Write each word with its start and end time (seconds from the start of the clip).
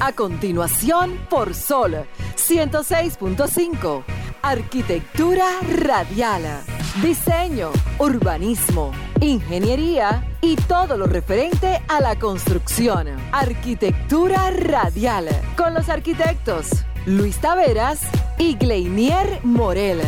A 0.00 0.12
continuación, 0.12 1.18
por 1.30 1.54
Sol 1.54 2.04
106.5. 2.36 4.04
Arquitectura 4.42 5.46
radial. 5.62 6.42
Diseño, 7.00 7.70
urbanismo, 7.98 8.92
ingeniería 9.20 10.36
y 10.40 10.56
todo 10.56 10.96
lo 10.96 11.06
referente 11.06 11.80
a 11.88 12.00
la 12.00 12.18
construcción. 12.18 13.08
Arquitectura 13.32 14.50
radial. 14.50 15.28
Con 15.56 15.74
los 15.74 15.88
arquitectos 15.88 16.84
Luis 17.06 17.38
Taveras 17.38 18.00
y 18.38 18.56
Gleinier 18.56 19.40
Morel. 19.44 20.00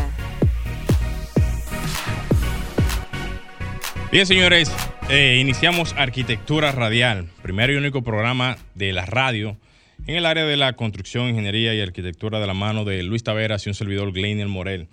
Bien, 4.10 4.26
señores, 4.26 4.70
eh, 5.08 5.38
iniciamos 5.40 5.94
Arquitectura 5.96 6.72
Radial, 6.72 7.28
primer 7.42 7.70
y 7.70 7.76
único 7.76 8.02
programa 8.02 8.56
de 8.74 8.92
la 8.92 9.04
radio 9.04 9.56
en 10.06 10.16
el 10.16 10.26
área 10.26 10.44
de 10.44 10.56
la 10.56 10.74
construcción, 10.74 11.28
ingeniería 11.28 11.74
y 11.74 11.80
arquitectura 11.80 12.40
de 12.40 12.46
la 12.46 12.54
mano 12.54 12.84
de 12.84 13.02
Luis 13.02 13.22
Taveras 13.22 13.66
y 13.66 13.70
un 13.70 13.74
servidor 13.74 14.12
Gleinier 14.12 14.48
Morel. 14.48 14.88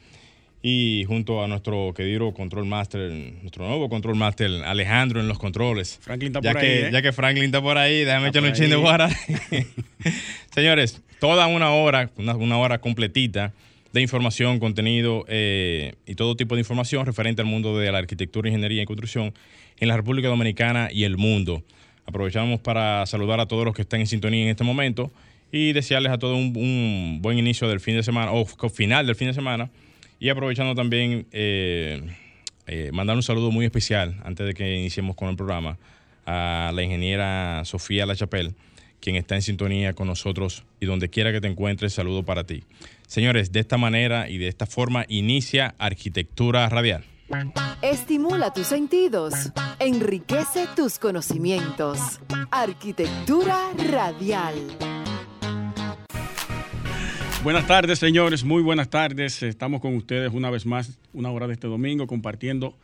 Y 0.61 1.03
junto 1.07 1.43
a 1.43 1.47
nuestro 1.47 1.93
querido 1.93 2.33
Control 2.33 2.65
Master, 2.65 3.11
nuestro 3.41 3.67
nuevo 3.67 3.89
Control 3.89 4.15
Master, 4.15 4.49
Alejandro 4.63 5.19
en 5.19 5.27
los 5.27 5.37
controles. 5.37 5.99
Franklin 6.01 6.29
está 6.29 6.39
ya 6.39 6.53
por 6.53 6.61
que, 6.61 6.67
ahí, 6.67 6.77
¿eh? 6.83 6.89
Ya 6.91 7.01
que 7.01 7.11
Franklin 7.11 7.45
está 7.45 7.61
por 7.61 7.77
ahí, 7.77 8.05
déjame 8.05 8.29
echarle 8.29 8.49
un 8.49 8.55
chin 8.55 8.69
de 8.69 8.77
guara. 8.77 9.09
Señores, 10.55 11.01
toda 11.19 11.47
una 11.47 11.71
hora, 11.71 12.09
una, 12.17 12.35
una 12.35 12.57
hora 12.57 12.79
completita 12.79 13.53
de 13.93 14.01
información, 14.01 14.59
contenido 14.59 15.23
eh, 15.27 15.93
y 16.07 16.15
todo 16.15 16.35
tipo 16.35 16.55
de 16.55 16.61
información 16.61 17.05
referente 17.05 17.41
al 17.41 17.47
mundo 17.47 17.77
de 17.77 17.91
la 17.91 17.99
arquitectura, 17.99 18.49
ingeniería 18.49 18.81
y 18.81 18.85
construcción 18.85 19.33
en 19.79 19.87
la 19.87 19.95
República 19.95 20.27
Dominicana 20.27 20.89
y 20.91 21.03
el 21.03 21.17
mundo. 21.17 21.63
Aprovechamos 22.05 22.59
para 22.59 23.05
saludar 23.05 23.39
a 23.39 23.45
todos 23.45 23.65
los 23.65 23.73
que 23.73 23.83
están 23.83 24.01
en 24.01 24.07
sintonía 24.07 24.43
en 24.43 24.49
este 24.49 24.63
momento 24.63 25.11
y 25.51 25.71
desearles 25.73 26.11
a 26.11 26.17
todos 26.17 26.35
un, 26.37 27.19
buen 27.21 27.37
inicio 27.37 27.67
del 27.67 27.79
fin 27.79 27.95
de 27.95 28.03
semana 28.03 28.31
o 28.31 28.45
final 28.69 29.05
del 29.05 29.15
fin 29.15 29.27
de 29.27 29.33
semana 29.33 29.69
y 30.19 30.29
aprovechando 30.29 30.73
también 30.73 31.27
eh, 31.31 32.01
eh, 32.65 32.89
mandar 32.93 33.15
un 33.15 33.23
saludo 33.23 33.51
muy 33.51 33.65
especial 33.65 34.19
antes 34.23 34.45
de 34.47 34.53
que 34.53 34.75
iniciemos 34.75 35.15
con 35.15 35.29
el 35.29 35.35
programa 35.35 35.77
a 36.25 36.71
la 36.73 36.81
ingeniera 36.81 37.61
Sofía 37.65 38.05
Lachapelle, 38.05 38.53
quien 38.99 39.15
está 39.17 39.35
en 39.35 39.41
sintonía 39.41 39.93
con 39.93 40.07
nosotros 40.07 40.63
y 40.79 40.85
donde 40.85 41.09
quiera 41.09 41.31
que 41.31 41.41
te 41.41 41.47
encuentres, 41.47 41.93
saludo 41.93 42.23
para 42.23 42.45
ti. 42.45 42.63
Señores, 43.05 43.51
de 43.51 43.59
esta 43.59 43.77
manera 43.77 44.29
y 44.29 44.37
de 44.37 44.47
esta 44.47 44.65
forma 44.65 45.05
inicia 45.09 45.75
Arquitectura 45.77 46.67
Radial. 46.69 47.03
Estimula 47.81 48.53
tus 48.53 48.67
sentidos, 48.67 49.33
enriquece 49.79 50.67
tus 50.75 50.99
conocimientos. 50.99 52.19
Arquitectura 52.51 53.71
radial. 53.89 54.55
Buenas 57.43 57.67
tardes, 57.67 57.99
señores. 57.99 58.43
Muy 58.43 58.61
buenas 58.61 58.89
tardes. 58.89 59.43
Estamos 59.43 59.81
con 59.81 59.95
ustedes 59.95 60.31
una 60.33 60.49
vez 60.49 60.65
más, 60.65 60.97
una 61.11 61.29
hora 61.29 61.47
de 61.47 61.53
este 61.53 61.67
domingo, 61.67 62.07
compartiendo 62.07 62.77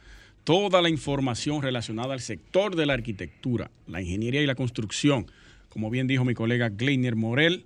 toda 0.43 0.81
la 0.81 0.89
información 0.89 1.61
relacionada 1.61 2.13
al 2.13 2.19
sector 2.19 2.75
de 2.75 2.85
la 2.85 2.93
arquitectura, 2.93 3.71
la 3.87 4.01
ingeniería 4.01 4.41
y 4.41 4.47
la 4.47 4.55
construcción. 4.55 5.27
Como 5.69 5.89
bien 5.89 6.07
dijo 6.07 6.25
mi 6.25 6.33
colega 6.33 6.69
Gleiner 6.69 7.15
Morel, 7.15 7.65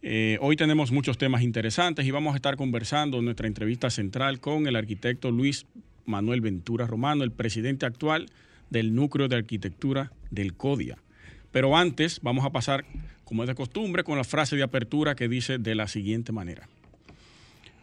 eh, 0.00 0.38
hoy 0.40 0.56
tenemos 0.56 0.92
muchos 0.92 1.18
temas 1.18 1.42
interesantes 1.42 2.06
y 2.06 2.10
vamos 2.10 2.34
a 2.34 2.36
estar 2.36 2.56
conversando 2.56 3.18
en 3.18 3.24
nuestra 3.24 3.46
entrevista 3.46 3.90
central 3.90 4.38
con 4.38 4.66
el 4.66 4.76
arquitecto 4.76 5.30
Luis 5.30 5.66
Manuel 6.06 6.40
Ventura 6.40 6.86
Romano, 6.86 7.24
el 7.24 7.32
presidente 7.32 7.86
actual 7.86 8.26
del 8.70 8.94
Núcleo 8.94 9.28
de 9.28 9.36
Arquitectura 9.36 10.12
del 10.30 10.54
CODIA. 10.54 10.98
Pero 11.52 11.76
antes 11.76 12.20
vamos 12.22 12.44
a 12.44 12.50
pasar, 12.50 12.84
como 13.24 13.42
es 13.42 13.48
de 13.48 13.54
costumbre, 13.54 14.02
con 14.04 14.18
la 14.18 14.24
frase 14.24 14.56
de 14.56 14.62
apertura 14.62 15.14
que 15.14 15.28
dice 15.28 15.58
de 15.58 15.74
la 15.74 15.86
siguiente 15.86 16.32
manera. 16.32 16.68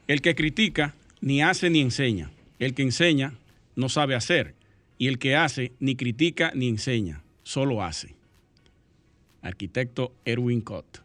El 0.08 0.22
que 0.22 0.36
critica 0.36 0.94
ni 1.22 1.42
hace 1.42 1.70
ni 1.70 1.80
enseña. 1.80 2.32
El 2.60 2.74
que 2.74 2.82
enseña 2.82 3.34
no 3.76 3.88
sabe 3.88 4.16
hacer. 4.16 4.56
Y 4.98 5.08
el 5.08 5.20
que 5.20 5.36
hace 5.36 5.72
ni 5.80 5.96
critica 5.96 6.52
ni 6.54 6.68
enseña, 6.68 7.24
solo 7.44 7.84
hace. 7.84 8.16
Arquitecto 9.42 10.14
Erwin 10.26 10.62
Cott. 10.62 11.02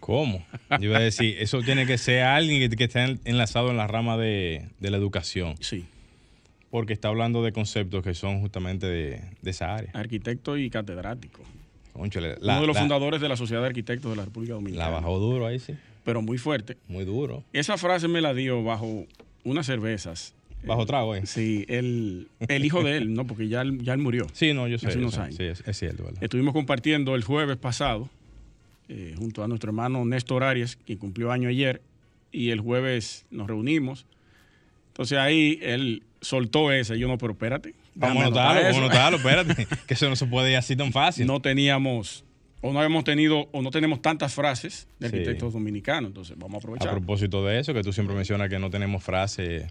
¿Cómo? 0.00 0.44
Yo 0.70 0.86
iba 0.86 0.96
a 0.96 1.00
decir, 1.00 1.36
eso 1.38 1.62
tiene 1.62 1.86
que 1.86 1.98
ser 1.98 2.24
alguien 2.24 2.68
que, 2.68 2.76
que 2.76 2.84
esté 2.84 3.18
enlazado 3.24 3.70
en 3.70 3.76
la 3.76 3.86
rama 3.86 4.16
de, 4.16 4.68
de 4.80 4.90
la 4.90 4.96
educación, 4.96 5.54
Sí, 5.60 5.86
porque 6.70 6.92
está 6.92 7.08
hablando 7.08 7.42
de 7.42 7.52
conceptos 7.52 8.02
que 8.04 8.14
son 8.14 8.40
justamente 8.40 8.86
de, 8.86 9.20
de 9.42 9.50
esa 9.50 9.74
área. 9.74 9.90
arquitecto 9.94 10.56
y 10.56 10.70
catedrático. 10.70 11.42
Uno 11.94 12.08
de 12.08 12.38
los 12.66 12.74
la- 12.76 12.80
fundadores 12.80 13.20
de 13.20 13.28
la 13.28 13.36
Sociedad 13.36 13.60
de 13.62 13.66
Arquitectos 13.68 14.10
de 14.10 14.16
la 14.16 14.24
República 14.24 14.52
La 14.52 14.56
Dominicana. 14.56 14.90
bajó 14.90 15.18
duro 15.18 15.46
ahí, 15.46 15.58
sí. 15.58 15.74
Pero 16.04 16.22
muy 16.22 16.38
fuerte. 16.38 16.76
Muy 16.88 17.04
duro. 17.04 17.44
Esa 17.52 17.76
frase 17.76 18.08
me 18.08 18.20
la 18.20 18.32
dio 18.32 18.62
bajo 18.62 19.04
unas 19.44 19.66
cervezas. 19.66 20.34
Bajo 20.64 20.86
trago, 20.86 21.14
¿eh? 21.14 21.26
Sí, 21.26 21.64
el, 21.68 22.28
el 22.48 22.64
hijo 22.64 22.82
de 22.82 22.98
él, 22.98 23.14
¿no? 23.14 23.26
Porque 23.26 23.48
ya 23.48 23.62
él, 23.62 23.82
ya 23.82 23.92
él 23.94 23.98
murió. 23.98 24.26
Sí, 24.32 24.52
no, 24.54 24.68
yo 24.68 24.78
sé. 24.78 24.88
Hace 24.88 24.98
unos 24.98 25.14
sé. 25.14 25.20
años. 25.20 25.36
Sí, 25.36 25.44
es, 25.44 25.62
es 25.66 25.78
cierto, 25.78 26.04
¿verdad? 26.04 26.22
Estuvimos 26.22 26.52
compartiendo 26.54 27.14
el 27.14 27.24
jueves 27.24 27.56
pasado 27.56 28.08
eh, 28.88 29.14
junto 29.18 29.42
a 29.42 29.48
nuestro 29.48 29.70
hermano 29.70 30.04
Néstor 30.04 30.44
Arias, 30.44 30.76
quien 30.86 30.98
cumplió 30.98 31.32
año 31.32 31.48
ayer, 31.48 31.80
y 32.32 32.50
el 32.50 32.60
jueves 32.60 33.24
nos 33.30 33.46
reunimos. 33.48 34.06
Entonces 34.88 35.18
ahí 35.18 35.58
él 35.62 36.02
soltó 36.20 36.72
esa, 36.72 36.94
y 36.94 36.98
yo 37.00 37.08
no, 37.08 37.18
pero 37.18 37.32
espérate. 37.32 37.74
Vamos 37.94 38.22
a 38.24 38.26
anotarlo, 38.26 38.54
vamos 38.54 38.64
a 38.64 38.70
eso. 38.70 38.78
anotarlo, 38.78 39.16
espérate. 39.18 39.66
que 39.86 39.94
eso 39.94 40.08
no 40.08 40.16
se 40.16 40.26
puede 40.26 40.50
ir 40.50 40.56
así 40.56 40.76
tan 40.76 40.92
fácil. 40.92 41.26
No 41.26 41.40
teníamos, 41.40 42.24
o 42.60 42.72
no 42.72 42.78
habíamos 42.80 43.04
tenido, 43.04 43.48
o 43.52 43.62
no 43.62 43.70
tenemos 43.70 44.02
tantas 44.02 44.34
frases 44.34 44.86
de 44.98 45.08
Sí. 45.08 45.14
arquitectos 45.16 45.52
dominicanos, 45.52 46.08
entonces 46.10 46.36
vamos 46.38 46.54
a 46.54 46.56
a 46.56 46.58
aprovechar. 46.58 46.90
propósito 46.90 47.44
de 47.44 47.58
eso, 47.60 47.72
que 47.74 47.82
tú 47.82 47.92
siempre 47.92 48.14
mencionas 48.14 48.48
que 48.48 48.58
no 48.58 48.70
tenemos 48.70 49.02
frase 49.02 49.68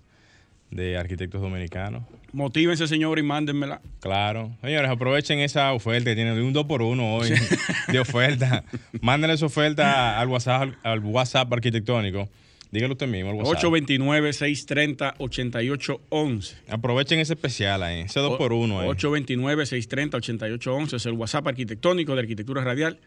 de 0.71 0.97
arquitectos 0.97 1.41
dominicanos. 1.41 2.03
Motívense, 2.31 2.87
señor, 2.87 3.17
y 3.17 3.23
mándenmela. 3.23 3.81
Claro. 4.01 4.51
Señores, 4.61 4.91
aprovechen 4.91 5.39
esa 5.39 5.73
oferta 5.73 6.11
que 6.11 6.15
tienen 6.15 6.39
un 6.39 6.53
2 6.53 6.65
por 6.65 6.83
1 6.83 7.15
hoy 7.15 7.29
de 7.91 7.99
oferta. 7.99 8.63
Mándenle 9.01 9.33
esa 9.33 9.47
oferta 9.47 10.19
al 10.19 10.27
WhatsApp, 10.27 10.69
al 10.83 10.99
WhatsApp 10.99 11.51
arquitectónico. 11.51 12.29
Dígalo 12.71 12.93
usted 12.93 13.07
mismo, 13.07 13.31
al 13.31 13.35
WhatsApp. 13.37 13.63
829-630-8811. 13.71 16.53
Aprovechen 16.69 17.19
ese 17.19 17.33
especial 17.33 17.83
ahí, 17.83 18.01
ese 18.01 18.19
2 18.19 18.37
por 18.37 18.53
1 18.53 18.79
ahí. 18.81 18.87
829-630-8811 18.89 20.93
es 20.95 21.05
el 21.05 21.13
WhatsApp 21.13 21.47
arquitectónico 21.47 22.13
de 22.15 22.21
Arquitectura 22.21 22.63
Radial. 22.63 22.99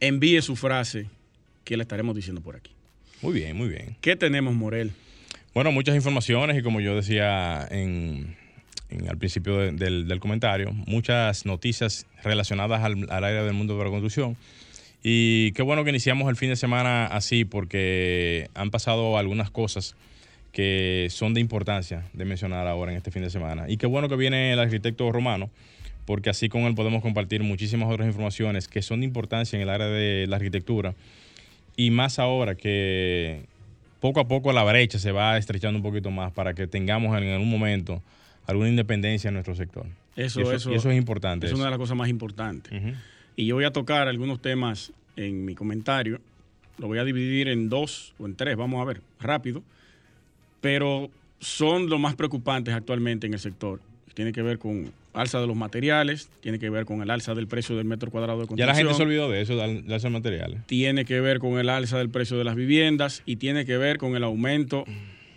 Envíe 0.00 0.40
su 0.42 0.56
frase 0.56 1.06
que 1.64 1.76
la 1.76 1.82
estaremos 1.82 2.14
diciendo 2.16 2.40
por 2.40 2.56
aquí. 2.56 2.72
Muy 3.22 3.32
bien, 3.32 3.56
muy 3.56 3.68
bien. 3.68 3.96
¿Qué 4.00 4.16
tenemos, 4.16 4.54
Morel? 4.54 4.90
Bueno, 5.54 5.70
muchas 5.72 5.94
informaciones 5.96 6.58
y 6.58 6.62
como 6.62 6.80
yo 6.80 6.94
decía 6.96 7.66
en, 7.70 8.36
en- 8.90 9.08
al 9.08 9.16
principio 9.18 9.56
de- 9.58 9.72
del, 9.72 10.08
del 10.08 10.20
comentario, 10.20 10.72
muchas 10.72 11.46
noticias 11.46 12.06
relacionadas 12.22 12.82
al, 12.82 13.06
al 13.10 13.24
área 13.24 13.42
del 13.44 13.54
mundo 13.54 13.76
de 13.78 13.84
la 13.84 13.90
construcción. 13.90 14.36
Y 15.06 15.52
qué 15.52 15.62
bueno 15.62 15.84
que 15.84 15.90
iniciamos 15.90 16.30
el 16.30 16.36
fin 16.36 16.48
de 16.48 16.56
semana 16.56 17.06
así 17.06 17.44
porque 17.44 18.48
han 18.54 18.70
pasado 18.70 19.18
algunas 19.18 19.50
cosas 19.50 19.96
que 20.50 21.08
son 21.10 21.34
de 21.34 21.42
importancia 21.42 22.04
de 22.14 22.24
mencionar 22.24 22.66
ahora 22.66 22.90
en 22.90 22.96
este 22.96 23.10
fin 23.10 23.22
de 23.22 23.28
semana. 23.28 23.68
Y 23.68 23.76
qué 23.76 23.86
bueno 23.86 24.08
que 24.08 24.16
viene 24.16 24.54
el 24.54 24.58
arquitecto 24.58 25.12
romano 25.12 25.50
porque 26.06 26.30
así 26.30 26.48
con 26.48 26.62
él 26.62 26.74
podemos 26.74 27.02
compartir 27.02 27.42
muchísimas 27.42 27.92
otras 27.92 28.06
informaciones 28.06 28.66
que 28.66 28.80
son 28.80 29.00
de 29.00 29.06
importancia 29.06 29.56
en 29.58 29.62
el 29.62 29.68
área 29.68 29.88
de 29.88 30.26
la 30.26 30.36
arquitectura 30.36 30.94
y 31.76 31.90
más 31.90 32.18
ahora 32.18 32.54
que 32.54 33.42
poco 34.00 34.20
a 34.20 34.28
poco 34.28 34.54
la 34.54 34.64
brecha 34.64 34.98
se 34.98 35.12
va 35.12 35.36
estrechando 35.36 35.78
un 35.78 35.82
poquito 35.82 36.10
más 36.10 36.32
para 36.32 36.54
que 36.54 36.66
tengamos 36.66 37.14
en 37.20 37.28
algún 37.28 37.50
momento 37.50 38.02
alguna 38.46 38.70
independencia 38.70 39.28
en 39.28 39.34
nuestro 39.34 39.54
sector. 39.54 39.84
Eso, 40.16 40.40
y 40.40 40.42
eso, 40.44 40.52
eso, 40.52 40.72
y 40.72 40.76
eso 40.76 40.90
es 40.90 40.96
importante. 40.96 41.44
Es 41.44 41.52
eso. 41.52 41.56
una 41.56 41.66
de 41.66 41.72
las 41.72 41.78
cosas 41.78 41.96
más 41.96 42.08
importantes. 42.08 42.72
Y 43.36 43.46
yo 43.46 43.54
voy 43.56 43.64
a 43.64 43.72
tocar 43.72 44.08
algunos 44.08 44.40
temas 44.40 44.92
en 45.16 45.44
mi 45.44 45.54
comentario. 45.54 46.20
Lo 46.78 46.86
voy 46.88 46.98
a 46.98 47.04
dividir 47.04 47.48
en 47.48 47.68
dos 47.68 48.14
o 48.18 48.26
en 48.26 48.34
tres, 48.36 48.56
vamos 48.56 48.80
a 48.80 48.84
ver, 48.84 49.00
rápido. 49.20 49.62
Pero 50.60 51.10
son 51.40 51.88
los 51.88 52.00
más 52.00 52.14
preocupantes 52.16 52.74
actualmente 52.74 53.26
en 53.26 53.34
el 53.34 53.38
sector. 53.40 53.80
Tiene 54.14 54.32
que 54.32 54.42
ver 54.42 54.58
con 54.58 54.92
alza 55.12 55.40
de 55.40 55.46
los 55.46 55.56
materiales, 55.56 56.28
tiene 56.40 56.58
que 56.58 56.70
ver 56.70 56.84
con 56.86 57.02
el 57.02 57.10
alza 57.10 57.34
del 57.34 57.46
precio 57.46 57.76
del 57.76 57.84
metro 57.84 58.10
cuadrado 58.10 58.38
de 58.38 58.44
Ya 58.44 58.48
construcción. 58.48 58.68
la 58.68 58.74
gente 58.74 58.94
se 58.94 59.02
olvidó 59.02 59.30
de 59.30 59.40
eso, 59.42 59.56
de 59.56 59.82
de 59.82 59.94
hacer 59.94 60.10
materiales. 60.10 60.66
tiene 60.66 61.04
que 61.04 61.20
ver 61.20 61.38
con 61.38 61.58
el 61.58 61.68
alza 61.68 61.98
del 61.98 62.10
precio 62.10 62.36
de 62.36 62.44
las 62.44 62.56
viviendas 62.56 63.22
y 63.26 63.36
tiene 63.36 63.64
que 63.64 63.76
ver 63.76 63.98
con 63.98 64.16
el 64.16 64.24
aumento 64.24 64.84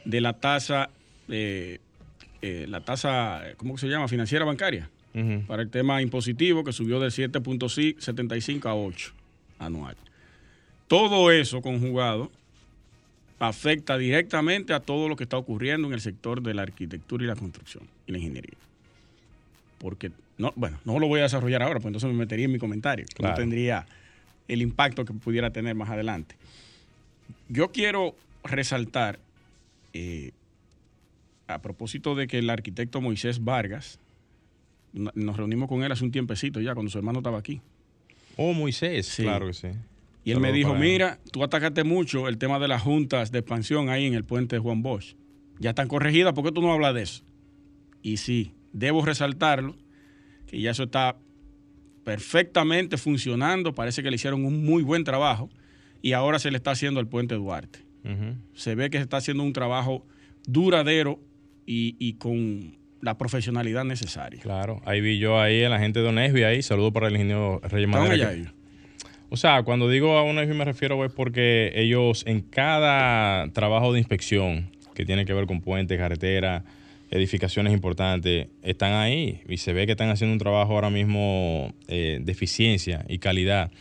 de 0.05 0.21
la 0.21 0.33
tasa, 0.33 0.89
eh, 1.29 1.79
eh, 2.41 2.65
la 2.69 2.81
tasa, 2.81 3.41
¿cómo 3.57 3.77
se 3.77 3.87
llama? 3.87 4.07
Financiera 4.07 4.45
bancaria, 4.45 4.89
Para 5.47 5.63
el 5.63 5.71
tema 5.71 6.01
impositivo 6.03 6.63
que 6.63 6.71
subió 6.71 6.99
de 6.99 7.07
7.75 7.07 8.65
a 8.67 8.75
8 8.75 9.13
anual. 9.57 9.95
Todo 10.87 11.31
eso 11.31 11.61
conjugado 11.61 12.31
afecta 13.39 13.97
directamente 13.97 14.73
a 14.73 14.79
todo 14.79 15.09
lo 15.09 15.15
que 15.15 15.23
está 15.23 15.37
ocurriendo 15.37 15.87
en 15.87 15.93
el 15.93 16.01
sector 16.01 16.41
de 16.41 16.53
la 16.53 16.63
arquitectura 16.63 17.23
y 17.23 17.27
la 17.27 17.35
construcción 17.35 17.83
y 18.05 18.11
la 18.11 18.17
ingeniería. 18.17 18.57
Porque, 19.77 20.11
no, 20.37 20.53
bueno, 20.55 20.79
no 20.85 20.99
lo 20.99 21.07
voy 21.07 21.19
a 21.19 21.23
desarrollar 21.23 21.61
ahora, 21.61 21.79
pues 21.79 21.87
entonces 21.87 22.09
me 22.09 22.17
metería 22.17 22.45
en 22.45 22.51
mi 22.51 22.59
comentario. 22.59 23.05
que 23.05 23.15
Claro. 23.15 23.35
No 23.35 23.39
tendría 23.39 23.85
el 24.47 24.61
impacto 24.61 25.05
que 25.05 25.13
pudiera 25.13 25.51
tener 25.51 25.75
más 25.75 25.89
adelante. 25.89 26.35
Yo 27.49 27.71
quiero 27.71 28.15
resaltar, 28.43 29.19
eh, 29.93 30.31
a 31.47 31.59
propósito 31.59 32.15
de 32.15 32.27
que 32.27 32.39
el 32.39 32.49
arquitecto 32.49 33.01
Moisés 33.01 33.43
Vargas, 33.43 33.99
nos 34.93 35.37
reunimos 35.37 35.69
con 35.69 35.83
él 35.83 35.91
hace 35.91 36.03
un 36.03 36.11
tiempecito 36.11 36.59
ya, 36.61 36.73
cuando 36.73 36.91
su 36.91 36.97
hermano 36.97 37.19
estaba 37.19 37.37
aquí. 37.37 37.61
Oh, 38.35 38.53
Moisés, 38.53 39.15
claro 39.15 39.47
que 39.47 39.53
sí. 39.53 39.67
Y 40.23 40.31
él 40.31 40.39
me 40.39 40.51
dijo, 40.51 40.75
mira, 40.75 41.19
tú 41.31 41.43
atacaste 41.43 41.85
mucho 41.85 42.27
el 42.27 42.37
tema 42.37 42.59
de 42.59 42.67
las 42.67 42.81
juntas 42.81 43.31
de 43.31 43.39
expansión 43.39 43.89
ahí 43.89 44.05
en 44.05 44.13
el 44.13 44.25
puente 44.25 44.57
de 44.57 44.59
Juan 44.59 44.81
Bosch. 44.81 45.15
Ya 45.59 45.69
están 45.69 45.87
corregidas, 45.87 46.33
¿por 46.33 46.43
qué 46.43 46.51
tú 46.51 46.61
no 46.61 46.73
hablas 46.73 46.93
de 46.93 47.03
eso? 47.03 47.23
Y 48.01 48.17
sí, 48.17 48.53
debo 48.73 49.05
resaltarlo, 49.05 49.75
que 50.45 50.59
ya 50.59 50.71
eso 50.71 50.83
está 50.83 51.17
perfectamente 52.03 52.97
funcionando, 52.97 53.73
parece 53.73 54.03
que 54.03 54.09
le 54.09 54.15
hicieron 54.15 54.45
un 54.45 54.65
muy 54.65 54.83
buen 54.83 55.03
trabajo 55.03 55.49
y 56.01 56.13
ahora 56.13 56.39
se 56.39 56.51
le 56.51 56.57
está 56.57 56.71
haciendo 56.71 56.99
al 56.99 57.07
puente 57.07 57.35
Duarte. 57.35 57.79
Se 58.53 58.75
ve 58.75 58.89
que 58.89 58.97
se 58.97 59.03
está 59.03 59.17
haciendo 59.17 59.43
un 59.43 59.51
trabajo 59.51 60.05
duradero 60.45 61.19
y, 61.65 62.13
con 62.13 62.77
la 63.01 63.17
profesionalidad 63.17 63.85
necesaria. 63.85 64.41
Claro, 64.41 64.81
ahí 64.85 65.01
vi 65.01 65.19
yo 65.19 65.39
ahí 65.39 65.63
a 65.63 65.69
la 65.69 65.79
gente 65.79 66.01
de 66.01 66.07
Onesby 66.07 66.43
ahí, 66.43 66.61
saludo 66.61 66.91
para 66.91 67.07
el 67.07 67.13
ingeniero 67.13 67.59
Reyes 67.63 67.89
Madera. 67.89 68.33
O 69.29 69.35
sea, 69.35 69.63
cuando 69.63 69.89
digo 69.89 70.17
a 70.17 70.23
Onesby 70.23 70.53
me 70.53 70.65
refiero 70.65 71.03
es 71.03 71.11
porque 71.11 71.71
ellos 71.75 72.23
en 72.25 72.41
cada 72.41 73.51
trabajo 73.51 73.91
de 73.93 73.99
inspección 73.99 74.71
que 74.93 75.05
tiene 75.05 75.25
que 75.25 75.33
ver 75.33 75.45
con 75.45 75.61
puentes, 75.61 75.97
carreteras, 75.97 76.63
edificaciones 77.11 77.73
importantes, 77.73 78.47
están 78.63 78.93
ahí 78.93 79.41
y 79.47 79.57
se 79.57 79.73
ve 79.73 79.85
que 79.85 79.93
están 79.93 80.09
haciendo 80.09 80.33
un 80.33 80.39
trabajo 80.39 80.73
ahora 80.73 80.89
mismo 80.89 81.73
eh, 81.87 82.19
de 82.21 82.31
eficiencia 82.31 83.05
y 83.07 83.19
calidad. 83.19 83.71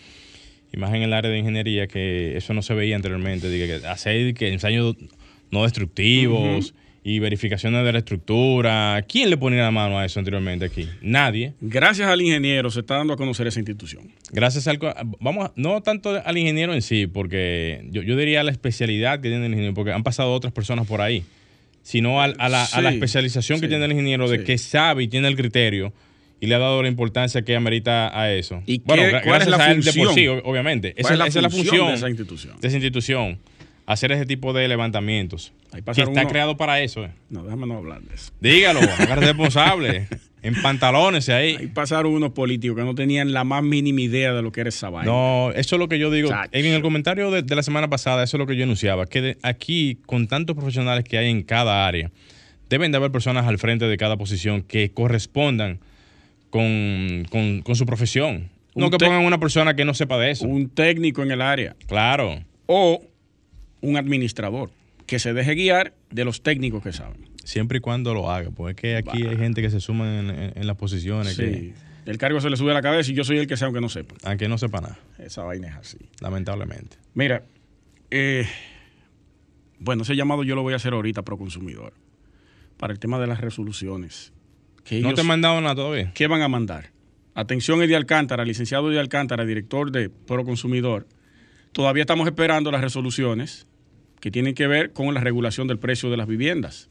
Y 0.73 0.79
más 0.79 0.93
en 0.95 1.03
el 1.03 1.13
área 1.13 1.31
de 1.31 1.39
ingeniería, 1.39 1.87
que 1.87 2.37
eso 2.37 2.53
no 2.53 2.63
se 2.63 2.75
veía 2.75 2.97
anteriormente, 2.97 3.49
que 3.49 3.87
hacer 3.87 4.35
que 4.35 4.53
ensayos 4.53 4.97
no 5.51 5.63
destructivos 5.63 6.75
y 7.09 7.21
verificaciones 7.21 7.85
de 7.85 7.93
la 7.93 7.99
estructura. 7.99 9.01
¿Quién 9.09 9.31
le 9.31 9.37
ponía 9.37 9.63
la 9.63 9.71
mano 9.71 9.97
a 9.97 10.05
eso 10.05 10.19
anteriormente 10.19 10.65
aquí? 10.65 10.89
Nadie. 11.01 11.55
Gracias 11.61 12.09
al 12.09 12.21
ingeniero 12.21 12.69
se 12.69 12.81
está 12.81 12.97
dando 12.97 13.13
a 13.13 13.17
conocer 13.17 13.47
esa 13.47 13.61
institución. 13.61 14.11
Gracias 14.33 14.67
al... 14.67 14.81
Vamos, 15.21 15.53
no 15.55 15.81
tanto 15.83 16.21
al 16.25 16.37
ingeniero 16.37 16.75
en 16.75 16.83
sí, 16.83 17.07
porque 17.07 17.87
yo, 17.93 18.03
yo 18.03 18.17
diría 18.17 18.43
la 18.43 18.51
especialidad 18.51 19.21
que 19.21 19.29
tiene 19.29 19.47
el 19.47 19.53
ingeniero, 19.53 19.73
porque 19.73 19.93
han 19.93 20.03
pasado 20.03 20.33
otras 20.33 20.53
personas 20.53 20.89
por 20.89 21.01
ahí 21.01 21.23
sino 21.85 22.21
a, 22.21 22.27
la, 22.27 22.65
especialización 22.91 23.61
que 23.61 23.69
tiene 23.69 23.85
el 23.85 23.93
ingeniero 23.93 24.29
de 24.29 24.43
que 24.43 24.59
sabe 24.59 25.05
y 25.05 25.09
tiene 25.09 25.29
el 25.29 25.37
criterio 25.37 25.93
y 26.41 26.49
le 26.49 26.57
ha 26.57 26.59
dado 26.59 26.83
la 26.83 26.89
importancia 26.89 27.43
que 27.43 27.55
amerita 27.55 28.21
a 28.21 28.33
eso. 28.33 28.61
¿Y 28.67 28.81
bueno, 28.81 29.05
cuál 29.23 29.43
es 29.43 29.49
la 29.49 29.61
función? 29.61 30.13
sí, 30.13 30.27
obviamente. 30.27 30.95
Esa 30.97 31.13
es, 31.13 31.37
la, 31.37 31.49
función 31.49 31.87
de 31.87 31.95
esa 31.95 32.09
institución. 32.09 32.61
De 32.61 32.67
esa 32.67 32.77
institución. 32.77 33.39
Hacer 33.87 34.11
ese 34.13 34.27
tipo 34.27 34.53
de 34.53 34.67
levantamientos. 34.67 35.53
Que 35.73 36.03
está 36.03 36.27
creado 36.27 36.57
para 36.57 36.81
eso. 36.81 37.05
Eh. 37.05 37.11
No, 37.31 37.45
déjame 37.45 37.67
no 37.67 37.77
hablar 37.77 38.03
de 38.03 38.15
eso. 38.15 38.33
Dígalo, 38.41 38.81
haga 38.99 39.15
responsable. 39.17 40.09
en 40.43 40.61
pantalones 40.63 41.29
ahí. 41.29 41.57
Ahí 41.57 41.67
pasaron 41.69 42.13
unos 42.13 42.33
políticos 42.33 42.77
que 42.77 42.85
no 42.85 42.95
tenían 42.95 43.33
la 43.33 43.45
más 43.45 43.63
mínima 43.63 44.01
idea 44.01 44.33
de 44.33 44.43
lo 44.43 44.53
que 44.53 44.61
era 44.61 44.69
esa 44.69 44.91
vaina. 44.91 45.11
No, 45.11 45.51
eso 45.55 45.77
es 45.77 45.81
lo 45.81 45.89
que 45.89 45.99
yo 45.99 46.11
digo. 46.11 46.31
En 46.53 46.67
el 46.67 46.83
comentario 46.83 47.31
de, 47.31 47.55
la 47.55 47.63
semana 47.63 47.89
pasada, 47.89 48.23
eso 48.23 48.37
es 48.37 48.39
lo 48.39 48.47
que 48.47 48.57
yo 48.57 48.65
enunciaba, 48.65 49.07
que 49.07 49.39
aquí, 49.43 49.99
con 50.07 50.29
tantos 50.29 50.57
profesionales 50.57 51.05
que 51.05 51.19
hay 51.19 51.31
en 51.31 51.43
cada 51.43 51.87
área, 51.87 52.11
deben 52.69 52.93
de 52.93 52.99
haber 52.99 53.11
personas 53.11 53.47
al 53.47 53.59
frente 53.59 53.87
de 53.87 53.97
cada 53.97 54.17
posición 54.17 54.63
que 54.63 54.91
correspondan 54.93 55.81
con, 56.51 57.25
su 57.75 57.87
profesión. 57.87 58.49
no 58.75 58.91
que 58.91 58.99
pongan 58.99 59.25
una 59.25 59.39
persona 59.39 59.75
que 59.75 59.85
no 59.85 59.95
sepa 59.95 60.19
de 60.19 60.31
eso. 60.31 60.47
Un 60.47 60.69
técnico 60.69 61.23
en 61.23 61.33
el 61.33 61.43
área. 61.43 61.77
Claro. 61.87 62.41
O 62.67 63.03
un 63.81 63.97
administrador 63.97 64.71
que 65.07 65.19
se 65.19 65.33
deje 65.33 65.55
guiar 65.55 65.95
de 66.11 66.25
los 66.25 66.43
técnicos 66.43 66.83
que 66.83 66.93
saben. 66.93 67.29
Siempre 67.45 67.79
y 67.79 67.81
cuando 67.81 68.13
lo 68.13 68.31
haga, 68.31 68.51
porque 68.51 68.99
es 68.99 69.05
que 69.05 69.11
aquí 69.11 69.27
hay 69.27 69.37
gente 69.37 69.63
que 69.63 69.71
se 69.71 69.81
suma 69.81 70.19
en, 70.19 70.67
las 70.67 70.77
posiciones. 70.77 71.37
Sí. 71.37 71.73
el 72.07 72.19
cargo 72.19 72.41
se 72.41 72.51
le 72.51 72.57
sube 72.57 72.73
a 72.73 72.75
la 72.75 72.83
cabeza 72.83 73.11
y 73.13 73.15
yo 73.15 73.25
soy 73.25 73.39
el 73.39 73.47
que 73.47 73.57
sea 73.57 73.67
aunque 73.67 73.81
no 73.81 73.89
sepa. 73.89 74.17
Aunque 74.25 74.49
no 74.49 74.59
sepa 74.59 74.81
nada. 74.81 74.99
Esa 75.19 75.45
vaina 75.45 75.69
es 75.69 75.75
así. 75.77 75.99
Lamentablemente. 76.21 76.97
Mira, 77.15 77.45
eh, 78.11 78.47
bueno, 79.79 80.03
ese 80.03 80.17
llamado 80.17 80.43
yo 80.43 80.57
lo 80.57 80.63
voy 80.63 80.73
a 80.73 80.77
hacer 80.77 80.93
ahorita 80.93 81.23
pro 81.23 81.39
consumidor. 81.39 81.93
Para 82.79 82.93
el 82.93 82.99
tema 82.99 83.19
de 83.19 83.27
las 83.27 83.41
resoluciones. 83.41 84.33
¿No 84.91 85.15
te 85.15 85.21
han 85.21 85.27
mandado 85.27 85.61
nada 85.61 85.75
todavía? 85.75 86.13
¿Qué 86.15 86.27
van 86.27 86.43
a 86.43 86.49
mandar? 86.49 86.91
Atención, 87.35 87.83
Eddie 87.83 87.97
Alcántara, 87.97 88.45
licenciado 88.45 88.91
Eddie 88.91 89.01
Alcántara, 89.01 89.45
director 89.45 89.91
de 89.91 90.09
Pro 90.11 90.45
Consumidor. 90.45 91.07
Todavía 91.77 92.05
estamos 92.05 92.27
esperando 92.27 92.71
las 92.71 92.81
resoluciones 92.81 93.67
que 94.19 94.31
tienen 94.31 94.55
que 94.55 94.67
ver 94.67 94.95
con 94.95 95.13
la 95.13 95.21
regulación 95.21 95.69
del 95.69 95.79
precio 95.79 96.09
de 96.09 96.17
las 96.17 96.27
viviendas. 96.27 96.89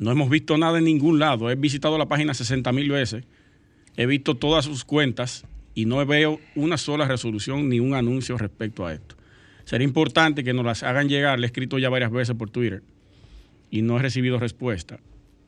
No 0.00 0.10
hemos 0.10 0.28
visto 0.30 0.58
nada 0.58 0.78
en 0.78 0.84
ningún 0.84 1.20
lado. 1.20 1.48
He 1.48 1.54
visitado 1.54 1.96
la 1.96 2.06
página 2.06 2.34
60 2.34 2.72
mil 2.72 2.90
veces, 2.90 3.24
he 3.96 4.06
visto 4.06 4.34
todas 4.34 4.64
sus 4.64 4.84
cuentas 4.84 5.46
y 5.76 5.84
no 5.84 6.04
veo 6.04 6.40
una 6.56 6.76
sola 6.76 7.06
resolución 7.06 7.68
ni 7.68 7.78
un 7.78 7.94
anuncio 7.94 8.36
respecto 8.36 8.84
a 8.84 8.94
esto. 8.94 9.14
Sería 9.62 9.86
importante 9.86 10.42
que 10.42 10.54
nos 10.54 10.64
las 10.64 10.82
hagan 10.82 11.08
llegar. 11.08 11.38
Le 11.38 11.46
he 11.46 11.50
escrito 11.50 11.78
ya 11.78 11.88
varias 11.88 12.10
veces 12.10 12.34
por 12.34 12.50
Twitter 12.50 12.82
y 13.70 13.82
no 13.82 13.96
he 13.96 14.02
recibido 14.02 14.40
respuesta. 14.40 14.98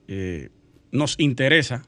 Eh, 0.07 0.51
nos 0.93 1.17
interesa 1.19 1.83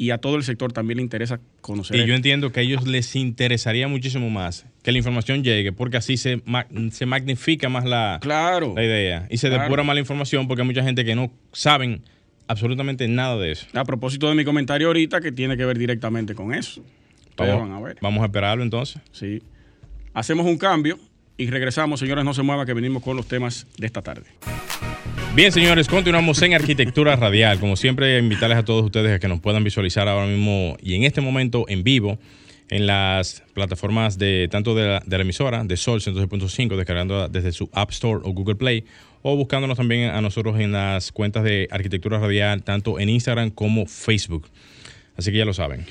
y 0.00 0.12
a 0.12 0.18
todo 0.18 0.36
el 0.36 0.44
sector 0.44 0.72
también 0.72 0.96
le 0.96 1.02
interesa 1.02 1.40
conocer. 1.60 1.94
Y 1.94 2.06
yo 2.06 2.14
entiendo 2.14 2.52
que 2.52 2.60
a 2.60 2.62
ellos 2.62 2.86
les 2.86 3.14
interesaría 3.16 3.86
muchísimo 3.86 4.30
más 4.30 4.64
que 4.82 4.92
la 4.92 4.98
información 4.98 5.44
llegue, 5.44 5.72
porque 5.72 5.98
así 5.98 6.16
se, 6.16 6.42
se 6.90 7.04
magnifica 7.04 7.68
más 7.68 7.84
la, 7.84 8.18
claro, 8.22 8.72
la 8.74 8.82
idea 8.82 9.26
y 9.28 9.36
se 9.36 9.50
depura 9.50 9.82
más 9.82 9.92
la 9.94 10.00
información, 10.00 10.48
porque 10.48 10.62
hay 10.62 10.66
mucha 10.66 10.82
gente 10.82 11.04
que 11.04 11.14
no 11.14 11.30
saben 11.52 12.00
absolutamente 12.46 13.06
nada 13.08 13.36
de 13.36 13.52
eso. 13.52 13.66
A 13.74 13.84
propósito 13.84 14.26
de 14.30 14.34
mi 14.34 14.42
comentario 14.42 14.86
ahorita, 14.86 15.20
que 15.20 15.32
tiene 15.32 15.58
que 15.58 15.66
ver 15.66 15.76
directamente 15.76 16.34
con 16.34 16.54
eso. 16.54 16.82
Vamos, 17.36 17.70
a 17.70 17.80
ver. 17.84 17.98
Vamos 18.00 18.22
a 18.22 18.24
esperarlo 18.24 18.62
entonces. 18.62 19.02
Sí. 19.12 19.42
Hacemos 20.14 20.46
un 20.46 20.56
cambio 20.56 20.98
y 21.40 21.50
regresamos. 21.50 22.00
Señores, 22.00 22.24
no 22.24 22.34
se 22.34 22.42
muevan, 22.42 22.66
que 22.66 22.74
venimos 22.74 23.02
con 23.02 23.16
los 23.16 23.26
temas 23.26 23.66
de 23.78 23.86
esta 23.86 24.02
tarde. 24.02 24.24
Bien, 25.34 25.50
señores, 25.50 25.88
continuamos 25.88 26.42
en 26.42 26.52
Arquitectura 26.52 27.16
Radial. 27.16 27.58
Como 27.58 27.76
siempre, 27.76 28.18
invitarles 28.18 28.58
a 28.58 28.64
todos 28.64 28.84
ustedes 28.84 29.16
a 29.16 29.18
que 29.18 29.28
nos 29.28 29.40
puedan 29.40 29.64
visualizar 29.64 30.06
ahora 30.06 30.26
mismo 30.26 30.76
y 30.82 30.94
en 30.94 31.04
este 31.04 31.22
momento 31.22 31.64
en 31.68 31.82
vivo 31.82 32.18
en 32.68 32.86
las 32.86 33.42
plataformas 33.54 34.18
de 34.18 34.48
tanto 34.50 34.74
de 34.74 35.00
la, 35.04 35.16
emisora, 35.16 35.64
de 35.64 35.76
Sol 35.76 36.00
106.5, 36.00 36.76
descargando 36.76 37.28
desde 37.28 37.52
su 37.52 37.70
App 37.72 37.90
Store 37.90 38.20
o 38.22 38.32
Google 38.32 38.56
Play, 38.56 38.84
o 39.22 39.34
buscándonos 39.34 39.78
también 39.78 40.10
a 40.10 40.20
nosotros 40.20 40.60
en 40.60 40.72
las 40.72 41.10
cuentas 41.10 41.42
de 41.42 41.68
Arquitectura 41.70 42.18
Radial, 42.18 42.62
tanto 42.62 43.00
en 43.00 43.08
Instagram 43.08 43.50
como 43.50 43.86
Facebook. 43.86 44.46
Así 45.16 45.32
que 45.32 45.38
ya 45.38 45.44
lo 45.44 45.54
saben. 45.54 45.86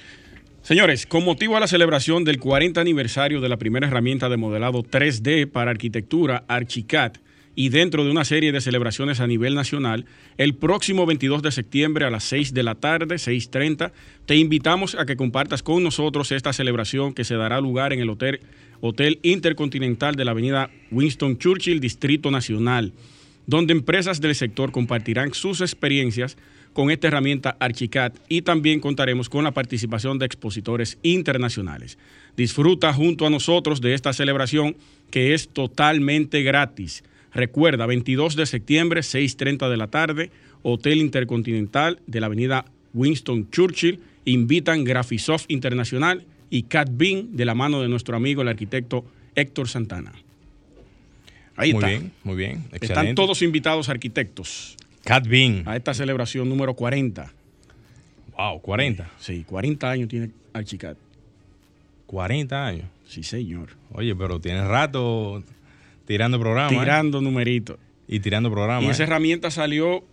Señores, 0.70 1.08
con 1.08 1.26
motivo 1.26 1.58
a 1.58 1.60
la 1.60 1.66
celebración 1.66 2.24
del 2.24 2.38
40 2.38 2.80
aniversario 2.80 3.42
de 3.42 3.50
la 3.50 3.58
primera 3.58 3.88
herramienta 3.88 4.30
de 4.30 4.38
modelado 4.38 4.84
3D 4.84 5.50
para 5.50 5.72
arquitectura, 5.72 6.44
Archicad, 6.48 7.14
y 7.56 7.70
dentro 7.70 8.04
de 8.06 8.12
una 8.12 8.24
serie 8.24 8.52
de 8.52 8.62
celebraciones 8.62 9.20
a 9.20 9.26
nivel 9.26 9.56
nacional, 9.56 10.06
el 10.38 10.54
próximo 10.54 11.08
22 11.08 11.42
de 11.42 11.52
septiembre 11.52 12.06
a 12.06 12.12
las 12.12 12.24
6 12.26 12.54
de 12.54 12.62
la 12.62 12.76
tarde, 12.76 13.16
6.30, 13.16 13.92
te 14.28 14.36
invitamos 14.36 14.94
a 14.94 15.08
que 15.08 15.16
compartas 15.16 15.64
con 15.64 15.82
nosotros 15.82 16.32
esta 16.32 16.54
celebración 16.54 17.16
que 17.16 17.24
se 17.24 17.34
dará 17.34 17.60
lugar 17.60 17.92
en 17.92 18.02
el 18.02 18.10
Hotel, 18.12 18.42
Hotel 18.80 19.18
Intercontinental 19.24 20.14
de 20.14 20.26
la 20.26 20.32
Avenida 20.32 20.70
Winston 20.92 21.40
Churchill, 21.40 21.80
Distrito 21.80 22.30
Nacional, 22.30 22.94
donde 23.48 23.74
empresas 23.74 24.22
del 24.22 24.36
sector 24.36 24.72
compartirán 24.72 25.34
sus 25.34 25.62
experiencias 25.62 26.38
con 26.80 26.92
esta 26.92 27.10
herramienta 27.10 27.58
Archicad 27.60 28.14
y 28.30 28.44
también 28.44 28.80
contaremos 28.80 29.28
con 29.28 29.44
la 29.44 29.52
participación 29.52 30.18
de 30.18 30.26
expositores 30.26 30.98
internacionales. 31.04 31.98
Disfruta 32.38 32.94
junto 32.94 33.28
a 33.28 33.30
nosotros 33.30 33.82
de 33.82 33.94
esta 33.94 34.14
celebración 34.14 34.78
que 35.12 35.34
es 35.34 35.50
totalmente 35.50 36.42
gratis. 36.42 37.04
Recuerda, 37.34 37.86
22 37.86 38.38
de 38.38 38.46
septiembre, 38.46 39.02
6.30 39.02 39.70
de 39.70 39.76
la 39.76 39.88
tarde, 39.88 40.32
Hotel 40.64 41.00
Intercontinental 41.00 42.00
de 42.08 42.22
la 42.22 42.28
avenida 42.28 42.64
Winston 42.94 43.52
Churchill. 43.52 44.00
Invitan 44.24 44.86
Graphisoft 44.86 45.48
Internacional 45.50 46.24
y 46.50 46.64
Cat 46.64 46.88
Bean 46.94 47.36
de 47.36 47.44
la 47.44 47.56
mano 47.56 47.82
de 47.82 47.90
nuestro 47.90 48.16
amigo 48.16 48.42
el 48.42 48.48
arquitecto 48.48 49.04
Héctor 49.36 49.68
Santana. 49.68 50.14
Ahí 51.58 51.74
muy 51.74 51.84
bien, 51.84 52.12
muy 52.24 52.36
bien. 52.38 52.52
Excelente. 52.72 52.86
Están 52.86 53.16
todos 53.16 53.42
invitados 53.42 53.90
arquitectos. 53.90 54.78
Cat 55.04 55.28
Bean. 55.28 55.64
A 55.66 55.76
esta 55.76 55.94
celebración 55.94 56.48
número 56.50 56.74
40. 56.74 57.32
Wow, 58.38 58.62
40. 58.62 59.10
Sí, 59.20 59.44
40 59.48 59.90
años 59.90 60.10
tiene 60.10 60.32
Archicat. 60.54 60.98
40 62.06 62.66
años. 62.66 62.86
Sí, 63.08 63.24
señor. 63.24 63.70
Oye, 63.92 64.16
pero 64.16 64.40
tiene 64.40 64.66
rato 64.66 65.44
Tirando 66.10 66.40
programas. 66.40 66.74
¿eh? 66.74 66.80
Tirando 66.80 67.22
numeritos. 67.22 67.78
Y 68.08 68.20
tirando 68.20 68.50
programas. 68.50 68.84
Y 68.84 68.90
esa 68.90 69.04
¿eh? 69.04 69.06
herramienta 69.06 69.52
salió, 69.52 70.04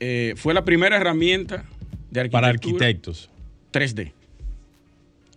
eh, 0.00 0.34
fue 0.36 0.52
la 0.52 0.64
primera 0.64 0.96
herramienta 0.96 1.64
de 2.10 2.20
arquitectura. 2.22 2.30
Para 2.30 2.48
arquitectos. 2.48 3.30
3D. 3.72 4.10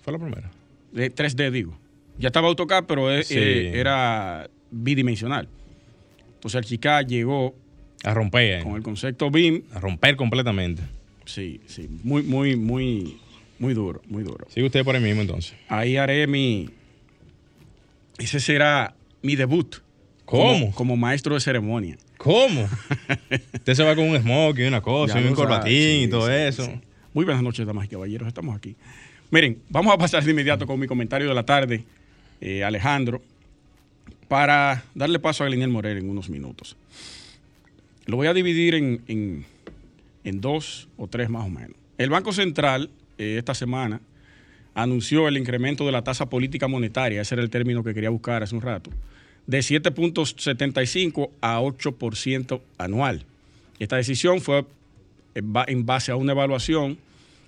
Fue 0.02 0.12
la 0.12 0.18
primera. 0.18 0.50
De 0.92 1.14
3D, 1.14 1.52
digo. 1.52 1.78
Ya 2.18 2.30
estaba 2.30 2.48
AutoCAD, 2.48 2.86
pero 2.86 3.12
era 3.12 4.50
bidimensional. 4.72 5.48
Entonces 6.34 6.58
el 6.58 6.66
Chica 6.66 7.04
llegó 7.04 7.54
a 8.04 8.14
romper 8.14 8.64
con 8.64 8.76
el 8.76 8.84
concepto 8.84 9.32
BIM. 9.32 9.64
A 9.74 9.80
romper 9.80 10.16
completamente. 10.16 10.84
Sí, 11.26 11.62
sí, 11.68 11.90
muy, 12.04 12.24
muy, 12.24 12.56
muy, 12.56 13.18
muy 13.60 13.74
duro, 13.74 14.02
muy 14.08 14.24
duro. 14.24 14.46
Sigue 14.50 14.66
usted 14.66 14.84
por 14.84 14.96
ahí 14.96 15.02
mismo 15.02 15.22
entonces. 15.22 15.54
Ahí 15.70 15.96
haré 15.96 16.28
mi, 16.28 16.70
ese 18.18 18.40
será 18.40 18.94
mi 19.22 19.36
debut. 19.36 19.78
¿Cómo? 20.26 20.72
Como, 20.74 20.96
maestro 20.98 21.36
de 21.36 21.42
ceremonia. 21.42 21.98
¿Cómo? 22.18 22.68
Usted 23.54 23.74
se 23.74 23.84
va 23.84 23.96
con 23.96 24.10
un 24.10 24.20
smoking, 24.20 24.68
una 24.68 24.82
cosa, 24.82 25.18
un 25.20 25.34
corbatín 25.34 26.04
y 26.04 26.08
todo 26.08 26.32
eso. 26.32 26.68
Muy 27.14 27.26
buenas 27.26 27.44
noches, 27.44 27.66
damas 27.66 27.86
y 27.86 27.90
caballeros. 27.90 28.28
Estamos 28.28 28.56
aquí. 28.56 28.76
Miren, 29.30 29.62
vamos 29.70 29.94
a 29.94 29.98
pasar 29.98 30.24
de 30.24 30.32
inmediato 30.32 30.66
con 30.66 30.80
mi 30.80 30.88
comentario 30.88 31.28
de 31.28 31.34
la 31.34 31.44
tarde, 31.44 31.84
eh, 32.40 32.64
Alejandro, 32.64 33.22
para 34.28 34.86
darle 34.96 35.20
paso 35.20 35.44
a 35.44 35.48
Gleniel 35.48 35.70
Morel 35.70 35.98
en 35.98 36.10
unos 36.10 36.30
minutos. 36.30 36.78
Lo 38.06 38.18
voy 38.18 38.28
a 38.28 38.34
dividir 38.34 38.76
en, 38.76 39.46
dos 40.24 40.90
o 40.98 41.08
tres 41.08 41.30
más 41.30 41.46
o 41.46 41.50
menos. 41.50 41.76
El 41.98 42.10
Banco 42.10 42.34
Central 42.34 42.90
eh, 43.18 43.36
esta 43.38 43.54
semana 43.54 44.02
anunció 44.74 45.28
el 45.28 45.38
incremento 45.38 45.86
de 45.86 45.92
la 45.92 46.04
tasa 46.04 46.30
política 46.30 46.68
monetaria, 46.68 47.22
ese 47.22 47.36
era 47.36 47.44
el 47.44 47.50
término 47.50 47.84
que 47.84 47.94
quería 47.94 48.10
buscar 48.10 48.44
hace 48.44 48.56
un 48.56 48.62
rato, 48.62 48.90
de 49.46 49.60
7.75 49.60 51.30
a 51.42 51.60
8% 51.62 52.62
anual. 52.78 53.26
Esta 53.80 53.98
decisión 53.98 54.42
fue 54.42 54.66
en 55.36 55.86
base 55.86 56.12
a 56.12 56.16
una 56.16 56.32
evaluación 56.32 56.98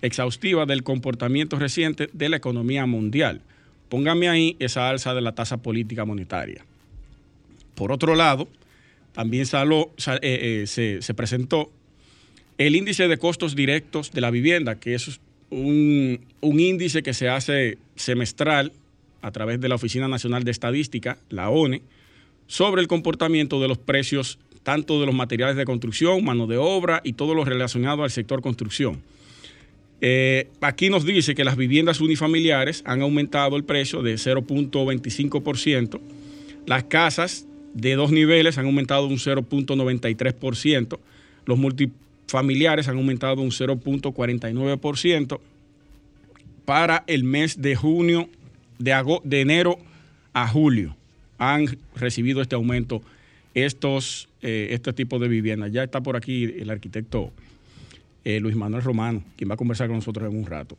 exhaustiva 0.01 0.65
del 0.65 0.83
comportamiento 0.83 1.57
reciente 1.57 2.09
de 2.13 2.29
la 2.29 2.37
economía 2.37 2.85
mundial. 2.85 3.41
Póngame 3.89 4.29
ahí 4.29 4.55
esa 4.59 4.89
alza 4.89 5.13
de 5.13 5.21
la 5.21 5.33
tasa 5.33 5.57
política 5.57 6.05
monetaria. 6.05 6.65
Por 7.75 7.91
otro 7.91 8.15
lado, 8.15 8.47
también 9.15 9.45
eh, 9.51 9.89
eh, 10.21 10.63
se, 10.67 11.01
se, 11.01 11.13
presentó 11.13 11.71
el 12.57 12.75
índice 12.75 13.07
de 13.07 13.17
costos 13.17 13.55
directos 13.55 14.11
de 14.11 14.21
la 14.21 14.29
vivienda, 14.29 14.75
que 14.75 14.93
es 14.93 15.19
un, 15.49 16.19
índice 16.41 17.03
que 17.03 17.13
se 17.13 17.29
hace 17.29 17.77
semestral 17.95 18.73
a 19.21 19.31
través 19.31 19.59
de 19.59 19.69
la 19.69 19.75
Oficina 19.75 20.07
Nacional 20.07 20.43
de 20.43 20.51
Estadística, 20.51 21.17
la 21.29 21.49
ONE, 21.49 21.81
sobre 22.47 22.81
el 22.81 22.87
comportamiento 22.87 23.61
de 23.61 23.67
los 23.67 23.77
precios 23.77 24.37
tanto 24.63 24.99
de 24.99 25.05
los 25.05 25.15
materiales 25.15 25.55
de 25.55 25.65
construcción, 25.65 26.23
mano 26.23 26.47
de 26.47 26.57
obra 26.57 27.01
y 27.03 27.13
todo 27.13 27.35
lo 27.35 27.45
relacionado 27.45 28.03
al 28.03 28.11
sector 28.11 28.41
construcción. 28.41 29.01
Eh, 30.01 30.49
aquí 30.61 30.89
nos 30.89 31.05
dice 31.05 31.35
que 31.35 31.43
las 31.43 31.55
viviendas 31.55 32.01
unifamiliares 32.01 32.83
han 32.85 33.01
aumentado 33.01 33.55
el 33.55 33.63
precio 33.63 34.01
de 34.01 34.15
0.25%, 34.15 35.99
las 36.65 36.83
casas 36.83 37.47
de 37.75 37.93
dos 37.95 38.11
niveles 38.11 38.57
han 38.57 38.65
aumentado 38.65 39.05
un 39.05 39.17
0.93%, 39.17 40.97
los 41.45 41.57
multifamiliares 41.59 42.87
han 42.87 42.97
aumentado 42.97 43.41
un 43.41 43.51
0.49% 43.51 45.39
para 46.63 47.03
el 47.05 47.23
mes 47.23 47.61
de 47.61 47.75
junio, 47.75 48.29
de, 48.79 49.19
de 49.23 49.41
enero 49.41 49.77
a 50.33 50.47
julio. 50.47 50.95
Han 51.37 51.77
recibido 51.95 52.41
este 52.41 52.55
aumento 52.55 53.01
estos, 53.53 54.29
eh, 54.41 54.69
este 54.71 54.93
tipo 54.93 55.19
de 55.19 55.27
viviendas. 55.27 55.71
Ya 55.71 55.83
está 55.83 56.01
por 56.01 56.15
aquí 56.15 56.45
el 56.45 56.69
arquitecto 56.69 57.31
eh, 58.23 58.39
Luis 58.39 58.55
Manuel 58.55 58.83
Romano, 58.83 59.21
quien 59.35 59.49
va 59.49 59.55
a 59.55 59.57
conversar 59.57 59.87
con 59.87 59.97
nosotros 59.97 60.31
en 60.31 60.37
un 60.37 60.45
rato. 60.45 60.77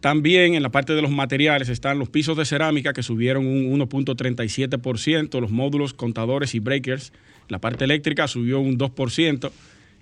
También 0.00 0.54
en 0.54 0.62
la 0.62 0.70
parte 0.70 0.94
de 0.94 1.02
los 1.02 1.10
materiales 1.10 1.68
están 1.68 1.98
los 1.98 2.08
pisos 2.08 2.36
de 2.36 2.44
cerámica 2.44 2.92
que 2.92 3.02
subieron 3.02 3.46
un 3.46 3.80
1.37%, 3.80 5.40
los 5.40 5.50
módulos, 5.50 5.92
contadores 5.92 6.54
y 6.54 6.60
breakers. 6.60 7.12
La 7.48 7.58
parte 7.58 7.84
eléctrica 7.84 8.28
subió 8.28 8.60
un 8.60 8.78
2% 8.78 9.50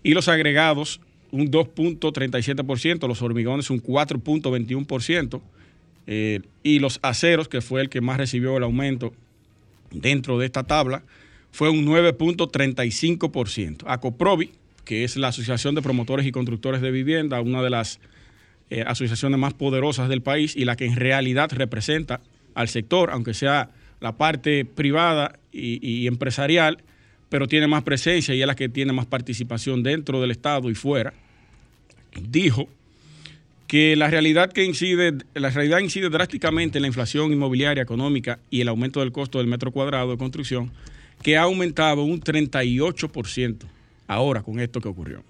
y 0.02 0.12
los 0.12 0.28
agregados 0.28 1.00
un 1.30 1.50
2.37%, 1.50 3.08
los 3.08 3.22
hormigones 3.22 3.70
un 3.70 3.82
4.21% 3.82 5.40
eh, 6.06 6.40
y 6.62 6.78
los 6.78 6.98
aceros, 7.02 7.48
que 7.48 7.60
fue 7.60 7.80
el 7.80 7.88
que 7.88 8.00
más 8.00 8.18
recibió 8.18 8.56
el 8.56 8.62
aumento 8.62 9.12
dentro 9.90 10.38
de 10.38 10.46
esta 10.46 10.64
tabla, 10.64 11.02
fue 11.50 11.70
un 11.70 11.86
9.35%. 11.86 13.84
Acoprovi, 13.86 14.52
que 14.84 15.04
es 15.04 15.16
la 15.16 15.28
Asociación 15.28 15.74
de 15.74 15.82
Promotores 15.82 16.26
y 16.26 16.32
Constructores 16.32 16.80
de 16.80 16.90
Vivienda, 16.90 17.40
una 17.40 17.62
de 17.62 17.70
las 17.70 17.98
eh, 18.70 18.82
asociaciones 18.86 19.38
más 19.38 19.54
poderosas 19.54 20.08
del 20.08 20.22
país 20.22 20.56
y 20.56 20.64
la 20.64 20.76
que 20.76 20.86
en 20.86 20.96
realidad 20.96 21.50
representa 21.52 22.20
al 22.54 22.68
sector, 22.68 23.10
aunque 23.10 23.34
sea 23.34 23.70
la 24.00 24.16
parte 24.16 24.64
privada 24.64 25.38
y, 25.52 26.06
empresarial, 26.06 26.82
pero 27.28 27.48
tiene 27.48 27.66
más 27.66 27.82
presencia 27.82 28.34
y 28.34 28.40
es 28.40 28.46
la 28.46 28.54
que 28.54 28.68
tiene 28.68 28.92
más 28.92 29.06
participación 29.06 29.82
dentro 29.82 30.20
del 30.20 30.30
Estado 30.30 30.70
y 30.70 30.74
fuera, 30.74 31.12
dijo 32.20 32.68
que 33.66 33.96
la 33.96 34.08
realidad 34.08 34.52
que 34.52 34.64
incide, 34.64 35.14
la 35.34 35.50
realidad 35.50 35.78
incide 35.78 36.08
drásticamente 36.08 36.78
en 36.78 36.82
la 36.82 36.88
inflación 36.88 37.32
inmobiliaria 37.32 37.82
económica 37.82 38.38
y 38.50 38.60
el 38.60 38.68
aumento 38.68 39.00
del 39.00 39.12
costo 39.12 39.38
del 39.38 39.46
metro 39.46 39.72
cuadrado 39.72 40.10
de 40.10 40.18
construcción 40.18 40.72
que 41.22 41.36
ha 41.36 41.42
aumentado 41.42 42.02
un 42.02 42.20
38% 42.20 43.56
ahora 44.06 44.42
con 44.42 44.60
esto 44.60 44.80
que 44.80 44.88
ocurrió. 44.88 45.24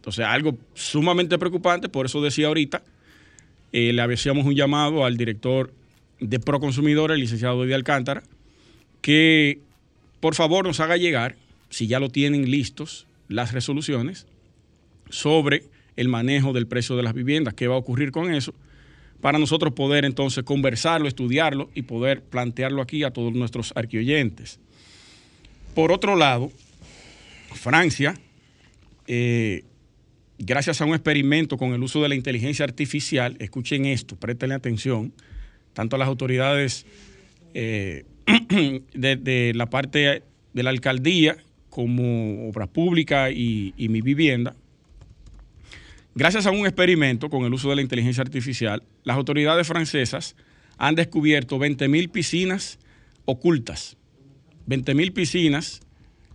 Entonces, 0.00 0.24
algo 0.24 0.56
sumamente 0.72 1.36
preocupante, 1.38 1.90
por 1.90 2.06
eso 2.06 2.22
decía 2.22 2.46
ahorita, 2.46 2.82
eh, 3.72 3.92
le 3.92 4.00
hacíamos 4.02 4.46
un 4.46 4.54
llamado 4.54 5.04
al 5.04 5.18
director 5.18 5.74
de 6.20 6.40
Proconsumidor, 6.40 7.12
el 7.12 7.20
licenciado 7.20 7.62
Eddie 7.64 7.74
Alcántara, 7.74 8.22
que 9.02 9.60
por 10.20 10.34
favor 10.34 10.66
nos 10.66 10.80
haga 10.80 10.96
llegar, 10.96 11.36
si 11.68 11.86
ya 11.86 12.00
lo 12.00 12.08
tienen 12.08 12.50
listos, 12.50 13.06
las 13.28 13.52
resoluciones 13.52 14.26
sobre 15.10 15.64
el 15.96 16.08
manejo 16.08 16.54
del 16.54 16.66
precio 16.66 16.96
de 16.96 17.02
las 17.02 17.12
viviendas, 17.12 17.52
qué 17.52 17.68
va 17.68 17.74
a 17.74 17.78
ocurrir 17.78 18.10
con 18.10 18.32
eso, 18.32 18.54
para 19.20 19.38
nosotros 19.38 19.74
poder 19.74 20.06
entonces 20.06 20.44
conversarlo, 20.44 21.08
estudiarlo 21.08 21.68
y 21.74 21.82
poder 21.82 22.22
plantearlo 22.22 22.80
aquí 22.80 23.04
a 23.04 23.10
todos 23.10 23.34
nuestros 23.34 23.74
arquioyentes. 23.76 24.60
Por 25.74 25.92
otro 25.92 26.16
lado, 26.16 26.50
Francia, 27.52 28.14
eh, 29.06 29.64
gracias 30.44 30.80
a 30.80 30.84
un 30.84 30.94
experimento 30.94 31.56
con 31.56 31.72
el 31.72 31.82
uso 31.82 32.02
de 32.02 32.08
la 32.08 32.14
inteligencia 32.14 32.64
artificial, 32.64 33.36
escuchen 33.38 33.84
esto, 33.86 34.16
presten 34.16 34.52
atención, 34.52 35.12
tanto 35.72 35.96
a 35.96 35.98
las 35.98 36.08
autoridades 36.08 36.86
eh, 37.54 38.04
de, 38.94 39.52
la 39.54 39.66
parte 39.66 40.22
de 40.52 40.62
la 40.62 40.70
alcaldía 40.70 41.36
como 41.68 42.48
Obras 42.48 42.68
Públicas 42.68 43.30
y, 43.32 43.74
y 43.76 43.88
mi 43.88 44.00
vivienda, 44.00 44.54
Gracias 46.12 46.44
a 46.46 46.50
un 46.50 46.66
experimento 46.66 47.30
con 47.30 47.44
el 47.44 47.54
uso 47.54 47.70
de 47.70 47.76
la 47.76 47.82
inteligencia 47.82 48.22
artificial, 48.22 48.82
las 49.04 49.16
autoridades 49.16 49.64
francesas 49.68 50.34
han 50.76 50.96
descubierto 50.96 51.56
20.000 51.56 52.10
piscinas 52.10 52.80
ocultas 53.26 53.96
20 54.66 54.94
mil 54.94 55.12
piscinas 55.12 55.80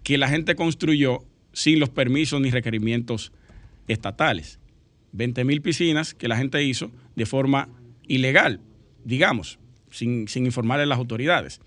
que 0.03 0.17
la 0.17 0.27
gente 0.27 0.55
construyó 0.55 1.23
sin 1.53 1.79
los 1.79 1.89
permisos 1.89 2.41
ni 2.41 2.51
requerimientos 2.51 3.31
estatales. 3.87 4.59
20 5.11 5.43
mil 5.45 5.61
piscinas 5.61 6.13
que 6.13 6.27
la 6.27 6.37
gente 6.37 6.63
hizo 6.63 6.91
de 7.15 7.25
forma 7.25 7.69
ilegal, 8.07 8.59
digamos, 9.03 9.59
sin, 9.89 10.27
sin 10.27 10.45
informarle 10.45 10.83
a 10.83 10.87
las 10.87 10.97
autoridades. 10.97 11.61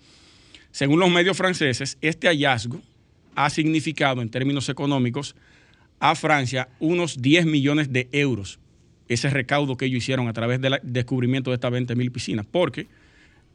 Según 0.70 1.00
los 1.00 1.10
medios 1.10 1.36
franceses, 1.36 1.96
este 2.00 2.28
hallazgo 2.28 2.80
ha 3.34 3.50
significado 3.50 4.20
en 4.20 4.28
términos 4.28 4.68
económicos 4.68 5.34
a 6.00 6.14
Francia 6.14 6.68
unos 6.78 7.20
10 7.22 7.46
millones 7.46 7.92
de 7.92 8.08
euros, 8.12 8.58
ese 9.08 9.30
recaudo 9.30 9.76
que 9.76 9.86
ellos 9.86 9.98
hicieron 9.98 10.28
a 10.28 10.32
través 10.32 10.60
del 10.60 10.78
descubrimiento 10.82 11.50
de 11.50 11.54
estas 11.54 11.70
20 11.70 11.96
mil 11.96 12.12
piscinas, 12.12 12.46
porque 12.46 12.86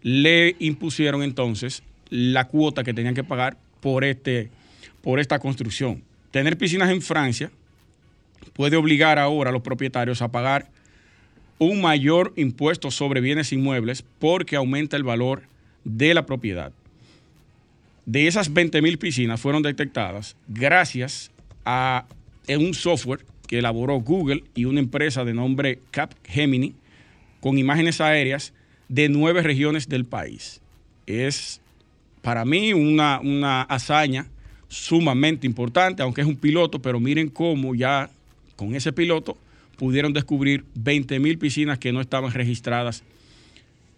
le 0.02 0.56
impusieron 0.60 1.24
entonces 1.24 1.84
la 2.10 2.48
cuota 2.48 2.84
que 2.84 2.94
tenían 2.94 3.14
que 3.14 3.24
pagar 3.24 3.58
por, 3.80 4.04
este, 4.04 4.50
por 5.02 5.20
esta 5.20 5.40
construcción. 5.40 6.04
Tener 6.32 6.58
piscinas 6.58 6.90
en 6.90 7.02
Francia 7.02 7.52
puede 8.54 8.78
obligar 8.78 9.20
ahora 9.20 9.50
a 9.50 9.54
los 9.54 9.62
propietarios 9.62 10.22
a 10.22 10.32
pagar 10.32 10.70
un 11.60 11.82
mayor 11.82 12.34
impuesto 12.36 12.92
sobre 12.92 13.22
bienes 13.22 13.52
inmuebles 13.54 14.04
porque 14.20 14.56
aumenta 14.56 14.98
el 14.98 15.04
valor 15.04 15.44
de 15.84 16.14
la 16.14 16.26
propiedad. 16.26 16.72
De 18.06 18.28
esas 18.28 18.54
20 18.54 18.82
mil 18.82 18.98
piscinas 18.98 19.40
fueron 19.40 19.64
detectadas 19.64 20.36
gracias 20.48 21.32
a 21.66 22.06
un 22.50 22.74
software 22.74 23.26
que 23.48 23.60
elaboró 23.60 24.00
Google 24.00 24.44
y 24.56 24.66
una 24.66 24.80
empresa 24.80 25.24
de 25.24 25.34
nombre 25.34 25.80
Capgemini 25.92 26.74
con 27.40 27.58
imágenes 27.58 28.02
aéreas 28.02 28.54
de 28.90 29.10
nueve 29.10 29.42
regiones 29.42 29.88
del 29.88 30.06
país. 30.06 30.62
Es 31.06 31.62
para 32.22 32.46
mí 32.46 32.74
una, 32.74 33.20
una 33.22 33.62
hazaña 33.64 34.28
sumamente 34.68 35.46
importante, 35.46 36.02
aunque 36.04 36.22
es 36.22 36.28
un 36.28 36.36
piloto, 36.36 36.82
pero 36.82 37.00
miren 37.00 37.30
cómo 37.30 37.76
ya 37.76 38.10
con 38.56 38.76
ese 38.76 38.94
piloto 38.94 39.38
pudieron 39.78 40.14
descubrir 40.14 40.66
20 40.76 41.20
mil 41.20 41.38
piscinas 41.38 41.80
que 41.80 41.92
no 41.92 42.02
estaban 42.02 42.32
registradas 42.32 43.04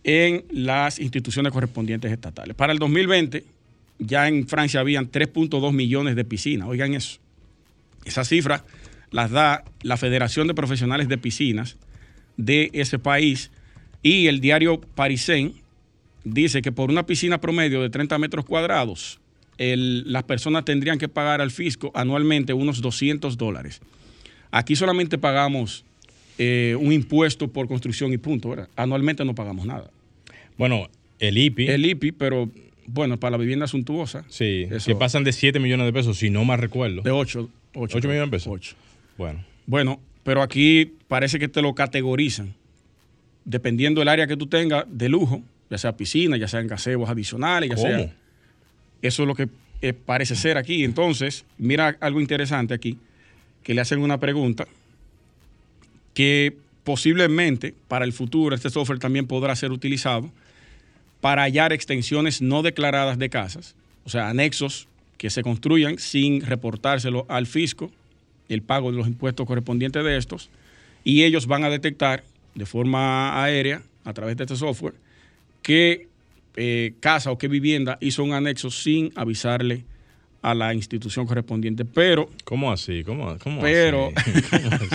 en 0.04 0.46
las 0.52 1.00
instituciones 1.00 1.52
correspondientes 1.52 2.12
estatales. 2.12 2.56
Para 2.56 2.74
el 2.74 2.80
2020, 2.80 3.44
ya 4.00 4.28
en 4.28 4.48
Francia 4.48 4.80
habían 4.80 5.12
3.2 5.12 5.74
millones 5.74 6.16
de 6.16 6.26
piscinas. 6.26 6.68
Oigan 6.68 6.94
eso. 6.94 7.20
Esa 8.06 8.24
cifra 8.24 8.64
las 9.12 9.32
da 9.32 9.64
la 9.82 9.98
Federación 9.98 10.48
de 10.48 10.54
Profesionales 10.54 11.08
de 11.08 11.18
Piscinas 11.18 11.78
de 12.38 12.70
ese 12.74 13.00
país 13.00 13.52
y 14.04 14.28
el 14.28 14.42
diario 14.42 14.80
Parisien 14.82 15.54
dice 16.24 16.62
que 16.62 16.72
por 16.72 16.92
una 16.92 17.06
piscina 17.06 17.42
promedio 17.42 17.82
de 17.82 17.90
30 17.90 18.20
metros 18.20 18.46
cuadrados, 18.46 19.20
las 19.58 20.24
personas 20.24 20.66
tendrían 20.66 21.00
que 21.00 21.08
pagar 21.08 21.42
al 21.42 21.50
fisco 21.50 21.92
anualmente 21.96 22.54
unos 22.54 22.82
200 22.82 23.38
dólares. 23.38 23.82
Aquí 24.52 24.76
solamente 24.76 25.18
pagamos 25.18 25.86
eh, 26.38 26.76
un 26.80 26.92
impuesto 26.92 27.48
por 27.48 27.68
construcción 27.68 28.14
y 28.14 28.18
punto, 28.18 28.50
¿verdad? 28.50 28.70
Anualmente 28.76 29.24
no 29.26 29.36
pagamos 29.36 29.66
nada. 29.66 29.90
Bueno, 30.58 30.90
el 31.20 31.38
IPI. 31.38 31.68
El 31.68 31.86
IPI, 31.86 32.12
pero 32.14 32.50
bueno, 32.88 33.20
para 33.20 33.32
la 33.32 33.38
vivienda 33.38 33.68
suntuosa. 33.68 34.26
Sí, 34.30 34.68
que 34.86 34.96
pasan 34.96 35.24
de 35.24 35.34
7 35.34 35.60
millones 35.60 35.86
de 35.86 35.94
pesos, 35.94 36.18
si 36.18 36.30
no 36.30 36.46
más 36.46 36.60
recuerdo. 36.60 37.02
De 37.02 37.12
8. 37.12 37.50
8, 37.76 37.98
millones 37.98 38.20
de 38.20 38.28
pesos. 38.28 38.48
8. 38.54 38.76
Bueno. 39.18 39.44
Bueno, 39.66 40.00
pero 40.24 40.42
aquí 40.42 40.94
parece 41.08 41.40
que 41.40 41.48
te 41.48 41.62
lo 41.62 41.74
categorizan. 41.74 42.54
Dependiendo 43.44 44.02
del 44.02 44.08
área 44.08 44.28
que 44.28 44.38
tú 44.38 44.48
tengas 44.48 44.86
de 44.90 45.10
lujo, 45.10 45.44
ya 45.70 45.78
sea 45.78 45.96
piscina, 45.96 46.38
ya 46.38 46.48
sean 46.48 46.68
gazebos 46.68 47.10
adicionales, 47.10 47.70
ya 47.70 47.78
sea. 47.78 48.14
Eso 49.02 49.24
es 49.24 49.28
lo 49.28 49.36
que 49.36 49.50
eh, 49.82 49.94
parece 49.94 50.36
ser 50.36 50.58
aquí. 50.58 50.84
Entonces, 50.84 51.46
mira 51.58 51.98
algo 52.00 52.22
interesante 52.22 52.74
aquí, 52.74 52.98
que 53.66 53.74
le 53.74 53.82
hacen 53.82 54.00
una 54.00 54.20
pregunta 54.20 54.68
que 56.14 56.56
posiblemente 56.84 57.74
para 57.88 58.06
el 58.06 58.14
futuro 58.14 58.56
este 58.56 58.70
software 58.70 59.00
también 59.00 59.26
podrá 59.26 59.56
ser 59.56 59.72
utilizado 59.72 60.32
para 61.20 61.42
hallar 61.42 61.74
extensiones 61.74 62.44
no 62.44 62.62
declaradas 62.62 63.18
de 63.18 63.30
casas, 63.30 63.76
o 64.06 64.10
sea, 64.10 64.30
anexos 64.30 64.88
que 65.18 65.32
se 65.32 65.42
construyan 65.42 65.98
sin 65.98 66.42
reportárselo 66.42 67.26
al 67.28 67.48
fisco, 67.48 67.92
el 68.50 68.62
pago 68.62 68.92
de 68.92 68.98
los 68.98 69.08
impuestos 69.08 69.48
correspondientes 69.48 70.04
de 70.04 70.16
estos, 70.16 70.52
y 71.04 71.24
ellos 71.24 71.48
van 71.48 71.64
a 71.64 71.70
detectar 71.72 72.24
de 72.54 72.68
forma 72.68 73.44
aérea, 73.44 73.82
a 74.04 74.14
través 74.14 74.38
de 74.38 74.44
este 74.44 74.56
software, 74.56 74.94
qué 75.64 76.08
eh, 76.56 76.94
casa 77.00 77.32
o 77.32 77.40
qué 77.40 77.48
vivienda 77.48 77.98
hizo 78.00 78.24
un 78.24 78.34
anexo 78.34 78.70
sin 78.70 79.12
avisarle 79.16 79.84
a 80.46 80.54
la 80.54 80.74
institución 80.76 81.26
correspondiente. 81.26 81.86
Pero. 81.86 82.30
¿Cómo 82.44 82.72
así? 82.72 83.04
¿Cómo, 83.04 83.36
cómo 83.40 83.62
pero, 83.62 84.12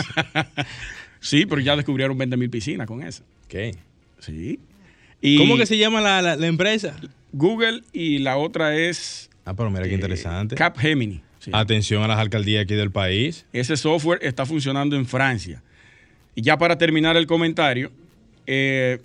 sí, 1.20 1.44
pero 1.44 1.60
ya 1.60 1.74
descubrieron 1.74 2.16
20 2.16 2.36
mil 2.36 2.48
piscinas 2.48 2.86
con 2.86 3.02
eso. 3.02 3.24
¿Qué? 3.48 3.74
Sí. 4.20 4.60
¿Cómo 5.38 5.56
que 5.56 5.66
se 5.66 5.76
llama 5.76 6.00
la, 6.00 6.34
empresa? 6.46 6.96
Google 7.32 7.82
y 7.92 8.18
la 8.18 8.36
otra 8.36 8.76
es. 8.76 9.28
Ah, 9.44 9.54
pero 9.54 9.70
mira 9.70 9.84
qué 9.84 9.90
eh, 9.90 9.94
interesante. 9.94 10.54
Capgemini. 10.54 11.20
Atención 11.52 12.02
a 12.02 12.08
las 12.08 12.18
alcaldías 12.18 12.62
aquí 12.62 12.74
del 12.74 12.92
país. 12.92 13.44
Ese 13.52 13.76
software 13.76 14.20
está 14.22 14.46
funcionando 14.46 14.94
en 14.94 15.06
Francia. 15.06 15.62
Y 16.34 16.42
ya 16.42 16.58
para 16.58 16.78
terminar 16.78 17.16
el 17.16 17.26
comentario, 17.26 17.90
eh, 18.46 19.00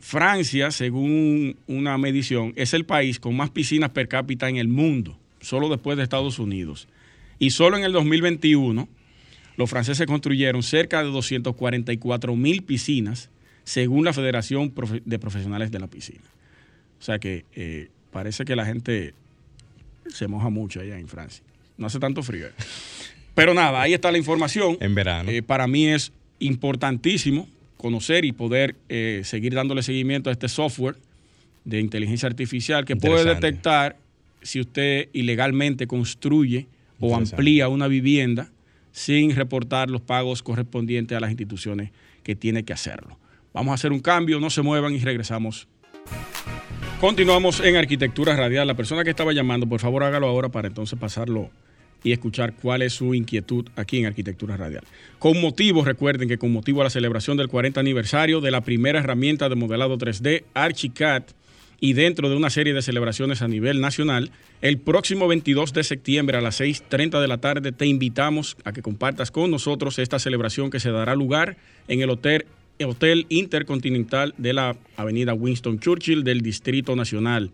Francia, 0.00 0.72
según 0.72 1.56
una 1.68 1.96
medición, 1.98 2.52
es 2.56 2.74
el 2.74 2.84
país 2.84 3.20
con 3.20 3.36
más 3.36 3.50
piscinas 3.50 3.90
per 3.90 4.08
cápita 4.08 4.48
en 4.48 4.56
el 4.56 4.66
mundo, 4.66 5.16
solo 5.42 5.68
después 5.68 5.98
de 5.98 6.02
Estados 6.02 6.38
Unidos. 6.38 6.88
Y 7.38 7.50
solo 7.50 7.76
en 7.76 7.84
el 7.84 7.92
2021, 7.92 8.88
los 9.56 9.68
franceses 9.68 10.06
construyeron 10.06 10.62
cerca 10.62 11.02
de 11.02 11.10
244 11.10 12.36
mil 12.36 12.62
piscinas, 12.62 13.30
según 13.64 14.04
la 14.04 14.12
Federación 14.12 14.72
de 15.04 15.18
Profesionales 15.18 15.70
de 15.70 15.78
la 15.78 15.88
Piscina. 15.88 16.24
O 16.98 17.02
sea 17.02 17.18
que 17.18 17.44
eh, 17.54 17.88
parece 18.10 18.44
que 18.44 18.56
la 18.56 18.64
gente 18.64 19.14
se 20.06 20.28
moja 20.28 20.50
mucho 20.50 20.80
allá 20.80 20.98
en 20.98 21.08
Francia. 21.08 21.44
No 21.76 21.86
hace 21.86 21.98
tanto 21.98 22.22
frío. 22.22 22.46
Pero 23.34 23.54
nada, 23.54 23.82
ahí 23.82 23.94
está 23.94 24.12
la 24.12 24.18
información. 24.18 24.76
En 24.80 24.94
verano. 24.94 25.30
Eh, 25.30 25.42
para 25.42 25.66
mí 25.66 25.88
es 25.88 26.12
importantísimo 26.38 27.48
conocer 27.76 28.24
y 28.24 28.32
poder 28.32 28.76
eh, 28.88 29.22
seguir 29.24 29.54
dándole 29.54 29.82
seguimiento 29.82 30.30
a 30.30 30.32
este 30.32 30.48
software 30.48 30.96
de 31.64 31.80
inteligencia 31.80 32.28
artificial 32.28 32.84
que 32.84 32.96
puede 32.96 33.24
detectar 33.24 33.96
si 34.42 34.60
usted 34.60 35.08
ilegalmente 35.12 35.86
construye 35.86 36.66
o 37.00 37.16
amplía 37.16 37.68
una 37.68 37.88
vivienda 37.88 38.50
sin 38.92 39.34
reportar 39.34 39.90
los 39.90 40.02
pagos 40.02 40.42
correspondientes 40.42 41.16
a 41.16 41.20
las 41.20 41.30
instituciones 41.30 41.90
que 42.22 42.36
tiene 42.36 42.64
que 42.64 42.72
hacerlo. 42.72 43.18
Vamos 43.52 43.72
a 43.72 43.74
hacer 43.74 43.92
un 43.92 44.00
cambio, 44.00 44.38
no 44.40 44.50
se 44.50 44.62
muevan 44.62 44.94
y 44.94 45.00
regresamos. 45.00 45.66
Continuamos 47.00 47.60
en 47.60 47.76
Arquitectura 47.76 48.36
Radial. 48.36 48.66
La 48.66 48.74
persona 48.74 49.02
que 49.02 49.10
estaba 49.10 49.32
llamando, 49.32 49.68
por 49.68 49.80
favor 49.80 50.04
hágalo 50.04 50.28
ahora 50.28 50.50
para 50.50 50.68
entonces 50.68 50.98
pasarlo 50.98 51.50
y 52.04 52.12
escuchar 52.12 52.54
cuál 52.54 52.82
es 52.82 52.92
su 52.94 53.14
inquietud 53.14 53.66
aquí 53.76 53.98
en 53.98 54.06
Arquitectura 54.06 54.56
Radial. 54.56 54.84
Con 55.18 55.40
motivo, 55.40 55.84
recuerden 55.84 56.28
que 56.28 56.38
con 56.38 56.52
motivo 56.52 56.80
a 56.80 56.84
la 56.84 56.90
celebración 56.90 57.36
del 57.36 57.48
40 57.48 57.80
aniversario 57.80 58.40
de 58.40 58.50
la 58.50 58.60
primera 58.60 59.00
herramienta 59.00 59.48
de 59.48 59.56
modelado 59.56 59.98
3D, 59.98 60.44
Archicad, 60.54 61.24
y 61.82 61.94
dentro 61.94 62.30
de 62.30 62.36
una 62.36 62.48
serie 62.48 62.74
de 62.74 62.80
celebraciones 62.80 63.42
a 63.42 63.48
nivel 63.48 63.80
nacional, 63.80 64.30
el 64.60 64.78
próximo 64.78 65.26
22 65.26 65.72
de 65.72 65.82
septiembre 65.82 66.38
a 66.38 66.40
las 66.40 66.60
6.30 66.60 67.20
de 67.20 67.26
la 67.26 67.38
tarde 67.38 67.72
te 67.72 67.86
invitamos 67.86 68.56
a 68.62 68.72
que 68.72 68.82
compartas 68.82 69.32
con 69.32 69.50
nosotros 69.50 69.98
esta 69.98 70.20
celebración 70.20 70.70
que 70.70 70.78
se 70.78 70.92
dará 70.92 71.16
lugar 71.16 71.56
en 71.88 72.00
el 72.00 72.10
Hotel, 72.10 72.46
Hotel 72.86 73.26
Intercontinental 73.30 74.32
de 74.38 74.52
la 74.52 74.76
Avenida 74.96 75.34
Winston 75.34 75.80
Churchill 75.80 76.22
del 76.22 76.40
Distrito 76.42 76.94
Nacional, 76.94 77.50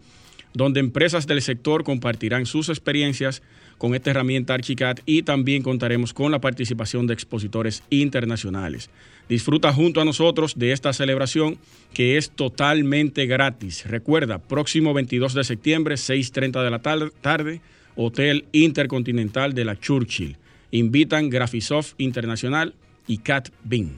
donde 0.52 0.80
empresas 0.80 1.26
del 1.26 1.40
sector 1.40 1.82
compartirán 1.82 2.44
sus 2.44 2.68
experiencias 2.68 3.42
con 3.78 3.94
esta 3.94 4.10
herramienta 4.10 4.54
Archicad 4.54 4.98
y 5.06 5.22
también 5.22 5.62
contaremos 5.62 6.12
con 6.12 6.32
la 6.32 6.40
participación 6.40 7.06
de 7.06 7.14
expositores 7.14 7.82
internacionales. 7.88 8.90
Disfruta 9.28 9.72
junto 9.72 10.00
a 10.00 10.04
nosotros 10.04 10.58
de 10.58 10.72
esta 10.72 10.92
celebración 10.92 11.58
que 11.94 12.16
es 12.16 12.30
totalmente 12.30 13.26
gratis. 13.26 13.86
Recuerda, 13.86 14.38
próximo 14.38 14.92
22 14.94 15.34
de 15.34 15.44
septiembre, 15.44 15.94
6.30 15.94 16.62
de 16.64 16.70
la 16.70 17.10
tarde, 17.20 17.60
Hotel 17.94 18.44
Intercontinental 18.52 19.54
de 19.54 19.64
la 19.64 19.78
Churchill. 19.78 20.36
Invitan 20.70 21.30
Graphisoft 21.30 21.94
Internacional 21.98 22.74
y 23.06 23.18
Cat 23.18 23.48
Bean. 23.64 23.96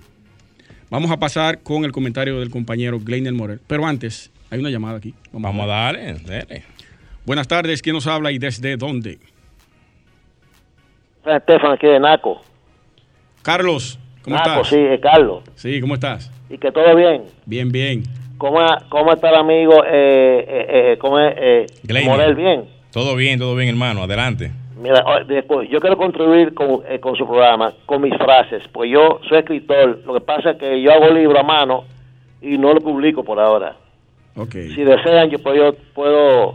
Vamos 0.88 1.10
a 1.10 1.18
pasar 1.18 1.62
con 1.62 1.84
el 1.84 1.92
comentario 1.92 2.40
del 2.40 2.50
compañero 2.50 2.98
Gleiner 2.98 3.32
Morel. 3.32 3.60
Pero 3.66 3.86
antes, 3.86 4.30
hay 4.50 4.58
una 4.58 4.70
llamada 4.70 4.98
aquí. 4.98 5.14
Vamos, 5.32 5.62
a 5.62 5.66
darle. 5.66 6.64
Buenas 7.24 7.46
tardes, 7.46 7.82
¿quién 7.82 7.94
nos 7.94 8.06
habla 8.06 8.32
y 8.32 8.38
desde 8.38 8.76
dónde? 8.76 9.18
Estefan 11.24 11.72
aquí 11.72 11.86
de 11.86 12.00
Naco. 12.00 12.40
Carlos, 13.42 13.98
¿cómo 14.22 14.36
Naco, 14.36 14.62
estás? 14.62 14.68
sí, 14.68 14.86
Carlos. 15.00 15.42
Sí, 15.54 15.80
¿cómo 15.80 15.94
estás? 15.94 16.30
Y 16.48 16.58
que 16.58 16.72
todo 16.72 16.94
bien. 16.96 17.24
Bien, 17.46 17.70
bien. 17.70 18.02
¿Cómo, 18.38 18.58
cómo 18.88 19.12
está 19.12 19.28
el 19.30 19.36
amigo 19.36 19.84
eh, 19.84 20.44
eh, 20.48 20.66
eh 20.68 20.98
cómo 20.98 21.18
es, 21.18 21.34
eh, 21.36 21.66
Morel? 22.04 22.34
Bien. 22.34 22.64
Todo 22.90 23.14
bien, 23.14 23.38
todo 23.38 23.54
bien, 23.54 23.68
hermano. 23.68 24.02
Adelante. 24.02 24.50
Mira, 24.80 25.04
después, 25.26 25.68
yo 25.68 25.78
quiero 25.78 25.98
contribuir 25.98 26.54
con, 26.54 26.80
eh, 26.88 26.98
con 27.00 27.14
su 27.14 27.26
programa, 27.26 27.74
con 27.84 28.00
mis 28.00 28.16
frases, 28.16 28.62
pues 28.72 28.90
yo 28.90 29.20
soy 29.28 29.38
escritor. 29.38 30.00
Lo 30.06 30.14
que 30.14 30.20
pasa 30.22 30.52
es 30.52 30.56
que 30.56 30.80
yo 30.80 30.90
hago 30.92 31.10
libro 31.10 31.38
a 31.38 31.42
mano 31.42 31.84
y 32.40 32.56
no 32.56 32.72
lo 32.72 32.80
publico 32.80 33.22
por 33.22 33.38
ahora. 33.38 33.76
Okay. 34.34 34.74
Si 34.74 34.82
desean, 34.82 35.28
yo 35.28 35.38
puedo, 35.38 35.56
yo 35.56 35.76
puedo 35.92 36.54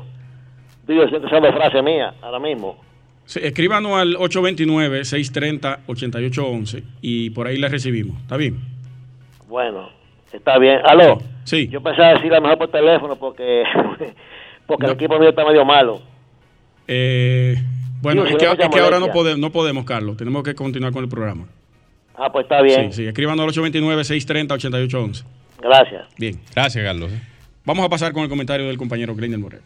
digo, 0.88 1.04
esa 1.04 1.54
frase 1.54 1.82
mía 1.82 2.14
ahora 2.22 2.40
mismo. 2.40 2.78
Sí, 3.26 3.40
escríbanos 3.42 3.94
al 3.94 4.18
829-630-8811 4.18 6.84
y 7.02 7.32
por 7.32 7.48
ahí 7.48 7.58
le 7.58 7.68
recibimos. 7.70 8.22
¿Está 8.22 8.38
bien? 8.38 8.60
Bueno, 9.48 9.90
está 10.32 10.60
bien. 10.60 10.80
¿Aló? 10.86 11.18
Sí. 11.44 11.68
Yo 11.68 11.82
pensaba 11.82 12.14
decirle 12.14 12.40
mejor 12.40 12.58
por 12.58 12.72
teléfono 12.72 13.16
porque, 13.16 13.64
porque 14.68 14.86
el 14.86 14.92
equipo 14.94 15.20
mío 15.20 15.30
está 15.30 15.46
medio 15.46 15.66
malo. 15.66 16.02
Eh, 16.88 17.56
bueno, 18.02 18.26
es, 18.26 18.36
que, 18.36 18.46
ahora 18.80 19.00
no 19.00 19.12
podemos, 19.12 19.40
no 19.40 19.52
podemos, 19.52 19.86
Carlos. 19.86 20.18
Tenemos 20.18 20.44
que 20.44 20.54
continuar 20.54 20.94
con 20.94 21.04
el 21.04 21.10
programa. 21.10 21.48
Ah, 22.16 22.32
pues 22.32 22.46
está 22.46 22.62
bien. 22.62 22.94
Sí, 22.94 23.02
sí. 23.04 23.08
Escríbanos 23.08 23.44
al 23.44 23.50
829-630-8811. 23.64 25.24
Gracias. 25.62 26.06
Bien. 26.18 26.40
Gracias, 26.54 26.84
Carlos. 26.84 27.12
Vamos 27.66 27.84
a 27.84 27.90
pasar 27.90 28.14
con 28.14 28.24
el 28.24 28.30
comentario 28.30 28.68
del 28.68 28.78
compañero 28.78 29.16
Glender 29.16 29.40
Morel. 29.40 29.62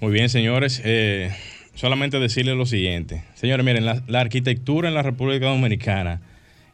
Muy 0.00 0.12
bien, 0.12 0.28
señores. 0.28 0.82
Eh, 0.84 1.30
solamente 1.78 2.18
decirle 2.18 2.56
lo 2.56 2.66
siguiente. 2.66 3.22
Señores, 3.34 3.64
miren, 3.64 3.84
la, 3.84 4.20
arquitectura 4.20 4.88
en 4.88 4.94
la 4.94 5.02
República 5.02 5.46
Dominicana 5.46 6.20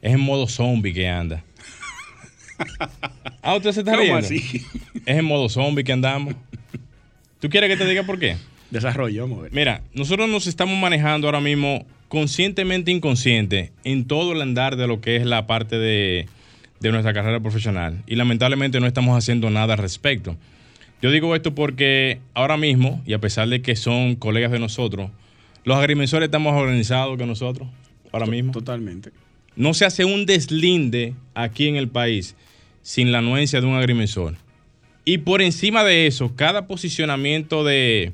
es 0.01 0.15
en 0.15 0.21
modo 0.21 0.49
zombie 0.49 0.95
que 0.95 1.09
anda. 1.09 1.45
Ah, 3.47 3.57
usted 3.57 3.73
se 3.73 3.81
está 3.81 3.95
riendo. 3.95 4.17
Así? 4.17 4.63
Es 5.05 5.19
en 5.19 5.25
modo 5.27 5.51
zombie 5.51 5.85
que 5.85 5.93
andamos. 5.93 6.35
¿Tú 7.39 7.51
quieres 7.51 7.69
que 7.69 7.77
te 7.77 7.87
diga 7.87 8.05
por 8.05 8.19
qué? 8.19 8.37
Desarrollo, 8.71 9.23
vamos 9.23 9.41
a 9.41 9.43
ver. 9.43 9.53
Mira, 9.53 9.83
nosotros 9.93 10.31
nos 10.31 10.47
estamos 10.47 10.79
manejando 10.79 11.27
ahora 11.27 11.43
mismo 11.43 11.85
conscientemente 12.09 12.91
inconsciente 12.91 13.73
en 13.83 14.07
todo 14.07 14.33
el 14.33 14.41
andar 14.41 14.77
de 14.77 14.87
lo 14.87 15.03
que 15.03 15.17
es 15.17 15.27
la 15.27 15.47
parte 15.47 15.77
de, 15.77 16.27
de 16.81 16.93
nuestra 16.93 17.13
carrera 17.13 17.39
profesional. 17.41 18.03
Y 18.07 18.15
lamentablemente 18.15 18.81
no 18.81 18.87
estamos 18.87 19.19
haciendo 19.19 19.51
nada 19.51 19.75
al 19.75 19.79
respecto. 19.81 20.39
Yo 21.05 21.11
digo 21.11 21.37
esto 21.37 21.55
porque 21.55 22.21
ahora 22.33 22.57
mismo, 22.57 23.03
y 23.05 23.13
a 23.13 23.19
pesar 23.19 23.47
de 23.51 23.61
que 23.61 23.77
son 23.77 24.17
colegas 24.17 24.51
de 24.51 24.59
nosotros, 24.59 25.11
los 25.63 25.77
agrimensores 25.77 26.29
estamos 26.29 26.55
más 26.55 26.63
organizados 26.63 27.19
que 27.19 27.27
nosotros, 27.27 27.69
ahora 28.11 28.25
mismo. 28.25 28.53
Totalmente. 28.53 29.11
No 29.55 29.75
se 29.75 29.85
hace 29.85 30.07
un 30.07 30.25
deslinde 30.25 31.13
aquí 31.35 31.69
en 31.69 31.77
el 31.77 31.89
país 31.89 32.37
sin 32.81 33.13
la 33.13 33.19
anuencia 33.19 33.61
de 33.61 33.67
un 33.67 33.75
agrimensor. 33.75 34.37
Y 35.05 35.19
por 35.19 35.43
encima 35.43 35.85
de 35.85 36.07
eso, 36.07 36.35
cada 36.37 36.67
posicionamiento 36.67 37.65
de, 37.65 38.13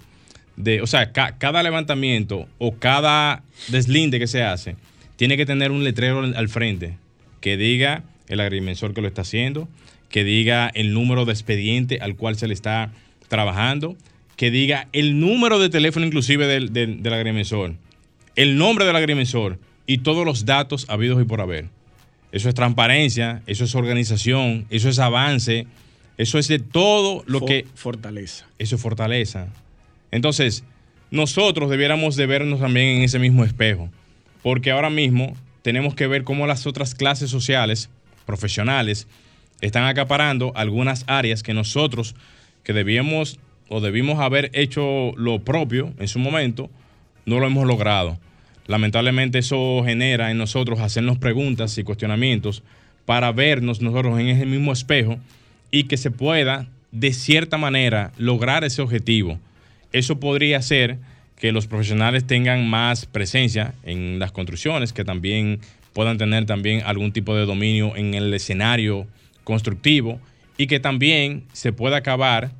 de 0.57 0.83
o 0.83 0.89
sea, 0.89 1.13
cada 1.13 1.63
levantamiento 1.63 2.49
o 2.59 2.75
cada 2.75 3.45
deslinde 3.69 4.19
que 4.19 4.27
se 4.27 4.43
hace, 4.43 4.75
tiene 5.15 5.37
que 5.37 5.47
tener 5.47 5.71
un 5.71 5.85
letrero 5.85 6.25
al 6.25 6.49
frente 6.49 6.97
que 7.41 7.57
diga 7.57 8.03
el 8.27 8.41
agrimensor 8.41 8.95
que 8.95 9.01
lo 9.01 9.07
está 9.07 9.23
haciendo, 9.23 9.69
que 10.11 10.25
diga 10.25 10.71
el 10.75 10.93
número 10.93 11.25
de 11.25 11.33
expediente 11.33 11.99
al 12.01 12.17
cual 12.17 12.37
se 12.37 12.49
le 12.49 12.55
está 12.55 12.93
trabajando, 13.29 13.97
que 14.37 14.51
diga 14.51 14.89
el 14.93 15.21
número 15.21 15.59
de 15.59 15.71
teléfono 15.71 16.05
inclusive 16.05 16.47
del, 16.47 16.73
del, 16.73 17.13
agrimensor, 17.13 17.77
el 18.37 18.59
nombre 18.59 18.85
del 18.85 18.97
agrimensor 18.97 19.59
y 19.87 19.99
todos 19.99 20.25
los 20.25 20.45
datos 20.45 20.87
habidos 20.89 21.23
y 21.23 21.25
por 21.25 21.41
haber. 21.41 21.69
Eso 22.33 22.49
es 22.49 22.55
transparencia, 22.55 23.43
eso 23.47 23.65
es 23.65 23.75
organización, 23.75 24.67
eso 24.71 24.89
es 24.89 24.99
avance, 24.99 25.67
eso 26.17 26.39
es 26.39 26.49
de 26.49 26.59
todo 26.59 27.23
lo 27.27 27.45
que... 27.45 27.67
Fortaleza. 27.75 28.47
Eso 28.59 28.77
es 28.77 28.83
fortaleza. 28.83 29.49
Entonces, 30.11 30.65
nosotros 31.11 31.71
debiéramos 31.71 32.17
de 32.17 32.27
vernos 32.27 32.61
también 32.61 32.99
en 32.99 33.03
ese 33.03 33.19
mismo 33.19 33.45
espejo, 33.45 33.91
porque 34.43 34.71
ahora 34.71 34.91
mismo 34.91 35.37
tenemos 35.63 35.95
que 35.95 36.07
ver 36.07 36.25
cómo 36.25 36.47
las 36.47 36.67
otras 36.67 36.95
clases 36.95 37.31
sociales, 37.31 37.91
profesionales, 38.27 39.07
están 39.61 39.85
acaparando 39.85 40.53
algunas 40.55 41.05
áreas 41.07 41.43
que 41.43 41.55
nosotros, 41.55 42.15
que 42.63 42.73
debíamos 42.73 43.39
o 43.69 43.81
debimos 43.81 44.19
haber 44.19 44.51
hecho 44.53 45.13
lo 45.17 45.41
propio 45.41 45.93
en 45.99 46.09
su 46.09 46.19
momento, 46.19 46.71
no 47.25 47.39
lo 47.39 47.47
hemos 47.47 47.67
logrado. 47.67 48.19
Lamentablemente 48.67 49.39
eso 49.39 49.83
genera 49.85 50.31
en 50.31 50.39
nosotros 50.39 50.81
hacernos 50.81 51.19
preguntas 51.19 51.77
y 51.79 51.85
cuestionamientos 51.85 52.63
para 53.05 53.33
vernos 53.33 53.81
nosotros 53.81 54.19
en 54.21 54.29
ese 54.29 54.47
mismo 54.47 54.73
espejo 54.73 55.19
y 55.71 55.85
que 55.85 55.97
se 55.97 56.11
pueda, 56.11 56.69
de 56.93 57.13
cierta 57.13 57.59
manera, 57.59 58.13
lograr 58.19 58.65
ese 58.65 58.83
objetivo. 58.83 59.39
Eso 59.93 60.21
podría 60.21 60.63
ser 60.63 60.99
que 61.37 61.53
los 61.53 61.67
profesionales 61.67 62.27
tengan 62.27 62.69
más 62.69 63.07
presencia 63.07 63.75
en 63.85 64.19
las 64.19 64.31
construcciones, 64.31 64.93
que 64.93 65.05
también 65.05 65.61
puedan 65.93 66.19
tener 66.19 66.47
también 66.47 66.83
algún 66.85 67.13
tipo 67.13 67.35
de 67.35 67.47
dominio 67.47 67.97
en 67.97 68.15
el 68.15 68.33
escenario 68.35 69.07
constructivo 69.51 70.21
y 70.57 70.69
que 70.69 70.79
también 70.79 71.43
se 71.53 71.73
pueda 71.73 71.97
acabar 71.97 72.53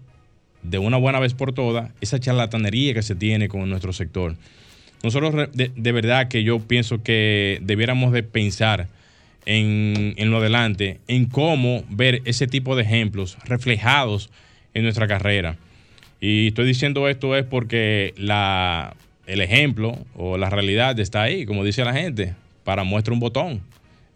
de 0.63 0.79
una 0.79 0.97
buena 0.97 1.21
vez 1.21 1.35
por 1.35 1.53
todas 1.53 1.91
esa 2.01 2.19
charlatanería 2.19 2.95
que 2.95 3.03
se 3.03 3.15
tiene 3.15 3.49
con 3.49 3.71
nuestro 3.71 3.93
sector. 3.93 4.35
Nosotros 5.05 5.49
de, 5.55 5.93
verdad 5.93 6.27
que 6.29 6.43
yo 6.43 6.59
pienso 6.59 7.03
que 7.03 7.61
debiéramos 7.63 8.13
de 8.13 8.25
pensar 8.25 8.89
en, 9.47 10.15
en, 10.17 10.31
lo 10.31 10.39
adelante, 10.39 10.99
en 11.07 11.27
cómo 11.27 11.85
ver 11.89 12.23
ese 12.25 12.49
tipo 12.49 12.75
de 12.75 12.83
ejemplos 12.83 13.39
reflejados 13.45 14.31
en 14.75 14.83
nuestra 14.83 15.07
carrera. 15.07 15.57
Y 16.21 16.49
estoy 16.49 16.67
diciendo 16.67 17.09
esto 17.09 17.37
es 17.37 17.45
porque 17.47 18.13
la, 18.17 18.95
el 19.27 19.41
ejemplo 19.41 19.97
o 20.17 20.37
la 20.37 20.51
realidad 20.51 20.99
está 20.99 21.23
ahí, 21.23 21.47
como 21.47 21.65
dice 21.65 21.85
la 21.85 21.95
gente, 21.95 22.35
para 22.65 22.83
muestra 22.83 23.15
un 23.15 23.21
botón. 23.21 23.61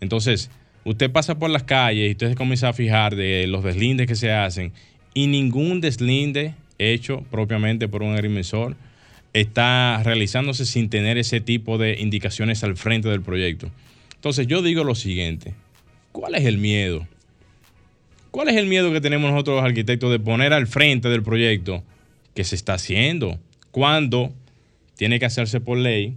Entonces, 0.01 0.51
usted 0.85 1.11
pasa 1.11 1.39
por 1.39 1.51
las 1.51 1.63
calles 1.63 2.09
y 2.09 2.13
usted 2.13 2.31
se 2.31 2.35
comienza 2.35 2.69
a 2.69 2.73
fijar 2.73 3.17
de 3.17 3.47
los 3.47 3.65
deslindes 3.65 4.07
que 4.07 4.15
se 4.15 4.33
hacen 4.33 4.73
y 5.15 5.27
ningún 5.27 5.81
deslinde 5.81 6.55
hecho 6.79 7.23
propiamente 7.31 7.89
por 7.89 8.03
un 8.03 8.15
agrimensor 8.15 8.77
está 9.33 10.01
realizándose 10.05 10.65
sin 10.65 10.89
tener 10.91 11.19
ese 11.19 11.41
tipo 11.41 11.79
de 11.79 12.01
indicaciones 12.01 12.63
al 12.65 12.77
frente 12.77 13.09
del 13.09 13.23
proyecto. 13.23 13.71
Entonces 14.15 14.47
yo 14.47 14.63
digo 14.63 14.85
lo 14.85 14.95
siguiente, 14.95 15.55
¿cuál 16.13 16.35
es 16.35 16.45
el 16.45 16.59
miedo? 16.59 17.07
¿Cuál 18.31 18.49
es 18.49 18.57
el 18.57 18.67
miedo 18.67 18.93
que 18.93 19.01
tenemos 19.01 19.31
nosotros 19.31 19.57
los 19.57 19.65
arquitectos 19.65 20.11
de 20.11 20.19
poner 20.19 20.53
al 20.53 20.67
frente 20.67 21.09
del 21.09 21.23
proyecto 21.23 21.85
que 22.35 22.45
se 22.45 22.57
está 22.57 22.75
haciendo? 22.75 23.39
Cuando 23.71 24.33
tiene 24.97 25.19
que 25.19 25.27
hacerse 25.27 25.61
por 25.61 25.79
ley, 25.79 26.15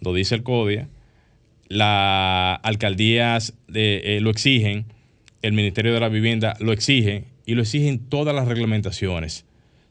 lo 0.00 0.14
dice 0.14 0.34
el 0.34 0.42
CODIA, 0.42 0.88
las 1.68 2.60
alcaldías 2.62 3.54
eh, 3.74 4.20
lo 4.20 4.30
exigen, 4.30 4.86
el 5.42 5.52
Ministerio 5.52 5.92
de 5.92 6.00
la 6.00 6.08
Vivienda 6.08 6.56
lo 6.60 6.72
exige 6.72 7.24
y 7.46 7.54
lo 7.54 7.62
exigen 7.62 7.98
todas 7.98 8.34
las 8.34 8.48
reglamentaciones. 8.48 9.44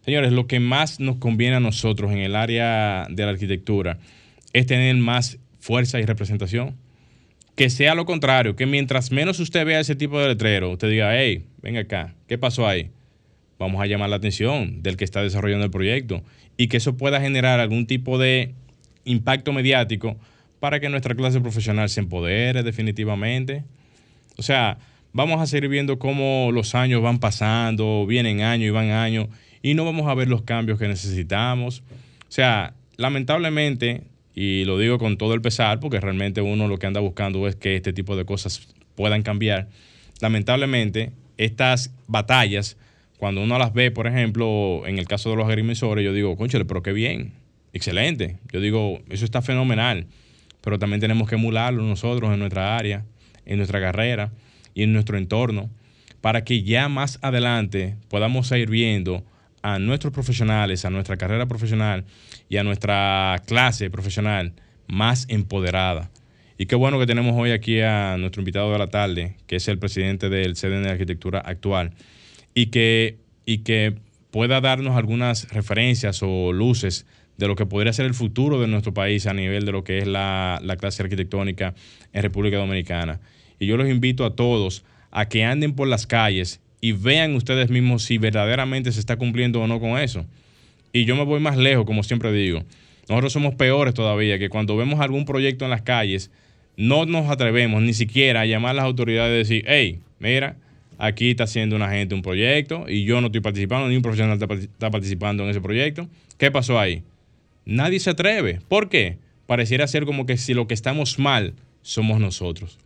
Señores, 0.03 0.31
lo 0.33 0.47
que 0.47 0.59
más 0.59 0.99
nos 0.99 1.17
conviene 1.17 1.55
a 1.55 1.59
nosotros 1.59 2.11
en 2.11 2.17
el 2.17 2.35
área 2.35 3.07
de 3.09 3.23
la 3.23 3.31
arquitectura 3.31 3.99
es 4.51 4.65
tener 4.65 4.95
más 4.97 5.39
fuerza 5.59 5.99
y 5.99 6.05
representación. 6.05 6.75
Que 7.55 7.69
sea 7.69 7.93
lo 7.93 8.05
contrario, 8.05 8.55
que 8.55 8.65
mientras 8.65 9.11
menos 9.11 9.39
usted 9.39 9.65
vea 9.65 9.79
ese 9.79 9.95
tipo 9.95 10.19
de 10.19 10.27
letrero, 10.27 10.71
usted 10.71 10.89
diga, 10.89 11.15
hey, 11.15 11.45
venga 11.61 11.81
acá, 11.81 12.15
¿qué 12.27 12.37
pasó 12.37 12.67
ahí? 12.67 12.89
Vamos 13.59 13.81
a 13.81 13.85
llamar 13.85 14.09
la 14.09 14.15
atención 14.15 14.81
del 14.81 14.97
que 14.97 15.05
está 15.05 15.21
desarrollando 15.21 15.63
el 15.63 15.71
proyecto 15.71 16.23
y 16.57 16.67
que 16.67 16.77
eso 16.77 16.97
pueda 16.97 17.21
generar 17.21 17.59
algún 17.59 17.85
tipo 17.85 18.17
de 18.17 18.55
impacto 19.05 19.53
mediático 19.53 20.17
para 20.63 20.79
que 20.79 20.87
nuestra 20.87 21.13
clase 21.13 21.41
profesional 21.41 21.89
se 21.89 21.99
empodere 21.99 22.63
definitivamente. 22.63 23.65
O 24.37 24.43
sea, 24.43 24.77
vamos 25.11 25.41
a 25.41 25.45
seguir 25.45 25.67
viendo 25.67 25.99
cómo 25.99 26.51
los 26.53 26.73
años 26.73 27.01
van 27.01 27.19
pasando, 27.19 28.05
vienen 28.07 28.39
años 28.39 28.67
y 28.67 28.69
van 28.69 28.91
años, 28.91 29.27
y 29.61 29.73
no 29.73 29.83
vamos 29.83 30.07
a 30.07 30.13
ver 30.13 30.29
los 30.29 30.43
cambios 30.43 30.79
que 30.79 30.87
necesitamos. 30.87 31.83
O 31.89 32.31
sea, 32.31 32.75
lamentablemente, 32.95 34.03
y 34.35 34.63
lo 34.63 34.77
digo 34.77 34.99
con 34.99 35.17
todo 35.17 35.33
el 35.33 35.41
pesar, 35.41 35.81
porque 35.81 35.99
realmente 35.99 36.39
uno 36.39 36.69
lo 36.69 36.77
que 36.77 36.87
anda 36.87 37.01
buscando 37.01 37.45
es 37.49 37.57
que 37.57 37.75
este 37.75 37.91
tipo 37.91 38.15
de 38.15 38.23
cosas 38.23 38.65
puedan 38.95 39.21
cambiar. 39.21 39.67
Lamentablemente, 40.21 41.11
estas 41.35 41.93
batallas, 42.07 42.77
cuando 43.17 43.43
uno 43.43 43.59
las 43.59 43.73
ve, 43.73 43.91
por 43.91 44.07
ejemplo, 44.07 44.83
en 44.85 44.97
el 44.97 45.09
caso 45.09 45.29
de 45.29 45.35
los 45.35 45.45
agrimensores, 45.45 46.05
yo 46.05 46.13
digo, 46.13 46.37
conchale, 46.37 46.63
pero 46.63 46.81
qué 46.81 46.93
bien, 46.93 47.33
excelente. 47.73 48.37
Yo 48.53 48.61
digo, 48.61 49.01
eso 49.09 49.25
está 49.25 49.41
fenomenal 49.41 50.07
pero 50.63 50.79
también 50.79 51.01
tenemos 51.01 51.27
que 51.27 51.35
emularlo 51.35 51.83
nosotros 51.83 52.31
en 52.31 52.39
nuestra 52.39 52.77
área, 52.77 53.05
en 53.45 53.57
nuestra 53.57 53.81
carrera 53.81 54.31
y 54.73 54.83
en 54.83 54.93
nuestro 54.93 55.17
entorno, 55.17 55.69
para 56.21 56.45
que 56.45 56.63
ya 56.63 56.87
más 56.87 57.19
adelante 57.21 57.97
podamos 58.07 58.49
ir 58.51 58.69
viendo 58.69 59.25
a 59.61 59.77
nuestros 59.77 60.13
profesionales, 60.13 60.85
a 60.85 60.89
nuestra 60.89 61.17
carrera 61.17 61.47
profesional 61.47 62.05
y 62.47 62.57
a 62.57 62.63
nuestra 62.63 63.41
clase 63.45 63.89
profesional 63.89 64.53
más 64.87 65.25
empoderada. 65.27 66.09
Y 66.57 66.65
qué 66.65 66.75
bueno 66.75 66.97
que 66.97 67.07
tenemos 67.07 67.33
hoy 67.35 67.51
aquí 67.51 67.81
a 67.81 68.15
nuestro 68.17 68.41
invitado 68.41 68.71
de 68.71 68.79
la 68.79 68.87
tarde, 68.87 69.35
que 69.47 69.57
es 69.57 69.67
el 69.67 69.79
presidente 69.79 70.29
del 70.29 70.53
CDN 70.53 70.83
de 70.83 70.91
Arquitectura 70.91 71.39
actual, 71.39 71.91
y 72.53 72.67
que, 72.67 73.17
y 73.45 73.59
que 73.59 73.95
pueda 74.31 74.61
darnos 74.61 74.95
algunas 74.95 75.49
referencias 75.49 76.21
o 76.23 76.53
luces 76.53 77.05
de 77.37 77.47
lo 77.47 77.55
que 77.55 77.65
podría 77.65 77.93
ser 77.93 78.05
el 78.05 78.13
futuro 78.13 78.59
de 78.59 78.67
nuestro 78.67 78.93
país 78.93 79.25
a 79.27 79.33
nivel 79.33 79.65
de 79.65 79.71
lo 79.71 79.83
que 79.83 79.99
es 79.99 80.07
la, 80.07 80.61
clase 80.79 81.03
arquitectónica 81.03 81.73
en 82.11 82.21
República 82.21 82.57
Dominicana. 82.57 83.19
Y 83.59 83.65
yo 83.65 83.77
los 83.77 83.89
invito 83.89 84.25
a 84.25 84.35
todos 84.35 84.83
a 85.11 85.27
que 85.27 85.43
anden 85.43 85.73
por 85.73 85.87
las 85.87 86.07
calles 86.07 86.61
y 86.81 86.91
vean 86.91 87.35
ustedes 87.35 87.69
mismos 87.69 88.03
si 88.03 88.17
verdaderamente 88.17 88.91
se 88.91 88.99
está 88.99 89.15
cumpliendo 89.17 89.61
o 89.61 89.67
no 89.67 89.79
con 89.79 89.99
eso. 89.99 90.25
Y 90.91 91.05
yo 91.05 91.15
me 91.15 91.23
voy 91.23 91.39
más 91.39 91.57
lejos, 91.57 91.85
como 91.85 92.03
siempre 92.03 92.31
digo. 92.31 92.63
Nosotros 93.09 93.33
somos 93.33 93.55
peores 93.55 93.93
todavía, 93.93 94.37
que 94.37 94.49
cuando 94.49 94.77
vemos 94.77 94.99
algún 94.99 95.25
proyecto 95.25 95.65
en 95.65 95.71
las 95.71 95.81
calles, 95.81 96.31
no 96.77 97.05
nos 97.05 97.29
atrevemos 97.29 97.81
ni 97.81 97.93
siquiera 97.93 98.41
a 98.41 98.45
llamar 98.45 98.71
a 98.71 98.73
las 98.75 98.85
autoridades 98.85 99.33
y 99.33 99.55
decir, 99.55 99.65
hey, 99.67 99.99
mira, 100.19 100.55
aquí 100.97 101.31
está 101.31 101.43
haciendo 101.45 101.75
una 101.75 101.89
gente 101.89 102.15
un 102.15 102.21
proyecto 102.21 102.85
y 102.87 103.03
yo 103.03 103.21
no 103.21 103.27
estoy 103.27 103.41
participando, 103.41 103.87
ni 103.89 103.95
un 103.95 104.01
profesional 104.01 104.39
está 104.41 104.91
participando 104.91 105.43
en 105.43 105.49
ese 105.49 105.61
proyecto. 105.61 106.07
¿Qué 106.37 106.51
pasó 106.51 106.79
ahí? 106.79 107.03
Nadie 107.65 107.99
se 107.99 108.09
atreve. 108.09 108.59
¿Por 108.67 108.89
qué? 108.89 109.17
Pareciera 109.45 109.87
ser 109.87 110.05
como 110.05 110.25
que 110.25 110.37
si 110.37 110.53
lo 110.53 110.67
que 110.67 110.73
estamos 110.73 111.19
mal 111.19 111.53
somos 111.81 112.19
nosotros. 112.19 112.77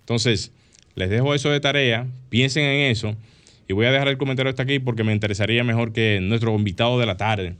Entonces, 0.00 0.52
les 0.94 1.10
dejo 1.10 1.34
eso 1.34 1.50
de 1.50 1.60
tarea, 1.60 2.06
piensen 2.28 2.64
en 2.64 2.90
eso 2.90 3.14
y 3.68 3.72
voy 3.72 3.86
a 3.86 3.92
dejar 3.92 4.08
el 4.08 4.18
comentario 4.18 4.50
hasta 4.50 4.62
aquí 4.62 4.78
porque 4.78 5.04
me 5.04 5.12
interesaría 5.12 5.62
mejor 5.62 5.92
que 5.92 6.18
nuestro 6.20 6.54
invitado 6.54 6.98
de 6.98 7.06
la 7.06 7.16
tarde 7.16 7.54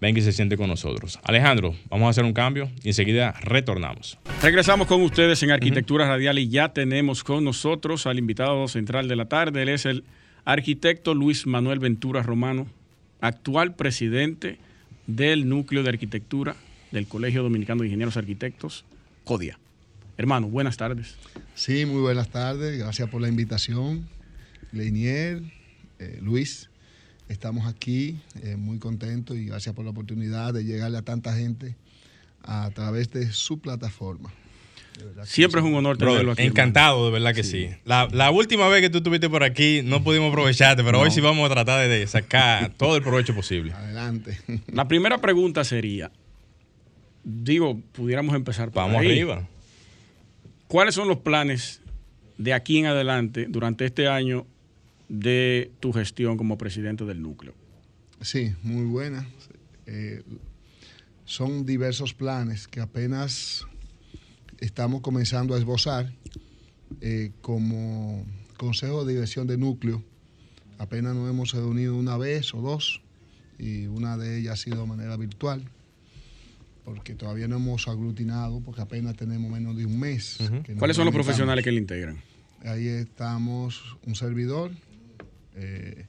venga 0.00 0.18
y 0.18 0.22
se 0.22 0.32
siente 0.32 0.56
con 0.56 0.68
nosotros. 0.68 1.18
Alejandro, 1.22 1.74
vamos 1.88 2.06
a 2.06 2.10
hacer 2.10 2.24
un 2.24 2.32
cambio 2.32 2.68
y 2.82 2.88
enseguida 2.88 3.32
retornamos. 3.40 4.18
Regresamos 4.42 4.86
con 4.86 5.00
ustedes 5.02 5.42
en 5.42 5.50
Arquitectura 5.52 6.06
Radial 6.06 6.38
y 6.38 6.48
ya 6.48 6.72
tenemos 6.72 7.24
con 7.24 7.44
nosotros 7.44 8.06
al 8.06 8.18
invitado 8.18 8.66
central 8.68 9.08
de 9.08 9.16
la 9.16 9.26
tarde. 9.26 9.62
Él 9.62 9.68
es 9.70 9.86
el 9.86 10.04
arquitecto 10.44 11.14
Luis 11.14 11.46
Manuel 11.46 11.78
Ventura 11.78 12.22
Romano, 12.22 12.66
actual 13.20 13.76
presidente 13.76 14.58
del 15.06 15.48
Núcleo 15.48 15.82
de 15.82 15.90
Arquitectura 15.90 16.56
del 16.90 17.06
Colegio 17.06 17.42
Dominicano 17.42 17.82
de 17.82 17.88
Ingenieros 17.88 18.16
Arquitectos, 18.16 18.84
CODIA. 19.24 19.58
Hermano, 20.16 20.48
buenas 20.48 20.76
tardes. 20.76 21.16
Sí, 21.54 21.86
muy 21.86 22.00
buenas 22.00 22.28
tardes. 22.28 22.78
Gracias 22.78 23.08
por 23.10 23.20
la 23.20 23.28
invitación. 23.28 24.08
Leinier, 24.72 25.42
eh, 25.98 26.18
Luis, 26.22 26.70
estamos 27.28 27.66
aquí 27.66 28.20
eh, 28.42 28.56
muy 28.56 28.78
contentos 28.78 29.36
y 29.36 29.46
gracias 29.46 29.74
por 29.74 29.84
la 29.84 29.90
oportunidad 29.90 30.54
de 30.54 30.64
llegarle 30.64 30.98
a 30.98 31.02
tanta 31.02 31.34
gente 31.34 31.76
a 32.42 32.70
través 32.70 33.10
de 33.10 33.32
su 33.32 33.58
plataforma. 33.58 34.32
Siempre 35.24 35.60
es 35.60 35.66
un 35.66 35.74
honor 35.74 35.96
tenerlo 35.96 36.32
aquí. 36.32 36.42
Encantado, 36.42 37.06
de 37.06 37.12
verdad 37.12 37.34
que 37.34 37.42
sí. 37.42 37.68
La, 37.84 38.08
la, 38.12 38.30
última 38.30 38.68
vez 38.68 38.80
que 38.80 38.90
tú 38.90 38.98
estuviste 38.98 39.28
por 39.28 39.42
aquí 39.42 39.82
no 39.84 40.04
pudimos 40.04 40.30
aprovecharte, 40.30 40.84
pero 40.84 41.00
hoy 41.00 41.10
sí 41.10 41.20
vamos 41.20 41.50
a 41.50 41.52
tratar 41.52 41.88
de 41.88 42.06
sacar 42.06 42.72
todo 42.74 42.96
el 42.96 43.02
provecho 43.02 43.34
posible. 43.34 43.72
Adelante. 43.72 44.38
La 44.72 44.86
primera 44.86 45.18
pregunta 45.18 45.64
sería, 45.64 46.10
digo, 47.24 47.80
pudiéramos 47.92 48.34
empezar 48.34 48.70
por 48.70 48.82
Vamos 48.82 48.98
arriba. 48.98 49.48
¿Cuáles 50.68 50.94
son 50.94 51.08
los 51.08 51.18
planes 51.18 51.80
de 52.38 52.52
aquí 52.52 52.78
en 52.78 52.86
adelante 52.86 53.46
durante 53.48 53.84
este 53.84 54.08
año 54.08 54.46
de 55.08 55.70
tu 55.80 55.92
gestión 55.92 56.36
como 56.36 56.58
presidente 56.58 57.04
del 57.04 57.22
núcleo? 57.22 57.54
Sí, 58.20 58.54
muy 58.62 58.84
buena. 58.84 59.26
Eh, 59.86 60.22
son 61.24 61.66
diversos 61.66 62.14
planes 62.14 62.68
que 62.68 62.80
apenas 62.80 63.66
estamos 64.60 65.00
comenzando 65.00 65.54
a 65.54 65.58
esbozar 65.58 66.12
eh, 67.00 67.32
como 67.40 68.24
Consejo 68.56 69.04
de 69.04 69.14
Dirección 69.14 69.46
de 69.46 69.56
Núcleo. 69.56 70.02
Apenas 70.78 71.14
nos 71.14 71.28
hemos 71.30 71.52
reunido 71.52 71.96
una 71.96 72.16
vez 72.16 72.54
o 72.54 72.60
dos 72.60 73.02
y 73.58 73.86
una 73.86 74.16
de 74.16 74.38
ellas 74.38 74.54
ha 74.54 74.62
sido 74.62 74.80
de 74.80 74.86
manera 74.86 75.16
virtual 75.16 75.64
porque 76.84 77.14
todavía 77.14 77.48
no 77.48 77.56
hemos 77.56 77.88
aglutinado, 77.88 78.60
porque 78.60 78.82
apenas 78.82 79.16
tenemos 79.16 79.50
menos 79.50 79.76
de 79.76 79.86
un 79.86 79.98
mes. 79.98 80.38
¿Cuáles 80.78 80.96
son 80.96 81.06
los 81.06 81.14
profesionales 81.14 81.64
que 81.64 81.72
le 81.72 81.80
integran? 81.80 82.18
Ahí 82.62 82.86
estamos 82.88 83.96
un 84.06 84.14
servidor, 84.14 84.70
eh, 85.54 86.06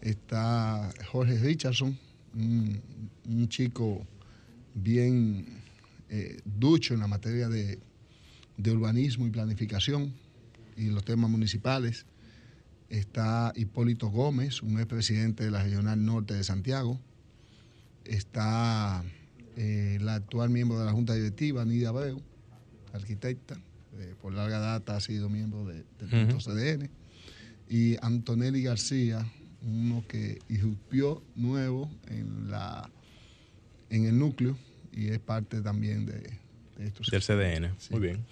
está 0.00 0.90
Jorge 1.10 1.38
Richardson, 1.38 1.98
un, 2.34 3.48
chico 3.48 4.06
bien 4.74 5.55
eh, 6.08 6.40
ducho 6.44 6.94
en 6.94 7.00
la 7.00 7.08
materia 7.08 7.48
de, 7.48 7.78
de, 8.56 8.70
urbanismo 8.70 9.26
y 9.26 9.30
planificación 9.30 10.14
y 10.76 10.86
los 10.90 11.04
temas 11.04 11.30
municipales. 11.30 12.06
Está 12.88 13.52
Hipólito 13.56 14.08
Gómez, 14.08 14.62
un 14.62 14.78
expresidente 14.78 15.44
de 15.44 15.50
la 15.50 15.64
Regional 15.64 16.04
Norte 16.04 16.34
de 16.34 16.44
Santiago. 16.44 17.00
Está 18.04 19.04
eh, 19.56 19.98
la 20.00 20.14
actual 20.14 20.50
miembro 20.50 20.78
de 20.78 20.84
la 20.84 20.92
Junta 20.92 21.14
Directiva, 21.14 21.64
Nidia 21.64 21.88
Abreu, 21.88 22.22
arquitecta, 22.92 23.58
eh, 23.98 24.14
por 24.20 24.32
larga 24.32 24.60
data 24.60 24.96
ha 24.96 25.00
sido 25.00 25.28
miembro 25.28 25.64
de, 25.64 25.84
del 25.98 26.36
CDN, 26.38 26.90
y 27.68 27.96
Antonelli 28.00 28.62
García, 28.62 29.26
uno 29.62 30.04
que 30.06 30.38
irrumpió 30.48 31.22
nuevo 31.34 31.90
en, 32.06 32.50
la, 32.50 32.88
en 33.90 34.04
el 34.04 34.18
núcleo 34.18 34.56
y 34.96 35.08
es 35.08 35.20
parte 35.20 35.60
también 35.60 36.06
de, 36.06 36.18
de 36.76 36.86
estos. 36.86 37.08
Del 37.08 37.22
CDN, 37.22 37.76
muy 37.90 38.00
bien. 38.00 38.24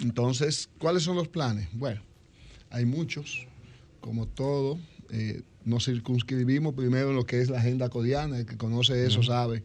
Entonces, 0.00 0.68
¿cuáles 0.78 1.02
son 1.02 1.16
los 1.16 1.28
planes? 1.28 1.68
Bueno, 1.72 2.02
hay 2.70 2.86
muchos, 2.86 3.46
como 4.00 4.26
todo. 4.26 4.78
Eh, 5.10 5.42
nos 5.64 5.84
circunscribimos 5.84 6.74
primero 6.74 7.10
en 7.10 7.16
lo 7.16 7.26
que 7.26 7.40
es 7.40 7.50
la 7.50 7.58
agenda 7.58 7.88
codiana, 7.90 8.38
el 8.38 8.46
que 8.46 8.56
conoce 8.56 9.06
eso 9.06 9.22
sabe 9.22 9.62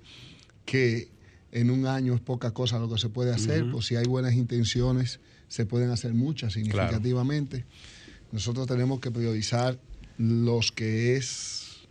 que 0.65 1.09
en 1.51 1.71
un 1.71 1.87
año 1.87 2.13
es 2.13 2.21
poca 2.21 2.51
cosa 2.51 2.77
lo 2.77 2.89
que 2.89 2.99
se 2.99 3.09
puede 3.09 3.33
hacer, 3.33 3.71
pues 3.71 3.85
si 3.87 3.95
hay 3.95 4.05
buenas 4.05 4.33
intenciones 4.33 5.19
se 5.47 5.65
pueden 5.65 5.89
hacer 5.89 6.13
muchas 6.13 6.53
significativamente. 6.53 7.65
Nosotros 8.31 8.67
tenemos 8.67 8.99
que 8.99 9.09
priorizar 9.09 9.79
los 10.17 10.73
que 10.73 11.15
es, 11.15 11.87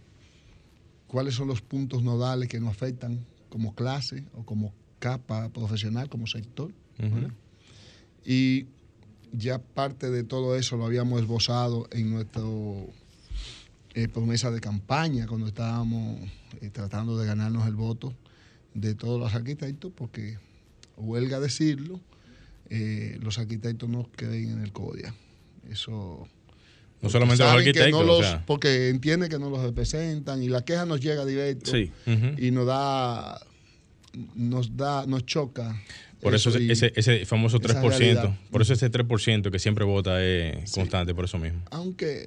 cuáles 1.07 1.35
son 1.35 1.49
los 1.49 1.63
puntos 1.63 2.03
nodales 2.03 2.49
que 2.49 2.61
nos 2.61 2.71
afectan 2.71 3.25
como 3.57 3.75
clase 3.75 4.23
o 4.35 4.45
como 4.45 4.75
capa 4.99 5.49
profesional, 5.49 6.11
como 6.11 6.27
sector. 6.27 6.71
Y 8.23 8.67
ya 9.33 9.59
parte 9.59 10.11
de 10.11 10.25
todo 10.25 10.57
eso 10.57 10.77
lo 10.77 10.85
habíamos 10.85 11.23
esbozado 11.23 11.89
en 11.91 12.11
nuestro 12.11 12.87
eh, 13.95 14.09
promesa 14.09 14.51
de 14.51 14.61
campaña 14.61 15.27
cuando 15.27 15.47
estábamos 15.47 16.21
eh, 16.61 16.69
tratando 16.69 17.17
de 17.17 17.27
ganarnos 17.27 17.67
el 17.67 17.77
voto 17.77 18.13
de 18.75 18.95
todos 18.95 19.19
los 19.19 19.35
arquitectos, 19.35 19.91
porque 19.97 20.37
huelga 20.99 21.41
decirlo, 21.41 21.99
eh, 22.69 23.17
los 23.23 23.39
arquitectos 23.39 23.89
no 23.89 24.07
creen 24.15 24.51
en 24.51 24.59
el 24.61 24.71
CODIA. 24.71 25.15
Eso. 25.71 26.29
No 27.07 27.11
solamente 27.11 27.43
los 27.45 27.53
arquitectos. 27.53 28.37
Porque 28.47 28.89
entienden 28.89 29.29
que 29.29 29.39
no 29.39 29.51
los 29.51 29.63
representan 29.63 30.43
y 30.43 30.49
la 30.49 30.65
queja 30.65 30.85
nos 30.87 31.01
llega 31.01 31.25
directo 31.25 31.73
y 31.77 32.51
nos 32.51 32.67
da, 32.67 33.41
nos 34.35 34.77
da, 34.77 35.07
nos 35.07 35.25
choca. 35.25 35.81
Por 36.21 36.35
eso, 36.35 36.51
ese, 36.51 36.93
ese, 36.97 37.27
famoso 37.27 37.61
3%, 37.61 38.37
por 38.51 38.63
eso 38.63 38.73
ese 38.73 38.91
3% 38.91 39.51
que 39.51 39.59
siempre 39.59 39.85
vota 39.85 40.25
es 40.25 40.73
constante, 40.73 41.15
por 41.15 41.27
eso 41.27 41.39
mismo. 41.39 41.63
Aunque 41.71 42.27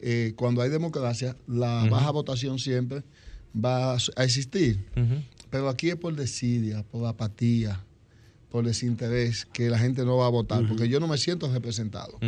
eh, 0.00 0.34
cuando 0.36 0.60
hay 0.60 0.70
democracia, 0.70 1.36
la 1.48 1.86
baja 1.90 2.10
votación 2.10 2.58
siempre 2.58 3.02
va 3.54 3.94
a 3.94 4.24
existir. 4.24 4.78
Pero 5.50 5.68
aquí 5.68 5.88
es 5.88 5.96
por 5.96 6.14
desidia, 6.14 6.82
por 6.82 7.06
apatía, 7.06 7.80
por 8.54 8.64
desinterés, 8.64 9.46
que 9.46 9.68
la 9.68 9.80
gente 9.80 10.04
no 10.04 10.18
va 10.18 10.26
a 10.26 10.28
votar, 10.28 10.64
porque 10.68 10.88
yo 10.88 11.00
no 11.00 11.08
me 11.08 11.18
siento 11.18 11.52
representado. 11.52 12.20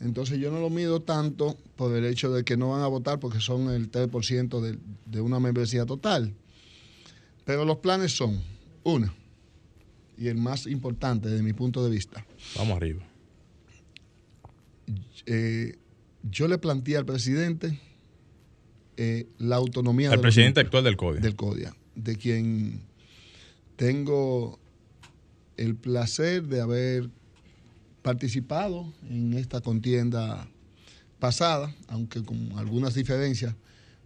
Entonces 0.00 0.40
yo 0.40 0.50
no 0.50 0.58
lo 0.58 0.70
mido 0.70 1.02
tanto 1.02 1.56
por 1.76 1.96
el 1.96 2.04
hecho 2.04 2.32
de 2.32 2.42
que 2.42 2.56
no 2.56 2.70
van 2.70 2.82
a 2.82 2.88
votar 2.88 3.20
porque 3.20 3.38
son 3.38 3.70
el 3.70 3.88
3% 3.88 4.60
de, 4.60 4.76
de 5.06 5.20
una 5.20 5.38
membresía 5.38 5.86
total. 5.86 6.34
Pero 7.44 7.64
los 7.64 7.76
planes 7.78 8.10
son, 8.10 8.42
una, 8.82 9.14
y 10.18 10.26
el 10.26 10.36
más 10.36 10.66
importante 10.66 11.28
desde 11.28 11.44
mi 11.44 11.52
punto 11.52 11.84
de 11.84 11.90
vista. 11.90 12.26
Vamos 12.56 12.76
arriba. 12.76 13.04
Eh, 15.26 15.76
yo 16.24 16.48
le 16.48 16.58
planteé 16.58 16.96
al 16.96 17.06
presidente 17.06 17.78
eh, 18.96 19.28
la 19.38 19.54
autonomía. 19.54 20.10
Al 20.10 20.20
presidente 20.20 20.58
actual 20.58 20.82
del 20.82 20.96
CODIA. 20.96 21.20
Del 21.20 21.36
CODIA 21.36 21.72
de 21.94 22.16
quien 22.16 22.80
tengo 23.76 24.58
el 25.58 25.76
placer 25.76 26.44
de 26.44 26.60
haber 26.60 27.10
participado 28.02 28.90
en 29.10 29.34
esta 29.34 29.60
contienda 29.60 30.48
pasada, 31.18 31.74
aunque 31.88 32.22
con 32.22 32.52
algunas 32.56 32.94
diferencias, 32.94 33.54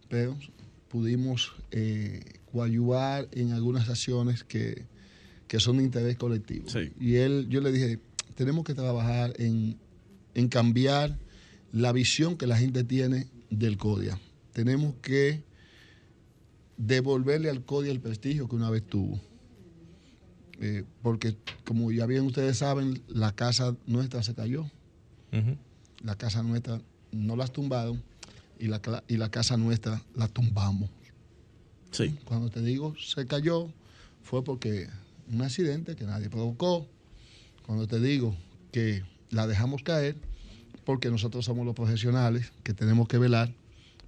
pero 0.08 0.36
pudimos 0.88 1.52
eh, 1.70 2.40
coadyuvar 2.50 3.28
en 3.32 3.52
algunas 3.52 3.88
acciones 3.88 4.44
que, 4.44 4.90
son 5.58 5.76
de 5.76 5.84
interés 5.84 6.16
colectivo. 6.16 6.66
Y 6.98 7.16
él, 7.16 7.46
yo 7.50 7.60
le 7.60 7.70
dije, 7.70 7.98
tenemos 8.34 8.64
que 8.64 8.72
trabajar 8.72 9.34
en, 9.38 9.76
en 10.34 10.48
cambiar 10.48 11.18
la 11.72 11.92
visión 11.92 12.38
que 12.38 12.46
la 12.46 12.56
gente 12.56 12.84
tiene 12.84 13.26
del 13.50 13.76
CODIA. 13.76 14.18
Tenemos 14.54 14.94
que 15.02 15.44
devolverle 16.78 17.50
al 17.50 17.64
CODI 17.64 17.90
el 17.90 18.00
prestigio 18.00 18.48
que 18.48 18.56
una 18.56 18.70
vez 18.70 18.82
tuvo. 18.82 19.20
Eh, 20.62 20.84
porque, 21.02 21.36
como 21.64 21.90
ya 21.90 22.06
bien 22.06 22.24
ustedes 22.24 22.58
saben, 22.58 23.02
la 23.08 23.32
casa 23.32 23.76
nuestra 23.86 24.22
se 24.22 24.34
cayó. 24.34 24.70
La 26.04 26.14
casa 26.16 26.42
nuestra 26.42 26.80
no 27.10 27.36
la 27.36 27.48
tumbaron 27.48 28.02
y 28.58 28.68
la, 28.68 28.80
y 29.08 29.16
la 29.16 29.30
casa 29.30 29.56
nuestra 29.56 30.02
la 30.14 30.28
tumbamos. 30.28 30.88
Sí. 31.90 32.16
Cuando 32.24 32.48
te 32.48 32.62
digo 32.62 32.94
se 32.96 33.26
cayó, 33.26 33.70
fue 34.22 34.44
porque 34.44 34.88
un 35.32 35.42
accidente 35.42 35.96
que 35.96 36.04
nadie 36.04 36.30
provocó. 36.30 36.86
Cuando 37.66 37.86
te 37.88 37.98
digo 37.98 38.36
que 38.70 39.02
la 39.30 39.46
dejamos 39.46 39.82
caer, 39.82 40.16
porque 40.84 41.10
nosotros 41.10 41.44
somos 41.44 41.66
los 41.66 41.74
profesionales 41.74 42.52
que 42.62 42.72
tenemos 42.72 43.08
que 43.08 43.18
velar 43.18 43.52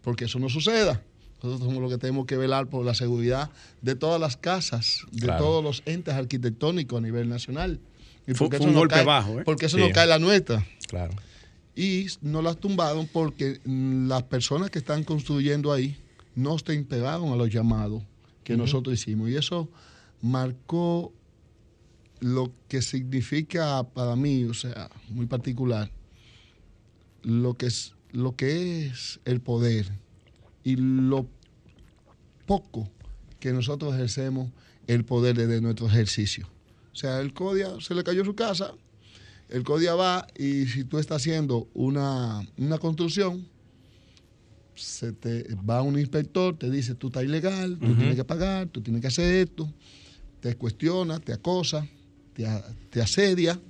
porque 0.04 0.26
eso 0.26 0.38
no 0.38 0.48
suceda. 0.48 1.02
Nosotros 1.44 1.68
somos 1.68 1.82
los 1.82 1.92
que 1.92 1.98
tenemos 1.98 2.26
que 2.26 2.36
velar 2.36 2.68
por 2.68 2.84
la 2.86 2.94
seguridad 2.94 3.50
de 3.82 3.94
todas 3.94 4.20
las 4.20 4.36
casas, 4.36 5.04
de 5.12 5.26
todos 5.26 5.62
los 5.62 5.82
entes 5.84 6.14
arquitectónicos 6.14 6.98
a 6.98 7.00
nivel 7.02 7.28
nacional. 7.28 7.80
Y 8.26 8.32
fue, 8.32 8.48
un 8.58 8.72
golpe 8.72 9.04
bajo, 9.04 9.40
¿eh? 9.40 9.42
Porque 9.44 9.66
eso 9.66 9.76
no 9.76 9.90
cae 9.90 10.06
la 10.06 10.18
nuestra. 10.18 10.66
Claro. 10.88 11.14
Y 11.76 12.06
no 12.22 12.40
las 12.40 12.56
tumbaron 12.56 13.06
porque 13.12 13.60
las 13.64 14.22
personas 14.22 14.70
que 14.70 14.78
están 14.78 15.04
construyendo 15.04 15.72
ahí 15.72 15.98
no 16.34 16.58
se 16.58 16.74
integraron 16.74 17.32
a 17.32 17.36
los 17.36 17.50
llamados 17.50 18.02
que 18.42 18.56
nosotros 18.56 18.94
hicimos. 18.94 19.28
Y 19.28 19.36
eso 19.36 19.68
marcó 20.22 21.12
lo 22.20 22.52
que 22.68 22.80
significa 22.80 23.82
para 23.82 24.16
mí, 24.16 24.44
o 24.44 24.54
sea, 24.54 24.88
muy 25.10 25.26
particular, 25.26 25.90
lo 27.22 27.54
que 27.54 27.66
es, 27.66 27.94
lo 28.12 28.34
que 28.34 28.86
es 28.86 29.20
el 29.26 29.42
poder 29.42 30.03
y 30.64 30.76
lo 30.76 31.28
poco 32.46 32.90
que 33.38 33.52
nosotros 33.52 33.94
ejercemos 33.94 34.50
el 34.86 35.04
poder 35.04 35.36
desde 35.36 35.60
nuestro 35.60 35.86
ejercicio. 35.86 36.48
O 36.92 36.96
sea, 36.96 37.20
el 37.20 37.32
CODIA 37.32 37.80
se 37.80 37.94
le 37.94 38.02
cayó 38.04 38.24
su 38.24 38.34
casa, 38.34 38.74
el 39.48 39.62
CODIA 39.62 39.94
va 39.94 40.26
y 40.36 40.66
si 40.66 40.84
tú 40.84 40.98
estás 40.98 41.22
haciendo 41.22 41.68
una, 41.74 42.46
una 42.56 42.78
construcción, 42.78 43.46
se 44.74 45.12
te 45.12 45.54
va 45.68 45.82
un 45.82 45.98
inspector, 45.98 46.56
te 46.56 46.70
dice, 46.70 46.94
tú 46.94 47.08
estás 47.08 47.24
ilegal, 47.24 47.78
tú 47.78 47.94
tienes 47.94 48.16
que 48.16 48.24
pagar, 48.24 48.68
tú 48.68 48.80
tienes 48.80 49.00
que 49.00 49.08
hacer 49.08 49.32
esto, 49.34 49.72
te 50.40 50.56
cuestiona, 50.56 51.20
te 51.20 51.32
acosa, 51.32 51.86
te, 52.32 52.44
te 52.90 53.00
asedia, 53.00 53.60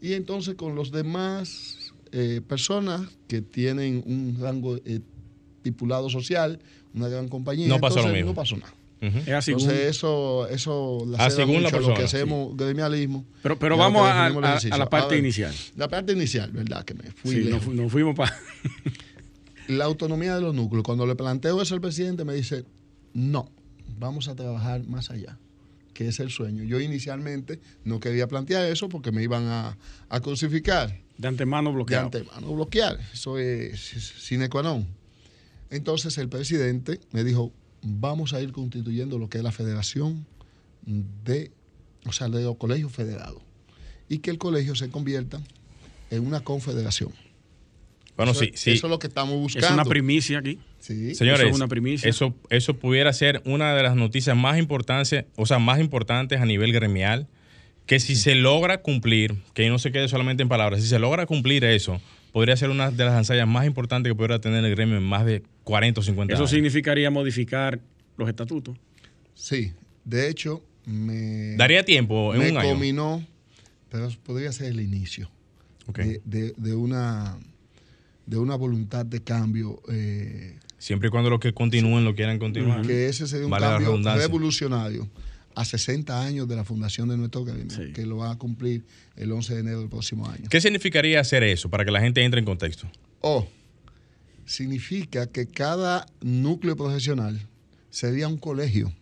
y 0.00 0.14
entonces 0.14 0.54
con 0.54 0.74
los 0.74 0.90
demás 0.90 1.92
eh, 2.12 2.40
personas 2.46 3.02
que 3.28 3.42
tienen 3.42 4.02
un 4.06 4.36
rango 4.40 4.76
eh, 4.84 5.00
estipulado 5.66 6.08
social, 6.10 6.58
una 6.94 7.08
gran 7.08 7.28
compañía, 7.28 7.66
No 7.68 7.80
pasó 7.80 7.96
lo 7.96 8.00
entonces 8.02 8.14
mismo. 8.24 8.30
no 8.30 8.34
pasó 8.34 8.56
nada. 8.56 8.72
Es 9.26 9.34
así. 9.34 9.52
Entonces 9.52 9.78
eso, 9.90 10.48
eso 10.48 11.04
la 11.06 11.18
Ah, 11.26 11.30
según 11.30 11.62
la 11.62 11.68
mucho 11.68 11.76
a 11.76 11.80
lo 11.80 11.86
persona, 11.86 11.94
que 11.96 12.08
sí. 12.08 12.16
hacemos 12.16 12.56
gremialismo. 12.56 13.24
pero 13.42 13.58
pero 13.58 13.76
lo 13.76 13.82
vamos 13.82 14.02
que 14.02 14.70
a, 14.72 14.78
la 14.78 14.88
parte 14.88 15.14
ver, 15.16 15.18
inicial. 15.24 15.54
La 15.76 15.86
parte 15.88 16.12
inicial, 16.12 16.50
¿verdad? 16.50 16.84
Que 16.84 16.94
me 16.94 17.10
fui 17.12 17.34
Sí, 17.44 17.50
nos, 17.74 17.92
fuimos 17.92 18.14
para... 18.14 18.34
La 19.68 19.84
autonomía 19.84 20.34
de 20.36 20.40
los 20.40 20.54
núcleos. 20.54 20.84
Cuando 20.84 21.06
le 21.06 21.14
planteo 21.16 21.60
eso 21.60 21.74
al 21.74 21.80
presidente, 21.80 22.24
me 22.24 22.34
dice, 22.34 22.64
no, 23.12 23.50
vamos 23.98 24.28
a 24.28 24.36
trabajar 24.36 24.84
más 24.86 25.10
allá, 25.10 25.38
que 25.92 26.06
es 26.08 26.20
el 26.20 26.30
sueño. 26.30 26.62
Yo 26.62 26.80
inicialmente 26.80 27.58
no 27.84 27.98
quería 27.98 28.28
plantear 28.28 28.64
eso 28.70 28.88
porque 28.88 29.10
me 29.12 29.22
iban 29.24 29.44
a, 29.46 29.76
a 30.08 30.20
crucificar, 30.20 31.00
de 31.18 31.28
antemano 31.28 31.70
de 31.70 31.74
bloqueado. 31.76 32.04
antemano 32.06 32.54
bloquear. 32.54 32.98
Eso 33.12 33.38
es 33.38 33.80
sine 34.20 34.48
qua 34.48 34.62
non. 34.62 34.86
Entonces 35.70 36.18
el 36.18 36.28
presidente 36.28 37.00
me 37.12 37.24
dijo, 37.24 37.52
vamos 37.82 38.32
a 38.32 38.40
ir 38.40 38.52
constituyendo 38.52 39.18
lo 39.18 39.28
que 39.28 39.38
es 39.38 39.44
la 39.44 39.52
federación 39.52 40.26
de, 40.84 41.52
o 42.04 42.12
sea, 42.12 42.28
de 42.28 42.42
los 42.42 42.56
colegios 42.56 42.92
federados. 42.92 43.42
Y 44.08 44.18
que 44.18 44.30
el 44.30 44.38
colegio 44.38 44.74
se 44.74 44.88
convierta 44.88 45.40
en 46.10 46.26
una 46.26 46.40
confederación. 46.40 47.12
Bueno, 48.16 48.32
eso, 48.32 48.40
sí, 48.40 48.52
sí. 48.54 48.70
Eso 48.70 48.86
es 48.86 48.90
lo 48.90 48.98
que 48.98 49.08
estamos 49.08 49.36
buscando. 49.36 49.66
Es 49.66 49.72
una 49.72 49.84
primicia 49.84 50.38
aquí. 50.38 50.58
Sí. 50.78 51.14
Señores, 51.14 51.40
Eso 51.40 51.50
es 51.50 51.56
una 51.56 51.68
primicia. 51.68 52.08
Eso, 52.08 52.34
eso 52.48 52.74
pudiera 52.74 53.12
ser 53.12 53.42
una 53.44 53.74
de 53.74 53.82
las 53.82 53.96
noticias 53.96 54.36
más 54.36 54.58
importantes, 54.58 55.24
o 55.36 55.46
sea, 55.46 55.58
más 55.58 55.80
importantes 55.80 56.40
a 56.40 56.46
nivel 56.46 56.72
gremial, 56.72 57.28
que 57.84 58.00
si 58.00 58.16
se 58.16 58.34
logra 58.34 58.82
cumplir, 58.82 59.36
que 59.54 59.68
no 59.68 59.78
se 59.78 59.92
quede 59.92 60.08
solamente 60.08 60.42
en 60.42 60.48
palabras, 60.48 60.80
si 60.80 60.88
se 60.88 60.98
logra 60.98 61.26
cumplir 61.26 61.64
eso, 61.64 62.00
podría 62.32 62.56
ser 62.56 62.70
una 62.70 62.90
de 62.90 63.04
las 63.04 63.16
ensayas 63.18 63.46
más 63.46 63.66
importantes 63.66 64.10
que 64.10 64.14
pudiera 64.14 64.40
tener 64.40 64.64
el 64.64 64.70
gremio 64.70 64.96
en 64.96 65.02
más 65.02 65.26
de 65.26 65.42
40 65.66 66.00
o 66.00 66.04
50 66.04 66.32
Eso 66.34 66.42
años. 66.44 66.50
significaría 66.50 67.10
modificar 67.10 67.80
los 68.16 68.28
estatutos. 68.28 68.76
Sí, 69.34 69.72
de 70.04 70.28
hecho, 70.30 70.62
me, 70.86 71.56
Daría 71.56 71.84
tiempo 71.84 72.32
en 72.34 72.40
me 72.40 72.50
un 72.52 72.58
año. 72.58 72.70
combinó, 72.70 73.26
pero 73.90 74.08
podría 74.22 74.52
ser 74.52 74.68
el 74.68 74.80
inicio 74.80 75.28
Ok. 75.88 75.98
de, 75.98 76.22
de- 76.24 76.54
de 76.56 76.74
una, 76.76 77.36
de 78.26 78.38
una 78.38 78.54
voluntad 78.54 79.04
de 79.04 79.22
cambio, 79.24 79.82
eh, 79.90 80.56
Siempre 80.78 81.08
y 81.08 81.10
cuando 81.10 81.30
los 81.30 81.40
que 81.40 81.52
continúen 81.52 82.04
lo 82.04 82.14
quieran 82.14 82.38
continuar. 82.38 82.86
que 82.86 83.08
ese 83.08 83.26
sería 83.26 83.46
un 83.46 83.50
Vale 83.50 83.66
cambio 83.66 83.96
revolucionario 84.16 85.08
a 85.56 85.64
60 85.64 86.22
años 86.22 86.46
de 86.46 86.54
la 86.54 86.62
fundación 86.64 87.08
de 87.08 87.16
nuestro 87.16 87.44
Sí. 87.70 87.92
que 87.92 88.06
lo 88.06 88.18
va 88.18 88.30
a 88.30 88.36
cumplir 88.38 88.84
el 89.16 89.32
11 89.32 89.54
de 89.54 89.60
enero 89.60 89.80
del 89.80 89.88
próximo 89.88 90.28
año. 90.28 90.44
¿Qué 90.48 90.60
significaría 90.60 91.18
hacer 91.18 91.42
eso 91.42 91.68
para 91.70 91.84
que 91.84 91.90
la 91.90 92.00
gente 92.00 92.22
entre 92.22 92.38
en 92.38 92.44
contexto? 92.46 92.86
O 93.20 93.48
significa 94.46 95.26
que 95.26 95.46
cada 95.46 96.06
núcleo 96.22 96.76
profesional 96.76 97.38
sería 97.90 98.28
un 98.28 98.38
colegio, 98.38 98.92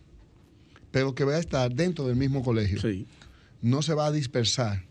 pero 0.91 1.15
que 1.15 1.23
va 1.23 1.35
a 1.35 1.39
estar 1.39 1.73
dentro 1.73 2.05
del 2.07 2.15
mismo 2.15 2.43
colegio. 2.43 2.81
Sí. 2.81 3.05
no 3.61 3.81
se 3.81 3.93
va 3.93 4.07
a 4.07 4.11
dispersar. 4.11 4.83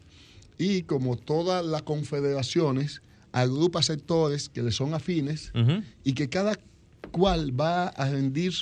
Y 0.58 0.82
como 0.82 1.16
todas 1.16 1.64
las 1.64 1.82
confederaciones, 1.82 3.02
agrupa 3.32 3.82
sectores 3.82 4.48
que 4.48 4.62
le 4.62 4.70
son 4.72 4.94
afines 4.94 5.52
y 6.04 6.12
que 6.14 6.28
cada 6.28 6.56
cual 7.10 7.58
va 7.58 7.88
a 7.88 8.08
rendir 8.08 8.52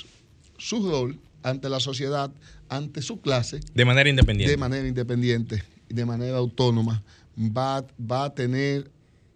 su 0.57 0.89
rol 0.89 1.19
ante 1.43 1.69
la 1.69 1.79
sociedad, 1.79 2.31
ante 2.69 3.01
su 3.01 3.19
clase, 3.21 3.59
De 3.73 3.85
manera 3.85 4.09
independiente. 4.09 4.51
de 4.51 4.57
manera 4.57 4.87
independiente, 4.87 5.63
de 5.89 6.05
manera 6.05 6.37
autónoma. 6.37 7.03
Va, 7.37 7.85
va 7.99 8.25
a 8.25 8.33
tener 8.33 8.89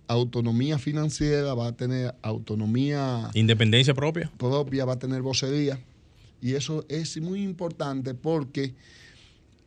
autonomía 0.07 0.77
financiera, 0.79 1.53
va 1.53 1.67
a 1.67 1.71
tener 1.75 2.15
autonomía 2.21 3.29
Independencia 3.33 3.93
propia. 3.93 4.31
propia, 4.37 4.85
va 4.85 4.93
a 4.93 4.99
tener 4.99 5.21
vocería. 5.21 5.79
Y 6.41 6.53
eso 6.53 6.85
es 6.87 7.19
muy 7.19 7.41
importante 7.43 8.13
porque 8.13 8.73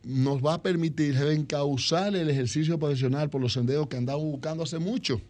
nos 0.03 0.43
va 0.43 0.55
a 0.55 0.61
permitir 0.63 1.15
reencauzar 1.15 2.15
el 2.15 2.29
ejercicio 2.29 2.79
profesional 2.79 3.29
por 3.29 3.41
los 3.41 3.53
senderos 3.53 3.87
que 3.87 3.97
andamos 3.97 4.23
buscando 4.23 4.63
hace 4.63 4.79
mucho. 4.79 5.21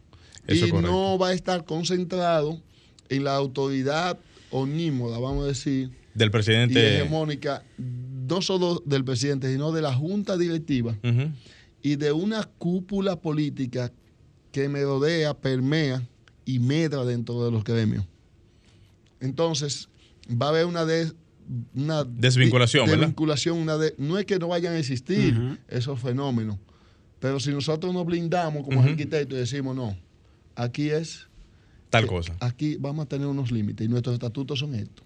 Eso 0.48 0.66
y 0.68 0.70
correcto. 0.70 0.92
no 0.92 1.18
va 1.20 1.30
a 1.30 1.34
estar 1.34 1.66
concentrado 1.66 2.60
en 3.10 3.24
la 3.26 3.36
autoridad 3.36 4.18
onímoda, 4.50 5.20
vamos 5.20 5.44
a 5.44 5.48
decir, 5.48 5.92
Del 6.14 6.30
y 6.30 6.32
presidente. 6.32 6.98
hegemónica, 7.00 7.64
no 7.78 8.42
solo 8.42 8.82
del 8.86 9.04
presidente, 9.04 9.52
sino 9.52 9.72
de 9.72 9.82
la 9.82 9.94
junta 9.94 10.38
directiva 10.38 10.96
y 11.84 11.96
de 11.98 12.12
una 12.12 12.44
cúpula 12.58 13.18
política 13.20 13.92
que 14.52 14.68
me 14.70 14.84
rodea, 14.84 15.34
permea 15.34 16.02
y 16.46 16.60
medra 16.60 17.06
dentro 17.06 17.44
de 17.46 17.52
los 17.52 17.64
gremios. 17.64 18.06
Entonces, 19.20 19.90
va 20.30 20.48
a 20.48 20.50
haber 20.50 20.66
una, 20.66 20.86
des- 20.86 21.14
una 21.76 22.04
Desvinculación, 22.04 22.86
de- 22.86 22.92
¿verdad? 22.92 23.02
desvinculación, 23.08 23.58
una 23.58 23.78
de- 23.78 23.94
no 23.98 24.18
es 24.18 24.26
que 24.26 24.40
no 24.40 24.48
vayan 24.48 24.74
a 24.74 24.80
existir 24.80 25.60
esos 25.68 26.00
fenómenos, 26.00 26.58
pero 27.20 27.40
si 27.40 27.52
nosotros 27.52 27.94
nos 27.94 28.06
blindamos 28.06 28.64
como 28.66 28.82
arquitectos 28.82 29.38
y 29.38 29.40
decimos, 29.42 29.76
no, 29.76 29.96
aquí 30.56 30.90
es, 30.90 31.28
Tal 31.90 32.04
que 32.04 32.10
cosa. 32.10 32.36
aquí 32.40 32.78
vamos 32.80 33.06
a 33.06 33.10
tener 33.10 33.28
unos 33.28 33.52
límites 33.52 33.86
y 33.86 33.90
nuestros 33.90 34.14
estatutos 34.14 34.60
son 34.60 34.76
estos. 34.76 35.06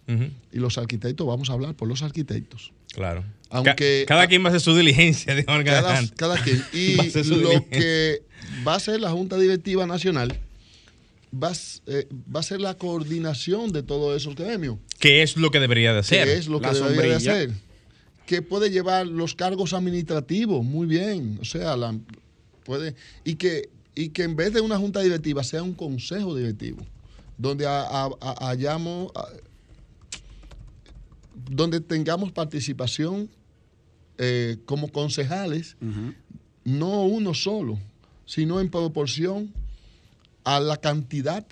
Y 0.52 0.60
los 0.60 0.78
arquitectos, 0.78 1.26
vamos 1.28 1.50
a 1.50 1.54
hablar 1.54 1.76
por 1.76 1.88
los 1.88 2.04
arquitectos. 2.04 2.72
Claro. 2.94 3.24
Aunque- 3.58 4.06
Ca- 4.08 4.16
cada 4.16 4.28
quien 4.28 4.42
va 4.44 4.48
a 4.48 4.50
hacer 4.50 4.62
su 4.62 4.76
diligencia 4.76 5.34
de 5.36 5.46
cada, 5.46 6.02
cada 6.16 6.38
quien. 6.44 6.64
Y 6.74 7.00
a 7.00 7.04
lo 7.04 7.10
diligencia. 7.38 7.62
que 7.70 8.24
va 8.68 8.76
a 8.76 8.80
ser 8.80 9.00
la 9.00 9.12
Junta 9.12 9.38
Directiva 9.38 9.86
Nacional 9.86 10.38
va 11.34 11.50
a, 11.50 11.54
eh, 11.88 12.08
va 12.34 12.40
a 12.40 12.44
ser 12.44 12.62
la 12.62 12.76
coordinación 12.78 13.72
de 13.74 13.84
todos 13.84 14.16
esos 14.16 14.36
gremios, 14.36 14.78
¿Qué 15.00 15.22
es 15.22 15.36
lo 15.36 15.52
que 15.52 15.60
debería 15.60 15.92
de 15.94 16.00
hacer? 16.00 16.26
que 16.28 16.34
es 16.38 16.48
lo 16.48 16.60
que 16.62 16.68
La 16.68 16.74
debería 16.74 17.04
de 17.12 17.16
hacer. 17.18 17.52
Que 18.26 18.42
puede 18.42 18.72
llevar 18.72 19.06
los 19.06 19.36
cargos 19.36 19.74
administrativos, 19.74 20.64
muy 20.64 20.88
bien. 20.88 21.38
O 21.42 21.46
sea, 21.46 21.76
la, 21.76 21.94
puede. 22.64 22.96
Y 23.24 23.36
que, 23.36 23.70
y 23.96 24.10
que 24.10 24.24
en 24.24 24.36
vez 24.36 24.54
de 24.54 24.62
una 24.62 24.78
junta 24.78 25.02
directiva 25.02 25.44
sea 25.44 25.62
un 25.62 25.74
consejo 25.74 26.36
directivo, 26.36 26.84
donde 27.38 27.68
ha- 27.68 28.10
hayamos. 28.40 29.12
donde 31.50 31.82
tengamos 31.82 32.32
participación 32.32 33.30
eh, 34.18 34.58
como 34.66 34.92
concejales 34.92 35.78
no 36.64 37.04
uno 37.04 37.34
solo, 37.34 37.80
sino 38.26 38.60
en 38.60 38.70
proporción 38.70 39.54
a 40.44 40.60
la 40.60 40.78
cantidad 40.78 41.46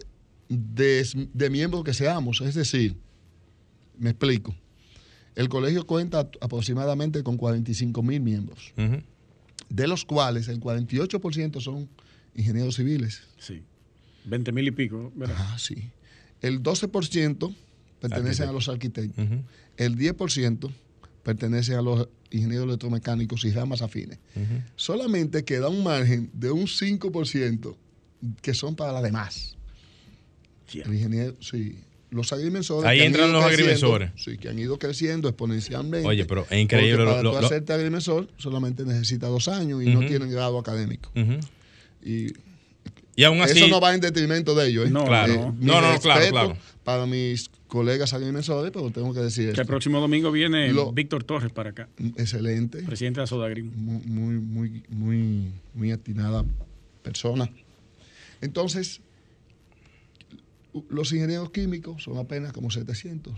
de, 0.49 1.07
de 1.33 1.49
miembros 1.49 1.83
que 1.83 1.93
seamos. 1.93 2.41
Es 2.41 2.55
decir, 2.55 2.95
me 3.97 4.11
explico. 4.11 4.55
El 5.35 5.49
colegio 5.49 5.85
cuenta 5.85 6.29
aproximadamente 6.41 7.23
con 7.23 7.37
45 7.37 8.03
mil 8.03 8.21
miembros, 8.21 8.73
de 9.69 9.87
los 9.87 10.05
cuales 10.05 10.47
el 10.47 10.59
48% 10.59 11.59
son 11.59 11.89
ingenieros 12.35 12.75
civiles. 12.75 13.23
Sí. 13.39 13.63
20 14.25 14.51
mil 14.51 14.67
y 14.67 14.71
pico, 14.71 15.11
¿verdad? 15.15 15.35
Ah, 15.39 15.57
sí. 15.57 15.89
El 16.41 16.61
12% 16.61 17.55
pertenecen 17.99 18.49
a 18.49 18.51
los 18.51 18.69
arquitectos. 18.69 19.25
Ujú. 19.25 19.43
El 19.77 19.97
10% 19.97 20.71
pertenecen 21.23 21.75
a 21.75 21.81
los 21.81 22.07
ingenieros 22.33 22.65
electromecánicos 22.67 23.45
y 23.45 23.51
ramas 23.51 23.81
afines. 23.81 24.19
Solamente 24.75 25.43
queda 25.45 25.69
un 25.69 25.83
margen 25.83 26.29
de 26.33 26.51
un 26.51 26.65
5% 26.67 27.75
que 28.41 28.53
son 28.53 28.75
para 28.75 28.91
las 28.91 29.03
demás. 29.03 29.55
Ya. 30.71 30.83
El 30.83 30.95
ingeniero, 30.95 31.35
sí. 31.39 31.77
Los 32.09 32.31
agrimensores. 32.31 32.85
Ahí 32.87 32.97
que 32.99 33.03
han 33.03 33.07
entran 33.07 33.29
ido 33.29 33.33
los 33.39 33.45
creciendo, 33.47 33.71
agrimensores. 33.73 34.11
Sí, 34.23 34.37
que 34.37 34.49
han 34.49 34.59
ido 34.59 34.77
creciendo 34.77 35.27
exponencialmente. 35.29 36.07
Oye, 36.07 36.25
pero 36.25 36.45
es 36.49 36.59
increíble 36.59 36.97
Porque 36.97 37.09
para 37.11 37.23
lo- 37.23 37.31
tú 37.33 37.39
lo- 37.41 37.45
hacerte 37.47 37.73
agrimensor 37.73 38.29
solamente 38.37 38.85
necesitas 38.85 39.29
dos 39.29 39.47
años 39.47 39.81
y 39.83 39.87
no 39.87 40.01
tienen 40.05 40.29
grado 40.31 40.59
académico. 40.59 41.11
Y 42.03 42.27
Y 43.15 43.23
aún 43.23 43.41
así. 43.41 43.57
eso 43.59 43.67
no 43.67 43.79
va 43.79 43.93
en 43.95 44.01
detrimento 44.01 44.53
de 44.55 44.67
ellos. 44.69 44.87
¿eh? 44.87 44.91
No, 44.91 45.05
Claro. 45.05 45.33
no. 45.33 45.55
No, 45.59 45.81
no, 45.93 45.99
claro, 45.99 46.29
claro. 46.29 46.57
Para 46.83 47.05
mis 47.07 47.49
colegas 47.73 48.13
agrimensores, 48.13 48.71
pero 48.71 48.91
tengo 48.91 49.15
que 49.15 49.21
decir 49.21 49.45
Que 49.45 49.49
el 49.53 49.59
esto. 49.61 49.65
próximo 49.65 49.99
domingo 49.99 50.31
viene 50.31 50.71
Lo- 50.71 50.91
Víctor 50.93 51.23
Torres 51.23 51.51
para 51.51 51.71
acá, 51.71 51.89
Excelente. 52.17 52.83
presidente 52.83 53.19
de 53.21 53.25
Sodagrim. 53.25 53.71
muy, 53.75 54.03
muy, 54.05 54.35
muy, 54.37 54.83
muy, 54.89 55.51
muy 55.73 55.91
atinada 55.91 56.45
persona. 57.01 57.49
Entonces, 58.41 59.01
los 60.89 61.11
ingenieros 61.13 61.49
químicos 61.49 62.03
son 62.03 62.19
apenas 62.19 62.53
como 62.53 62.69
700. 62.69 63.33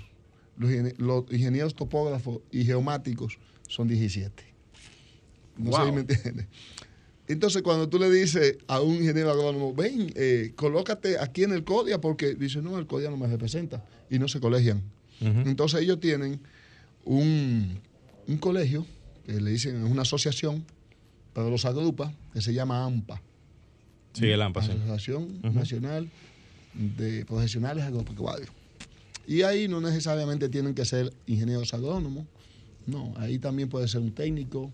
Los, 0.57 0.69
ingenie- 0.69 0.97
los 0.97 1.23
ingenieros 1.31 1.73
topógrafos 1.73 2.39
y 2.51 2.65
geomáticos 2.65 3.37
son 3.69 3.87
17. 3.87 4.43
No 5.57 5.69
Wow. 5.71 5.79
sé 5.79 5.85
si 5.85 5.91
me 5.93 6.01
entiendes. 6.01 6.47
Entonces, 7.27 7.63
cuando 7.63 7.89
tú 7.89 7.97
le 7.97 8.09
dices 8.09 8.57
a 8.67 8.81
un 8.81 8.95
ingeniero 8.95 9.31
agrónomo, 9.31 9.73
ven, 9.73 10.11
eh, 10.15 10.53
colócate 10.55 11.17
aquí 11.17 11.43
en 11.43 11.53
el 11.53 11.63
CODIA, 11.63 11.99
porque 11.99 12.35
dice, 12.35 12.61
no, 12.61 12.77
el 12.77 12.85
CODIA 12.85 13.09
no 13.09 13.17
me 13.17 13.27
representa, 13.27 13.83
y 14.09 14.19
no 14.19 14.27
se 14.27 14.39
colegian. 14.39 14.83
Entonces, 15.21 15.81
ellos 15.81 15.99
tienen 15.99 16.39
un, 17.05 17.79
un 18.27 18.37
colegio, 18.37 18.85
que 19.25 19.39
le 19.39 19.51
dicen, 19.51 19.83
es 19.83 19.91
una 19.91 20.03
asociación, 20.03 20.65
pero 21.33 21.49
los 21.49 21.65
agrupa, 21.65 22.13
que 22.33 22.41
se 22.41 22.53
llama 22.53 22.85
AMPA. 22.85 23.21
Sí, 24.13 24.27
el 24.27 24.41
AMPA, 24.41 24.61
sí. 24.61 24.71
Asociación 24.71 25.39
Nacional 25.41 26.09
de 26.73 27.25
Profesionales 27.25 27.83
Agropecuarios. 27.85 28.49
Y 29.25 29.41
ahí 29.41 29.67
no 29.67 29.81
necesariamente 29.81 30.49
tienen 30.49 30.75
que 30.75 30.85
ser 30.85 31.11
ingenieros 31.25 31.73
agrónomos, 31.73 32.25
no, 32.85 33.13
ahí 33.17 33.39
también 33.39 33.69
puede 33.69 33.87
ser 33.87 34.01
un 34.01 34.11
técnico, 34.11 34.71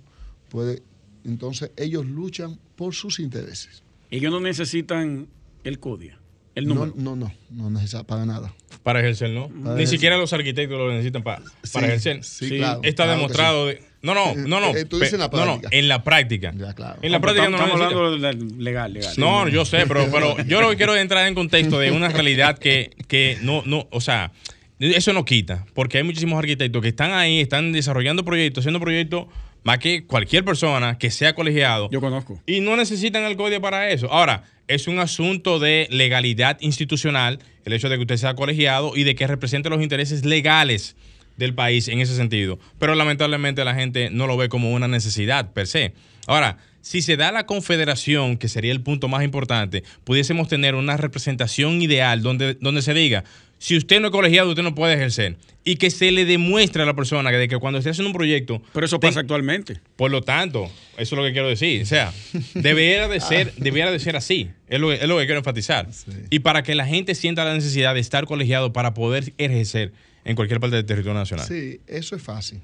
puede, 0.50 0.84
entonces 1.26 1.72
ellos 1.78 2.06
luchan 2.06 2.58
por 2.76 2.94
sus 2.96 3.20
intereses. 3.20 3.84
Ellos 4.10 4.32
no 4.32 4.40
necesitan 4.40 5.28
el 5.64 5.80
CODIA, 5.80 6.18
el 6.56 6.68
No, 6.68 6.76
número. 6.76 6.94
no, 6.98 7.16
no, 7.16 7.32
no 7.50 7.70
necesita 7.70 8.04
para 8.04 8.26
nada. 8.26 8.54
Para 8.84 9.00
ejercer, 9.00 9.30
¿no? 9.30 9.48
Para 9.48 9.60
Ni 9.60 9.66
ejercer. 9.84 9.88
siquiera 9.88 10.18
los 10.18 10.34
arquitectos 10.34 10.78
lo 10.78 10.90
necesitan 10.92 11.24
pa- 11.24 11.38
para 11.72 11.86
Sí, 11.88 11.92
ejercer. 11.92 12.24
sí, 12.24 12.50
Sí, 12.50 12.58
claro, 12.58 12.82
Está 12.84 13.04
claro 13.04 13.20
demostrado. 13.20 13.70
sí. 13.70 13.76
de- 13.76 13.92
no, 14.02 14.16
no, 14.16 14.34
no, 14.36 14.60
no. 14.60 14.76
Eh, 14.76 14.86
tú 14.86 14.98
dices 14.98 15.14
en 15.14 15.20
la 15.20 15.30
pe- 15.30 15.38
no, 15.38 15.46
no, 15.46 15.52
práctica. 15.60 15.78
en 15.78 15.88
la 15.88 16.04
práctica. 16.04 16.54
Ya, 16.58 16.74
claro. 16.74 17.00
En 17.04 17.12
la 17.12 17.20
práctica 17.22 17.46
no 17.50 17.58
lo 17.58 17.64
estamos 17.64 17.80
necesitan. 17.80 18.06
hablando 18.06 18.56
de 18.58 18.64
legal, 18.64 18.94
legal. 18.94 19.14
No, 19.18 19.48
yo 19.48 19.64
sé, 19.64 19.86
pero, 19.88 20.08
pero 20.12 20.44
yo 20.44 20.60
lo 20.62 20.72
que 20.72 20.76
quiero 20.78 20.96
es 20.96 21.02
entrar 21.04 21.28
en 21.28 21.36
contexto 21.36 21.78
de 21.78 21.92
una 21.92 22.10
realidad 22.10 22.58
que, 22.58 22.90
que 23.08 23.38
no, 23.44 23.62
no, 23.68 23.88
o 23.92 24.02
sea, 24.02 24.32
eso 24.80 25.14
no 25.14 25.24
quita, 25.24 25.68
porque 25.76 26.00
hay 26.00 26.04
muchísimos 26.04 26.40
arquitectos 26.40 26.82
que 26.82 26.88
están 26.88 27.12
ahí, 27.12 27.40
están 27.40 27.72
desarrollando 27.72 28.26
proyectos, 28.26 28.64
haciendo 28.64 28.80
proyectos 28.80 29.28
más 29.64 29.80
que 29.80 30.06
cualquier 30.06 30.44
persona 30.44 30.98
que 30.98 31.12
sea 31.12 31.34
colegiado 31.36 31.90
Yo 31.92 32.02
conozco. 32.02 32.42
y 32.46 32.62
no 32.62 32.76
necesitan 32.76 33.24
el 33.24 33.38
código 33.38 33.62
para 33.62 33.90
eso. 33.90 34.12
Ahora, 34.12 34.44
es 34.68 34.88
un 34.88 35.00
asunto 35.00 35.60
de 35.60 35.88
legalidad 35.92 36.58
institucional, 36.62 37.40
el 37.66 37.74
hecho 37.74 37.90
de 37.90 37.96
que 37.98 38.02
usted 38.02 38.18
sea 38.18 38.36
colegiado 38.36 38.94
y 38.96 39.04
de 39.04 39.16
que 39.16 39.28
represente 39.28 39.70
los 39.70 39.82
intereses 39.82 40.26
legales 40.26 40.96
del 41.38 41.54
país 41.54 41.88
en 41.88 42.00
ese 42.00 42.16
sentido. 42.16 42.60
Pero 42.80 42.96
lamentablemente 42.96 43.64
la 43.66 43.76
gente 43.76 44.10
no 44.10 44.28
lo 44.28 44.38
ve 44.38 44.50
como 44.50 44.72
una 44.72 44.88
necesidad 44.88 45.52
per 45.54 45.68
se. 45.68 45.94
Ahora, 46.28 46.58
si 46.82 47.02
se 47.02 47.18
da 47.18 47.32
la 47.32 47.46
confederación, 47.46 48.38
que 48.38 48.48
sería 48.48 48.72
el 48.72 48.82
punto 48.82 49.08
más 49.08 49.24
importante, 49.24 49.84
pudiésemos 50.04 50.48
tener 50.48 50.76
una 50.76 50.98
representación 50.98 51.82
ideal 51.82 52.22
donde, 52.22 52.56
donde 52.56 52.82
se 52.82 52.94
diga, 52.94 53.24
si 53.64 53.78
usted 53.78 54.00
no 54.02 54.08
es 54.08 54.12
colegiado, 54.12 54.50
usted 54.50 54.64
no 54.64 54.74
puede 54.74 54.96
ejercer. 54.96 55.38
Y 55.64 55.76
que 55.76 55.92
se 55.92 56.12
le 56.12 56.26
demuestre 56.26 56.82
a 56.82 56.88
la 56.88 56.96
persona 56.96 57.30
que, 57.30 57.38
de 57.38 57.48
que 57.48 57.58
cuando 57.60 57.78
esté 57.78 57.92
haciendo 57.92 58.10
un 58.10 58.16
proyecto, 58.16 58.60
Pero 58.74 58.88
eso 58.88 58.98
ten- 59.00 59.10
pasa 59.12 59.20
actualmente. 59.20 59.80
por 59.96 60.10
lo 60.10 60.24
tanto, 60.24 60.66
eso 60.98 61.14
es 61.16 61.20
lo 61.20 61.24
que 61.24 61.32
quiero 61.32 61.48
decir. 61.48 61.84
O 61.84 61.86
sea, 61.86 62.12
debiera 62.56 63.08
de 63.08 63.20
ser, 63.20 63.54
debiera 63.58 63.92
de 63.92 64.00
ser 64.00 64.16
así. 64.16 64.50
Es 64.68 64.80
lo, 64.80 64.90
que- 64.90 64.96
es 64.96 65.08
lo 65.08 65.20
que 65.20 65.26
quiero 65.26 65.38
enfatizar. 65.38 65.88
Y 66.32 66.40
para 66.40 66.64
que 66.64 66.74
la 66.74 66.88
gente 66.88 67.14
sienta 67.14 67.46
la 67.46 67.54
necesidad 67.54 67.94
de 67.94 68.00
estar 68.00 68.26
colegiado 68.26 68.74
para 68.74 68.96
poder 68.96 69.34
ejercer 69.38 69.94
en 70.26 70.36
cualquier 70.36 70.60
parte 70.60 70.78
del 70.78 70.86
territorio 70.88 71.14
nacional. 71.20 71.46
Sí, 71.48 71.80
eso 71.86 72.16
es 72.16 72.24
fácil. 72.24 72.62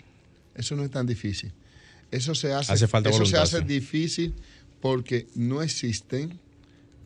Eso 0.56 0.76
no 0.76 0.84
es 0.84 0.89
tan 0.89 1.06
difícil. 1.06 1.52
Eso 2.10 2.34
se 2.34 2.52
hace, 2.54 2.74
Hace 2.74 2.88
falta 2.88 3.12
eso 3.12 3.24
se 3.28 3.38
hace 3.38 3.60
sí. 3.60 3.64
difícil 3.66 4.34
porque 4.82 5.28
no 5.36 5.62
existen 5.62 6.39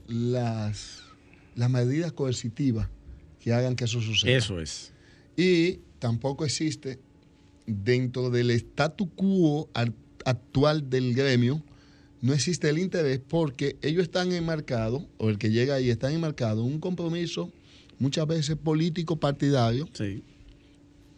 las, 0.08 1.04
las 1.56 1.70
medidas 1.70 2.12
coercitivas 2.14 2.88
que 3.42 3.52
hagan 3.54 3.76
que 3.76 3.84
eso 3.86 4.00
suceda. 4.02 4.32
Eso 4.38 4.60
es. 4.62 4.94
Y 5.36 5.80
tampoco 6.00 6.46
existe 6.46 7.00
dentro 7.66 8.30
del 8.30 8.52
statu 8.52 9.10
quo 9.10 9.70
al- 9.74 9.94
actual 10.26 10.90
del 10.90 11.14
gremio, 11.16 11.64
no 12.22 12.34
existe 12.34 12.70
el 12.70 12.78
interés 12.78 13.20
porque 13.28 13.78
ellos 13.82 14.04
están 14.04 14.32
enmarcados, 14.32 15.04
o 15.18 15.30
el 15.30 15.38
que 15.40 15.50
llega 15.50 15.76
ahí 15.76 15.90
está 15.90 16.12
enmarcado, 16.14 16.62
en 16.66 16.74
un 16.74 16.80
compromiso 16.80 17.52
muchas 17.98 18.28
veces 18.28 18.56
político 18.58 19.16
partidario, 19.20 19.88
Sí. 19.94 20.24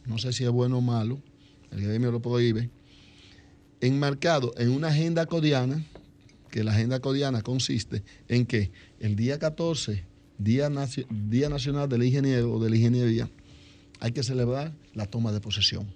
no 0.06 0.18
sé 0.18 0.32
si 0.32 0.44
es 0.46 0.50
bueno 0.50 0.78
o 0.78 0.82
malo, 0.82 1.22
el 1.72 1.82
gremio 1.82 2.12
lo 2.12 2.22
prohíbe, 2.22 2.70
enmarcado 3.82 4.54
en 4.58 4.70
una 4.70 4.88
agenda 4.90 5.26
codiana, 5.26 5.86
que 6.50 6.64
la 6.64 6.72
agenda 6.72 7.00
codiana 7.00 7.42
consiste 7.42 8.04
en 8.28 8.46
que 8.46 8.72
el 9.00 9.16
día 9.16 9.40
14, 9.40 10.06
Día, 10.38 10.70
Nacio- 10.70 11.06
día 11.10 11.50
Nacional 11.50 11.88
del 11.90 12.04
Ingeniero 12.04 12.54
o 12.54 12.64
de 12.64 12.70
la 12.70 12.76
Ingeniería, 12.76 13.30
hay 14.00 14.12
que 14.12 14.24
celebrar 14.24 14.74
la 14.94 15.06
toma 15.06 15.32
de 15.32 15.40
posesión. 15.40 15.88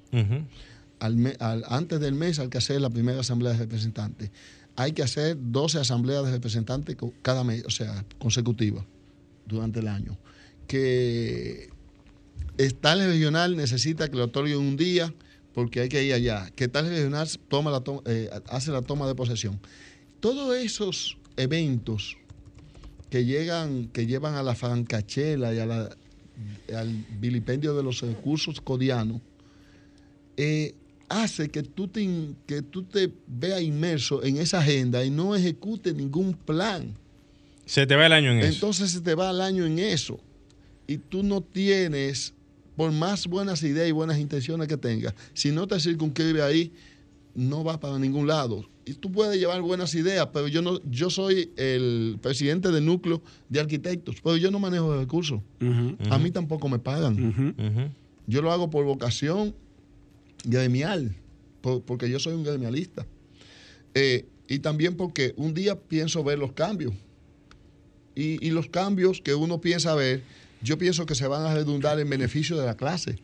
Al 1.00 1.36
al- 1.40 1.64
antes 1.68 2.00
del 2.00 2.14
mes 2.16 2.40
hay 2.40 2.50
que 2.50 2.58
hacer 2.58 2.82
la 2.82 2.90
primera 2.90 3.20
asamblea 3.20 3.54
de 3.54 3.60
representantes. 3.60 4.32
Hay 4.76 4.92
que 4.94 5.04
hacer 5.04 5.38
12 5.40 5.80
asambleas 5.80 6.24
de 6.26 6.32
representantes 6.32 6.96
cada 7.22 7.44
mes, 7.44 7.64
o 7.66 7.70
sea, 7.70 8.06
consecutivas 8.20 8.86
durante 9.46 9.80
el 9.80 9.88
año. 9.88 10.18
Que 10.68 11.70
tal 12.82 13.00
regional 13.00 13.56
necesita 13.56 14.10
que 14.10 14.18
le 14.18 14.24
otorguen 14.24 14.58
un 14.58 14.78
día 14.78 15.14
porque 15.54 15.82
hay 15.82 15.90
que 15.90 16.04
ir 16.04 16.14
allá. 16.14 16.50
Que 16.56 16.68
tal 16.68 16.88
regional 16.88 17.28
toma 17.50 17.72
la 17.72 17.82
to- 17.82 18.04
eh, 18.06 18.30
hace 18.50 18.72
la 18.72 18.82
toma 18.82 19.08
de 19.08 19.16
posesión. 19.16 19.60
Todos 20.20 20.56
esos 20.58 21.18
eventos 21.38 22.18
que 23.10 23.26
llegan, 23.26 23.88
que 23.90 24.06
llevan 24.06 24.36
a 24.36 24.44
la 24.44 24.56
francachela 24.56 25.54
y 25.54 25.60
a 25.60 25.66
la- 25.66 25.98
al 26.76 27.06
vilipendio 27.10 27.74
de 27.76 27.84
los 27.84 28.02
recursos 28.02 28.62
codianos, 28.62 29.22
eh, 30.36 30.76
hace 31.10 31.50
que 31.50 31.64
tú, 31.64 31.88
te, 31.88 32.08
que 32.46 32.62
tú 32.62 32.84
te 32.84 33.12
veas 33.28 33.62
inmerso 33.62 34.24
en 34.24 34.38
esa 34.38 34.60
agenda 34.60 35.04
y 35.04 35.10
no 35.10 35.36
ejecutes 35.36 35.96
ningún 35.96 36.34
plan. 36.34 36.98
Se 37.66 37.86
te 37.86 37.96
va 37.96 38.06
el 38.06 38.14
año 38.14 38.32
en 38.32 38.40
eso. 38.40 38.48
Entonces 38.54 38.92
se 38.92 39.02
te 39.02 39.16
va 39.16 39.32
el 39.32 39.42
año 39.42 39.66
en 39.66 39.80
eso. 39.80 40.20
Y 40.86 40.98
tú 40.98 41.24
no 41.24 41.42
tienes, 41.42 42.34
por 42.76 42.92
más 42.92 43.28
buenas 43.28 43.64
ideas 43.64 43.90
y 43.90 43.92
buenas 43.92 44.20
intenciones 44.20 44.68
que 44.68 44.78
tengas, 44.78 45.14
si 45.34 45.52
no 45.52 45.68
te 45.68 45.80
circunscribe 45.80 46.42
ahí, 46.42 46.74
no 47.34 47.64
vas 47.64 47.78
para 47.78 47.98
ningún 48.00 48.28
lado. 48.28 48.70
Y 48.88 48.94
tú 48.94 49.12
puedes 49.12 49.38
llevar 49.38 49.62
buenas 49.62 49.94
ideas, 49.96 50.30
pero 50.32 50.48
yo 50.48 50.62
no, 50.62 50.80
yo 50.90 51.10
soy 51.10 51.52
el 51.58 52.18
presidente 52.22 52.72
del 52.72 52.86
núcleo 52.86 53.22
de 53.50 53.60
arquitectos, 53.60 54.16
pero 54.24 54.38
yo 54.38 54.50
no 54.50 54.60
manejo 54.60 54.98
recursos. 54.98 55.42
Ujú, 55.62 55.98
A 56.10 56.18
mí 56.18 56.32
tampoco 56.32 56.70
me 56.70 56.80
pagan. 56.80 57.16
Yo 58.28 58.42
lo 58.42 58.52
hago 58.52 58.70
por 58.70 58.86
vocación 58.86 59.54
gremial, 60.46 61.16
por- 61.62 61.82
porque 61.84 62.10
yo 62.10 62.20
soy 62.20 62.34
un 62.34 62.44
gremialista. 62.44 63.06
Eh, 63.94 64.26
y 64.48 64.60
también 64.60 64.96
porque 64.96 65.34
un 65.38 65.54
día 65.54 65.78
pienso 65.80 66.24
ver 66.24 66.40
los 66.40 66.54
cambios. 66.54 66.94
Y, 68.16 68.46
y 68.46 68.52
los 68.52 68.68
cambios 68.70 69.22
que 69.22 69.36
uno 69.36 69.60
piensa 69.62 69.94
ver, 69.96 70.22
yo 70.62 70.78
pienso 70.78 71.06
que 71.06 71.14
se 71.16 71.28
van 71.28 71.46
a 71.46 71.54
redundar 71.54 72.00
en 72.00 72.10
beneficio 72.10 72.58
de 72.58 72.66
la 72.66 72.76
clase. 72.78 73.18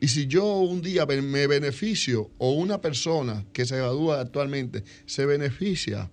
Y 0.00 0.08
si 0.08 0.26
yo 0.26 0.44
un 0.58 0.80
día 0.80 1.06
me 1.06 1.46
beneficio, 1.46 2.30
o 2.38 2.52
una 2.52 2.80
persona 2.80 3.44
que 3.52 3.64
se 3.66 3.76
gradúa 3.76 4.20
actualmente 4.20 4.84
se 5.06 5.26
beneficia 5.26 6.10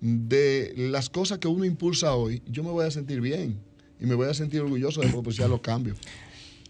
de 0.00 0.74
las 0.76 1.08
cosas 1.10 1.38
que 1.38 1.48
uno 1.48 1.64
impulsa 1.64 2.14
hoy, 2.14 2.42
yo 2.46 2.62
me 2.62 2.70
voy 2.70 2.86
a 2.86 2.90
sentir 2.90 3.20
bien 3.20 3.58
y 4.00 4.06
me 4.06 4.14
voy 4.14 4.28
a 4.28 4.34
sentir 4.34 4.60
orgulloso 4.60 5.00
de 5.00 5.08
propiciar 5.08 5.48
los 5.48 5.60
cambios. 5.60 5.96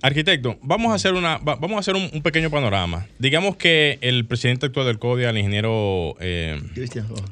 Arquitecto, 0.00 0.56
vamos 0.62 0.92
a 0.92 0.94
hacer 0.94 1.14
una, 1.14 1.38
va- 1.38 1.56
vamos 1.56 1.76
a 1.76 1.80
hacer 1.80 1.96
un, 1.96 2.08
un 2.12 2.22
pequeño 2.22 2.50
panorama. 2.50 3.08
Digamos 3.18 3.56
que 3.56 3.98
el 4.00 4.24
presidente 4.26 4.66
actual 4.66 4.86
del 4.86 5.00
CODIA, 5.00 5.30
el 5.30 5.38
ingeniero 5.38 6.14
eh. 6.20 6.60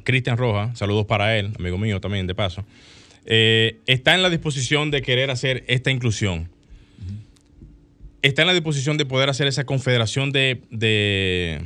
Cristian 0.02 0.36
Roja, 0.36 0.74
saludos 0.74 1.06
para 1.06 1.38
él, 1.38 1.52
amigo 1.60 1.78
mío 1.78 2.00
también 2.00 2.26
de 2.26 2.34
paso, 2.34 2.64
eh, 3.24 3.78
está 3.86 4.16
en 4.16 4.22
la 4.22 4.30
disposición 4.30 4.90
de 4.90 5.00
querer 5.00 5.30
hacer 5.30 5.64
esta 5.68 5.92
inclusión. 5.92 6.48
Está 8.26 8.42
en 8.42 8.48
la 8.48 8.54
disposición 8.54 8.96
de 8.96 9.06
poder 9.06 9.28
hacer 9.28 9.46
esa 9.46 9.64
confederación 9.64 10.32
de, 10.32 10.60
de, 10.70 11.60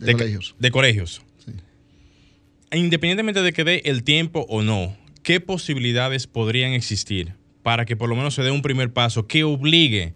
De 0.00 0.12
colegios. 0.12 0.54
de 0.58 0.70
colegios. 0.70 1.22
Sí. 1.44 1.52
Independientemente 2.76 3.42
de 3.42 3.52
que 3.52 3.64
dé 3.64 3.82
el 3.86 4.04
tiempo 4.04 4.46
o 4.48 4.62
no, 4.62 4.96
¿qué 5.22 5.40
posibilidades 5.40 6.26
podrían 6.26 6.72
existir 6.72 7.34
para 7.62 7.84
que 7.84 7.96
por 7.96 8.08
lo 8.08 8.16
menos 8.16 8.34
se 8.34 8.42
dé 8.42 8.50
un 8.50 8.62
primer 8.62 8.92
paso 8.92 9.26
que 9.26 9.44
obligue 9.44 10.14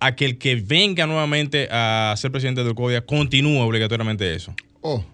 a 0.00 0.14
que 0.14 0.26
el 0.26 0.38
que 0.38 0.56
venga 0.56 1.06
nuevamente 1.06 1.68
a 1.70 2.14
ser 2.18 2.30
presidente 2.30 2.62
del 2.62 2.74
CODIA 2.74 3.06
continúe 3.06 3.58
obligatoriamente 3.60 4.34
eso? 4.34 4.54
Oh, 4.82 5.04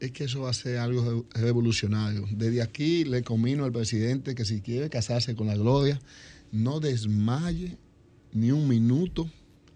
es 0.00 0.10
que 0.12 0.24
eso 0.24 0.40
va 0.42 0.50
a 0.50 0.54
ser 0.54 0.78
algo 0.78 1.24
re- 1.34 1.40
revolucionario. 1.42 2.26
Desde 2.32 2.62
aquí 2.62 3.04
le 3.04 3.22
comino 3.22 3.64
al 3.64 3.72
presidente 3.72 4.34
que 4.34 4.44
si 4.44 4.60
quiere 4.60 4.90
casarse 4.90 5.34
con 5.36 5.46
la 5.46 5.54
gloria, 5.56 6.00
no 6.52 6.80
desmaye 6.80 7.76
ni 8.32 8.50
un 8.50 8.68
minuto. 8.68 9.28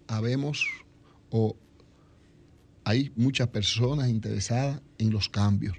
Habemos 0.06 0.66
o 1.30 1.56
hay 2.84 3.12
muchas 3.16 3.48
personas 3.48 4.08
interesadas 4.08 4.80
en 4.98 5.10
los 5.10 5.28
cambios. 5.28 5.76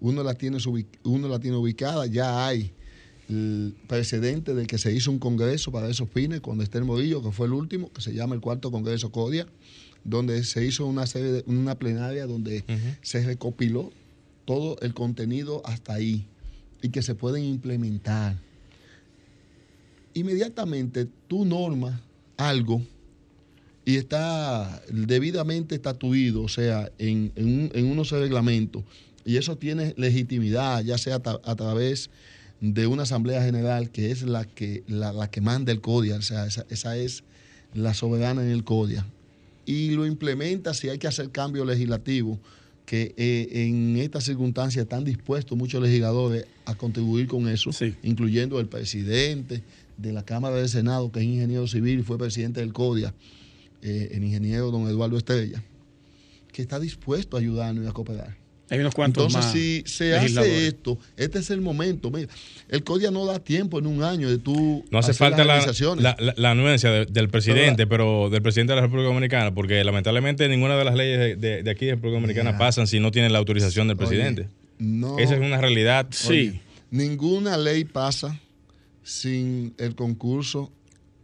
Uno 0.00 0.22
la 0.22 0.34
tiene, 0.34 0.58
uno 1.04 1.28
la 1.28 1.38
tiene 1.38 1.56
ubicada, 1.56 2.06
ya 2.06 2.46
hay 2.46 2.72
el 3.28 3.76
precedente 3.86 4.54
de 4.54 4.66
que 4.66 4.78
se 4.78 4.92
hizo 4.92 5.10
un 5.10 5.18
congreso 5.18 5.70
para 5.70 5.88
esos 5.88 6.08
fines 6.10 6.40
con 6.40 6.60
Esther 6.60 6.84
Morillo, 6.84 7.22
que 7.22 7.30
fue 7.30 7.46
el 7.46 7.52
último, 7.52 7.92
que 7.92 8.00
se 8.00 8.12
llama 8.12 8.34
el 8.34 8.40
cuarto 8.40 8.70
Congreso 8.70 9.12
CODIA. 9.12 9.46
donde 10.02 10.42
se 10.44 10.64
hizo 10.64 10.86
una 10.86 11.06
serie 11.06 11.30
de, 11.30 11.44
una 11.46 11.78
plenaria 11.78 12.26
donde 12.26 12.64
se 13.02 13.22
recopiló 13.22 13.92
todo 14.46 14.78
el 14.80 14.94
contenido 14.94 15.62
hasta 15.64 15.94
ahí 15.94 16.26
y 16.82 16.88
que 16.88 17.02
se 17.02 17.14
pueden 17.14 17.44
implementar. 17.44 18.36
Inmediatamente 20.14 21.06
tú 21.28 21.44
normas 21.44 22.00
algo 22.36 22.82
y 23.84 23.96
está 23.96 24.82
debidamente 24.90 25.74
estatuido, 25.74 26.42
o 26.42 26.48
sea, 26.48 26.90
en, 26.98 27.32
en, 27.36 27.86
unos 27.86 28.10
reglamentos, 28.10 28.84
y 29.24 29.36
eso 29.36 29.56
tiene 29.56 29.94
legitimidad, 29.96 30.82
ya 30.84 30.98
sea 30.98 31.16
a, 31.16 31.56
través 31.56 32.10
de 32.60 32.86
una 32.86 33.04
asamblea 33.04 33.42
general 33.42 33.90
que 33.90 34.10
es 34.10 34.22
la 34.22 34.44
que, 34.44 34.84
la, 34.86 35.30
que 35.30 35.40
manda 35.40 35.72
el 35.72 35.80
CODIA, 35.80 36.16
o 36.16 36.22
sea, 36.22 36.46
esa, 36.46 36.66
esa, 36.68 36.96
es 36.96 37.24
la 37.74 37.94
soberana 37.94 38.42
en 38.42 38.50
el 38.50 38.64
CODIA, 38.64 39.06
y 39.66 39.90
lo 39.90 40.06
implementa 40.06 40.74
si 40.74 40.88
hay 40.88 40.98
que 40.98 41.06
hacer 41.06 41.30
cambio 41.30 41.64
legislativo, 41.64 42.38
que 42.90 43.14
eh, 43.16 43.48
en 43.68 43.98
estas 43.98 44.24
circunstancias 44.24 44.82
están 44.82 45.04
dispuestos 45.04 45.56
muchos 45.56 45.80
legisladores 45.80 46.46
a 46.64 46.74
contribuir 46.74 47.28
con 47.28 47.48
eso, 47.48 47.70
incluyendo 48.02 48.58
el 48.58 48.66
presidente 48.66 49.62
de 50.00 50.12
la 50.12 50.24
Cámara 50.24 50.56
del 50.56 50.68
Senado, 50.68 51.12
que 51.12 51.20
es 51.20 51.24
ingeniero 51.26 51.66
civil 51.66 52.00
y 52.00 52.02
fue 52.02 52.18
presidente 52.18 52.60
del 52.60 52.72
CODIA, 52.72 53.14
eh, 53.82 54.10
el 54.12 54.24
ingeniero 54.24 54.70
don 54.70 54.88
Eduardo 54.88 55.16
Estrella, 55.16 55.62
que 56.52 56.62
está 56.62 56.80
dispuesto 56.80 57.36
a 57.36 57.40
ayudarnos 57.40 57.84
y 57.84 57.88
a 57.88 57.92
cooperar. 57.92 58.36
Hay 58.70 58.78
unos 58.78 58.94
cuantos 58.94 59.26
Entonces, 59.26 59.52
si 59.52 59.82
se 59.84 60.14
hace 60.14 60.68
esto, 60.68 60.96
este 61.16 61.40
es 61.40 61.50
el 61.50 61.60
momento. 61.60 62.08
Mira, 62.12 62.28
el 62.68 62.84
CODIA 62.84 63.10
no 63.10 63.26
da 63.26 63.40
tiempo 63.40 63.80
en 63.80 63.88
un 63.88 64.04
año 64.04 64.30
de 64.30 64.38
tú. 64.38 64.84
No 64.92 64.98
hace 65.00 65.12
falta 65.12 65.44
la, 65.44 66.16
la, 66.36 66.50
anuencia 66.52 67.04
del 67.04 67.28
presidente, 67.28 67.88
pero, 67.88 68.30
del 68.30 68.42
presidente 68.42 68.72
de 68.72 68.76
la 68.76 68.82
República 68.82 69.08
Dominicana, 69.08 69.52
porque 69.52 69.82
lamentablemente 69.82 70.48
ninguna 70.48 70.76
de 70.76 70.84
las 70.84 70.94
leyes 70.94 71.40
de, 71.40 71.68
aquí 71.68 71.86
de 71.86 71.92
República 71.96 72.20
Dominicana 72.20 72.58
pasan 72.58 72.86
si 72.86 73.00
no 73.00 73.10
tienen 73.10 73.32
la 73.32 73.40
autorización 73.40 73.88
del 73.88 73.96
presidente. 73.96 74.46
no, 74.78 75.18
Esa 75.18 75.34
es 75.34 75.40
una 75.40 75.60
realidad. 75.60 76.06
sí. 76.10 76.60
Ninguna 76.92 77.56
ley 77.56 77.84
pasa 77.84 78.40
sin 79.10 79.74
el 79.76 79.96
concurso 79.96 80.70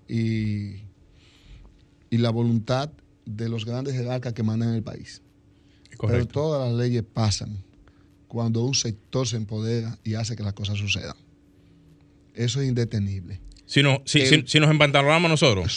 y, 0.08 0.80
y 2.10 2.18
la 2.18 2.30
voluntad 2.30 2.90
de 3.24 3.48
los 3.48 3.64
grandes 3.64 3.94
jerarcas 3.94 4.32
que 4.32 4.42
mandan 4.42 4.74
el 4.74 4.82
país. 4.82 5.22
Pero 6.00 6.26
todas 6.26 6.68
las 6.68 6.76
leyes 6.76 7.04
pasan 7.04 7.62
cuando 8.26 8.64
un 8.64 8.74
sector 8.74 9.26
se 9.26 9.36
empodera 9.36 9.98
y 10.02 10.14
hace 10.14 10.34
que 10.34 10.42
las 10.42 10.52
cosas 10.52 10.78
sucedan. 10.78 11.14
Eso 12.34 12.60
es 12.60 12.68
indetenible. 12.68 13.40
Si, 13.66 13.82
no, 13.82 14.02
si, 14.04 14.24
si, 14.46 14.60
nos 14.60 14.70
empantalonamos 14.70 15.28
nosotros. 15.28 15.76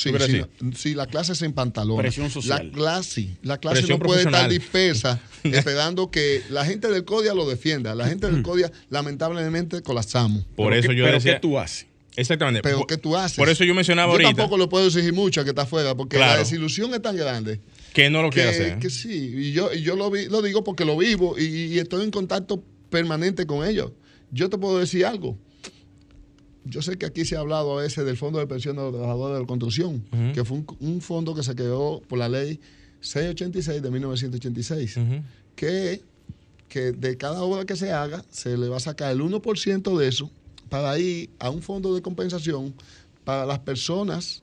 si, 0.76 0.94
la 0.94 1.08
clase 1.08 1.36
se 1.36 1.46
empantalona. 1.46 2.02
Presión 2.02 2.30
social. 2.30 2.68
La 2.68 2.72
clase, 2.72 3.38
la 3.44 3.58
clase 3.60 3.88
no 3.88 4.00
puede 4.00 4.24
estar 4.24 4.50
dispersa 4.50 5.22
esperando 5.44 6.10
que 6.12 6.42
la 6.50 6.66
gente 6.66 6.88
del 6.90 7.06
CODIA 7.06 7.34
lo 7.34 7.48
defienda. 7.48 7.94
La 7.96 8.08
gente 8.08 8.30
del 8.30 8.42
CODIA 8.44 8.72
lamentablemente 8.90 9.82
colapsamos. 9.84 10.46
Por 10.56 10.74
eso 10.74 10.92
yo 10.92 11.04
pero 11.04 11.18
decía, 11.18 11.36
¿qué 11.36 11.40
tú 11.40 11.58
haces? 11.58 11.89
Exactamente. 12.16 12.62
Pero 12.62 12.86
¿qué 12.86 12.98
tú 12.98 13.16
haces? 13.16 13.38
Por 13.38 13.50
eso 13.50 13.64
yo 13.64 13.74
mencionaba 13.74 14.12
ahorita. 14.12 14.32
Yo 14.32 14.36
tampoco 14.36 14.58
lo 14.58 14.70
puedo 14.70 14.88
exigir 14.88 15.14
mucho 15.14 15.42
a 15.42 15.44
que 15.44 15.52
está 15.52 15.64
afuera, 15.64 15.96
porque 15.96 16.18
la 16.18 16.38
desilusión 16.38 16.94
es 16.94 17.02
tan 17.02 17.16
grande 17.16 17.60
que 17.94 18.10
no 18.10 18.22
lo 18.22 18.30
quiere 18.30 18.50
hacer. 18.50 18.80
Que 18.80 18.90
sí, 18.90 19.34
y 19.36 19.52
yo, 19.52 19.74
yo 19.74 19.96
lo, 19.96 20.10
lo 20.10 20.42
digo 20.42 20.64
porque 20.64 20.86
lo 20.86 20.98
vivo 20.98 21.38
y, 21.38 21.80
estoy 21.80 22.04
en 22.04 22.12
contacto 22.12 22.64
permanente 22.90 23.46
con 23.46 23.68
ellos. 23.68 23.92
Yo 24.32 24.50
te 24.50 24.58
puedo 24.58 24.80
decir 24.80 25.06
algo. 25.06 25.38
Yo 26.66 26.82
sé 26.82 26.98
que 26.98 27.06
aquí 27.06 27.26
se 27.26 27.36
ha 27.36 27.40
hablado 27.40 27.80
a 27.80 27.82
veces 27.82 28.06
del 28.06 28.18
Fondo 28.18 28.38
de 28.38 28.46
Pensión 28.46 28.76
de 28.76 28.84
los 28.84 28.92
Trabajadores 28.92 29.36
de 29.36 29.42
la 29.42 29.48
Construcción, 29.48 30.04
que 30.34 30.44
fue 30.44 30.64
un, 30.80 31.02
fondo 31.02 31.34
que 31.34 31.42
se 31.42 31.56
creó 31.56 32.02
por 32.08 32.20
la 32.20 32.30
ley 32.30 32.60
686 33.02 33.82
de 33.82 33.90
1986, 33.90 35.00
que, 35.56 36.02
que 36.68 36.92
de 36.92 37.18
cada 37.18 37.42
obra 37.42 37.66
que 37.66 37.76
se 37.76 37.92
haga 37.92 38.24
se 38.30 38.58
le 38.58 38.68
va 38.68 38.78
a 38.78 38.82
sacar 38.82 39.12
el 39.12 39.22
1% 39.22 39.98
de 39.98 40.08
eso 40.08 40.30
para 40.70 40.98
ir 41.00 41.30
a 41.40 41.50
un 41.50 41.62
fondo 41.62 41.94
de 41.96 42.02
compensación 42.02 42.74
para 43.24 43.46
las 43.46 43.60
personas 43.60 44.42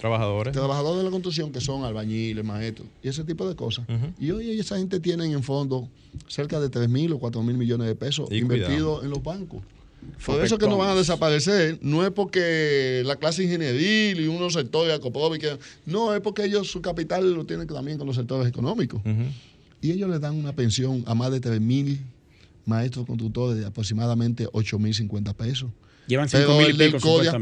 Trabajadores. 0.00 0.54
Trabajadores 0.54 0.98
de 0.98 1.04
la 1.04 1.10
construcción 1.10 1.52
que 1.52 1.60
son 1.60 1.84
albañiles, 1.84 2.42
maestros 2.42 2.88
y 3.02 3.08
ese 3.08 3.22
tipo 3.22 3.46
de 3.46 3.54
cosas. 3.54 3.84
Y 4.18 4.30
hoy 4.30 4.58
esa 4.58 4.78
gente 4.78 4.98
tiene 4.98 5.26
en 5.26 5.42
fondo 5.42 5.88
cerca 6.26 6.58
de 6.58 6.70
3 6.70 6.88
mil 6.88 7.12
o 7.12 7.18
4 7.18 7.42
mil 7.42 7.58
millones 7.58 7.86
de 7.86 7.94
pesos 7.94 8.32
invertidos 8.32 9.04
en 9.04 9.10
los 9.10 9.22
bancos. 9.22 9.60
Por 10.24 10.42
eso 10.42 10.56
que 10.56 10.66
no 10.66 10.78
van 10.78 10.90
a 10.90 10.94
desaparecer, 10.94 11.78
no 11.82 12.02
es 12.02 12.10
porque 12.12 13.02
la 13.04 13.16
clase 13.16 13.44
ingenieril 13.44 14.20
y 14.20 14.26
unos 14.26 14.54
sectores 14.54 14.98
que 14.98 15.58
no, 15.84 16.14
es 16.14 16.20
porque 16.22 16.44
ellos 16.44 16.70
su 16.70 16.80
capital 16.80 17.34
lo 17.34 17.44
tienen 17.44 17.66
también 17.66 17.98
con 17.98 18.06
los 18.06 18.16
sectores 18.16 18.48
económicos. 18.48 19.02
Y 19.82 19.92
ellos 19.92 20.08
le 20.08 20.18
dan 20.18 20.34
una 20.34 20.54
pensión 20.54 21.04
a 21.06 21.14
más 21.14 21.30
de 21.30 21.40
3 21.40 21.60
mil 21.60 22.00
maestros 22.70 23.06
constructores 23.06 23.60
de 23.60 23.66
aproximadamente 23.66 24.48
8 24.52 24.78
mil 24.78 24.94
50 24.94 25.34
pesos. 25.34 25.70
Llevan 26.06 26.28
5 26.28 26.58
mil 26.58 26.76
del 26.76 27.00
CODIA, 27.00 27.32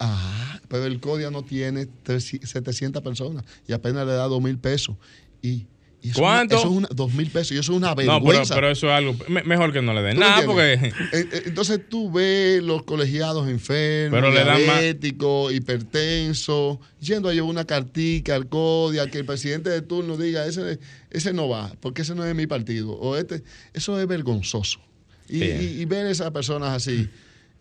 ah, 0.00 0.60
pero 0.68 0.84
el 0.84 1.00
CODIA 1.00 1.30
no 1.30 1.42
tiene 1.42 1.88
700 2.06 3.02
personas 3.02 3.44
y 3.66 3.72
apenas 3.72 4.06
le 4.06 4.12
da 4.12 4.24
2 4.24 4.42
mil 4.42 4.58
pesos. 4.58 4.96
Y, 5.42 5.66
¿Cuánto? 6.14 6.56
eso 6.56 6.64
es 6.64 6.70
una, 6.70 6.88
2 6.94 7.14
mil 7.14 7.30
pesos 7.30 7.52
y 7.52 7.58
eso 7.58 7.72
es 7.72 7.78
una 7.78 7.94
vergüenza. 7.94 8.54
No, 8.54 8.60
pero, 8.60 8.70
eso 8.70 8.86
es 8.88 8.92
algo 8.92 9.16
mejor 9.28 9.72
que 9.72 9.82
no 9.82 9.94
le 9.94 10.02
den 10.02 10.18
nada 10.18 10.44
porque... 10.44 10.92
Eh, 11.12 11.28
eh, 11.32 11.42
entonces 11.46 11.80
tú 11.88 12.10
ves 12.10 12.62
los 12.62 12.82
colegiados 12.82 13.48
enfermos, 13.48 14.32
diabéticos, 14.32 15.52
hipertensos, 15.52 16.78
yendo 17.00 17.28
a 17.28 17.34
llevar 17.34 17.50
una 17.50 17.64
cartica 17.64 18.34
al 18.34 18.48
CODIA, 18.48 19.08
que 19.08 19.18
el 19.18 19.24
presidente 19.24 19.70
de 19.70 19.82
turno 19.82 20.16
diga, 20.16 20.46
ese, 20.46 20.78
ese 21.10 21.32
no 21.32 21.48
va, 21.48 21.72
porque 21.80 22.02
ese 22.02 22.14
no 22.14 22.24
es 22.24 22.34
mi 22.34 22.46
partido. 22.46 22.92
O 22.92 23.16
este, 23.16 23.42
eso 23.72 24.00
es 24.00 24.06
vergonzoso. 24.06 24.80
Y, 25.28 25.44
y, 25.44 25.80
y 25.80 25.84
ver 25.84 26.06
esas 26.06 26.30
personas 26.30 26.70
así... 26.70 27.08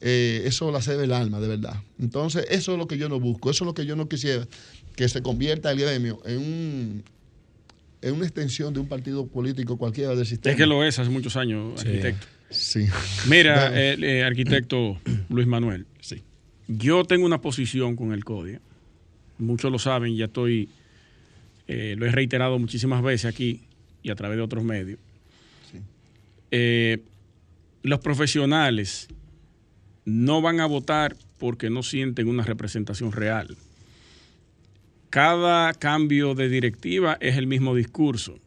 Eh, 0.01 0.43
eso 0.45 0.71
la 0.71 0.79
hace 0.79 1.01
el 1.01 1.11
alma, 1.11 1.39
de 1.39 1.47
verdad. 1.47 1.81
Entonces, 1.99 2.45
eso 2.49 2.73
es 2.73 2.77
lo 2.77 2.87
que 2.87 2.97
yo 2.97 3.09
no 3.09 3.19
busco, 3.19 3.49
eso 3.49 3.63
es 3.63 3.65
lo 3.65 3.73
que 3.73 3.85
yo 3.85 3.95
no 3.95 4.07
quisiera, 4.07 4.45
que 4.95 5.07
se 5.09 5.21
convierta 5.21 5.71
el 5.71 5.79
gremio 5.79 6.21
en 6.25 6.37
un 6.37 7.03
en 8.05 8.13
una 8.13 8.25
extensión 8.25 8.71
de 8.71 8.79
un 8.79 8.87
partido 8.87 9.25
político 9.25 9.77
cualquiera 9.77 10.15
del 10.15 10.27
sistema. 10.27 10.51
Es 10.51 10.57
que 10.57 10.67
lo 10.67 10.83
es 10.83 10.99
hace 10.99 11.09
muchos 11.09 11.35
años, 11.35 11.81
arquitecto. 11.81 12.27
Sí. 12.51 12.85
Mira, 13.27 13.71
eh, 13.73 13.97
eh, 13.99 14.23
arquitecto 14.23 15.01
Luis 15.29 15.47
Manuel. 15.47 15.87
Sí. 15.99 16.21
Yo 16.67 17.03
tengo 17.03 17.25
una 17.25 17.41
posición 17.41 17.95
con 17.95 18.13
el 18.13 18.23
CODIA. 18.23 18.61
Muchos 19.39 19.71
lo 19.71 19.79
saben, 19.79 20.15
ya 20.15 20.25
estoy, 20.25 20.69
lo 21.67 22.05
he 22.05 22.11
reiterado 22.11 22.59
muchísimas 22.59 23.01
veces 23.01 23.25
aquí 23.25 23.63
y 24.03 24.11
a 24.11 24.15
través 24.15 24.37
de 24.37 24.43
otros 24.43 24.63
medios. 24.63 24.99
los 27.81 27.99
profesionales 27.99 29.07
no 30.05 30.41
van 30.41 30.59
a 30.59 30.67
votar 30.67 31.17
porque 31.37 31.69
no 31.69 31.83
sienten 31.83 32.27
una 32.27 32.43
representación 32.43 33.11
real. 33.11 33.57
Cada 35.15 35.71
cambio 35.71 36.35
de 36.35 36.49
directiva 36.49 37.17
es 37.21 37.37
el 37.37 37.47
mismo 37.47 37.73
discurso. 37.73 38.37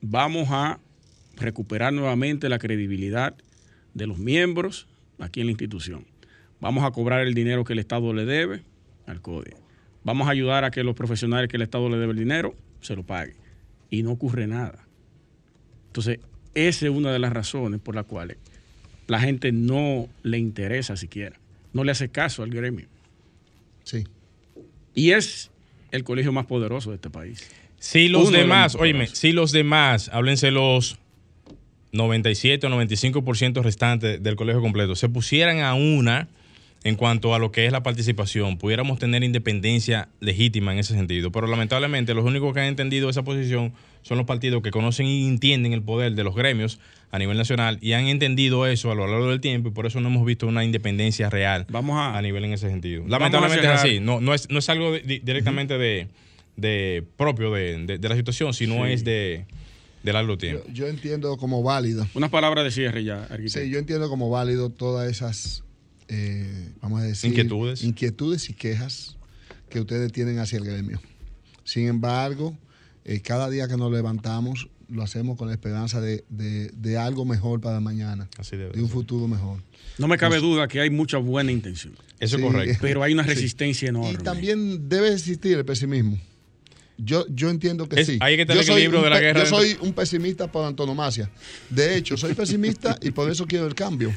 Vamos 0.00 0.46
a 0.52 0.78
recuperar 1.34 1.92
nuevamente 1.92 2.48
la 2.48 2.60
credibilidad 2.60 3.34
de 3.94 4.06
los 4.06 4.18
miembros 4.18 4.86
aquí 5.18 5.40
en 5.40 5.48
la 5.48 5.50
institución. 5.50 6.06
Vamos 6.60 6.84
a 6.84 6.92
cobrar 6.92 7.22
el 7.22 7.34
dinero 7.34 7.64
que 7.64 7.72
el 7.72 7.80
Estado 7.80 8.12
le 8.12 8.24
debe 8.26 8.62
al 9.08 9.20
CODE. 9.22 9.56
Vamos 10.04 10.28
a 10.28 10.30
ayudar 10.30 10.62
a 10.62 10.70
que 10.70 10.84
los 10.84 10.94
profesionales 10.94 11.48
que 11.48 11.56
el 11.56 11.62
Estado 11.62 11.88
le 11.88 11.96
debe 11.96 12.12
el 12.12 12.18
dinero 12.20 12.54
se 12.80 12.94
lo 12.94 13.02
paguen. 13.02 13.34
Y 13.90 14.04
no 14.04 14.12
ocurre 14.12 14.46
nada. 14.46 14.86
Entonces, 15.88 16.20
esa 16.54 16.86
es 16.86 16.92
una 16.92 17.10
de 17.10 17.18
las 17.18 17.32
razones 17.32 17.80
por 17.80 17.96
las 17.96 18.04
cuales 18.04 18.36
la 19.08 19.18
gente 19.18 19.50
no 19.50 20.08
le 20.22 20.38
interesa 20.38 20.96
siquiera, 20.96 21.40
no 21.72 21.82
le 21.82 21.90
hace 21.90 22.08
caso 22.08 22.44
al 22.44 22.50
gremio. 22.50 22.86
Sí. 23.82 24.04
Y 24.94 25.10
es 25.10 25.50
el 25.94 26.04
colegio 26.04 26.32
más 26.32 26.46
poderoso 26.46 26.90
de 26.90 26.96
este 26.96 27.08
país. 27.08 27.48
Si 27.78 28.08
los 28.08 28.32
demás, 28.32 28.74
oíme, 28.74 29.06
si 29.06 29.32
los 29.32 29.52
demás, 29.52 30.10
háblense 30.12 30.50
los 30.50 30.98
97 31.92 32.66
o 32.66 32.70
95% 32.70 33.62
restantes 33.62 34.22
del 34.22 34.36
colegio 34.36 34.60
completo, 34.60 34.96
se 34.96 35.08
pusieran 35.08 35.60
a 35.60 35.74
una 35.74 36.28
en 36.84 36.96
cuanto 36.96 37.34
a 37.34 37.38
lo 37.38 37.50
que 37.50 37.64
es 37.64 37.72
la 37.72 37.82
participación, 37.82 38.58
pudiéramos 38.58 38.98
tener 38.98 39.24
independencia 39.24 40.08
legítima 40.20 40.72
en 40.74 40.78
ese 40.78 40.94
sentido. 40.94 41.32
Pero 41.32 41.46
lamentablemente 41.46 42.12
los 42.12 42.26
únicos 42.26 42.52
que 42.52 42.60
han 42.60 42.66
entendido 42.66 43.08
esa 43.08 43.24
posición 43.24 43.72
son 44.02 44.18
los 44.18 44.26
partidos 44.26 44.62
que 44.62 44.70
conocen 44.70 45.06
y 45.06 45.26
entienden 45.26 45.72
el 45.72 45.82
poder 45.82 46.12
de 46.14 46.22
los 46.22 46.34
gremios 46.34 46.78
a 47.10 47.18
nivel 47.18 47.38
nacional 47.38 47.78
y 47.80 47.94
han 47.94 48.06
entendido 48.06 48.66
eso 48.66 48.90
a 48.90 48.94
lo 48.94 49.06
largo 49.06 49.30
del 49.30 49.40
tiempo 49.40 49.70
y 49.70 49.72
por 49.72 49.86
eso 49.86 50.00
no 50.00 50.08
hemos 50.08 50.26
visto 50.26 50.46
una 50.46 50.64
independencia 50.64 51.30
real 51.30 51.64
Vamos 51.70 51.96
a, 51.98 52.20
nivel 52.20 52.44
en 52.44 52.52
ese 52.52 52.68
sentido. 52.68 53.04
Lamentablemente 53.08 53.64
es 53.64 53.72
así, 53.72 54.00
no, 54.00 54.20
no, 54.20 54.34
es, 54.34 54.50
no 54.50 54.58
es 54.58 54.68
algo 54.68 54.92
directamente 54.92 55.78
de, 55.78 57.04
propio 57.16 57.50
de, 57.52 57.98
la 58.02 58.16
situación, 58.16 58.52
sino 58.52 58.84
es 58.86 59.04
de 59.04 59.46
de 60.02 60.12
largo 60.12 60.36
tiempo. 60.36 60.62
Yo, 60.70 60.86
entiendo 60.86 61.38
como 61.38 61.62
válido. 61.62 62.06
Unas 62.12 62.28
palabras 62.28 62.62
de 62.62 62.70
cierre 62.70 63.04
ya, 63.04 63.26
Sí, 63.46 63.70
yo 63.70 63.78
entiendo 63.78 64.10
como 64.10 64.28
válido 64.28 64.68
todas 64.68 65.10
esas 65.10 65.64
eh, 66.08 66.70
vamos 66.80 67.00
a 67.00 67.04
decir, 67.04 67.30
inquietudes. 67.30 67.82
inquietudes 67.84 68.50
y 68.50 68.54
quejas 68.54 69.16
que 69.70 69.80
ustedes 69.80 70.12
tienen 70.12 70.38
hacia 70.38 70.58
el 70.58 70.64
gremio. 70.64 71.00
Sin 71.64 71.86
embargo, 71.88 72.56
eh, 73.04 73.20
cada 73.20 73.48
día 73.50 73.68
que 73.68 73.76
nos 73.76 73.90
levantamos 73.92 74.68
lo 74.90 75.02
hacemos 75.02 75.38
con 75.38 75.48
la 75.48 75.54
esperanza 75.54 76.00
de, 76.00 76.24
de- 76.28 76.70
de 76.74 76.98
algo 76.98 77.24
mejor 77.24 77.60
para 77.60 77.80
mañana, 77.80 78.28
Así 78.36 78.54
debe 78.56 78.72
de 78.72 78.80
un 78.80 78.86
ser. 78.88 78.94
futuro 78.94 79.26
mejor. 79.26 79.62
No 79.98 80.08
me 80.08 80.18
cabe 80.18 80.38
duda 80.40 80.68
que 80.68 80.78
hay 80.80 80.90
mucha 80.90 81.16
buena 81.16 81.50
intención, 81.52 81.94
Eso 82.20 82.36
es 82.36 82.42
Sí. 82.42 82.46
correcto. 82.48 82.78
pero 82.82 83.02
hay 83.02 83.14
una 83.14 83.22
resistencia 83.22 83.88
enorme. 83.88 84.12
Y 84.20 84.22
también 84.22 84.88
debe 84.88 85.12
existir 85.12 85.56
el 85.56 85.64
pesimismo. 85.64 86.18
Yo, 86.98 87.26
yo 87.28 87.48
entiendo 87.50 87.88
que 87.88 88.00
Es- 88.00 88.06
sí. 88.06 88.18
ahí 88.20 88.36
que 88.36 88.42
el 88.42 88.48
yo 88.48 88.62
soy, 88.62 88.74
equilibrio 88.74 89.00
un, 89.00 89.04
de 89.04 89.10
la 89.10 89.20
guerra 89.20 89.44
yo 89.44 89.50
dentro- 89.50 89.58
soy 89.58 89.88
un 89.88 89.94
pesimista 89.94 90.52
por 90.52 90.64
antonomasia. 90.66 91.30
De 91.70 91.96
hecho, 91.96 92.16
soy 92.18 92.34
pesimista 92.34 92.96
y 93.00 93.10
por 93.10 93.28
eso 93.30 93.46
quiero 93.46 93.66
el 93.66 93.74
cambio. 93.74 94.14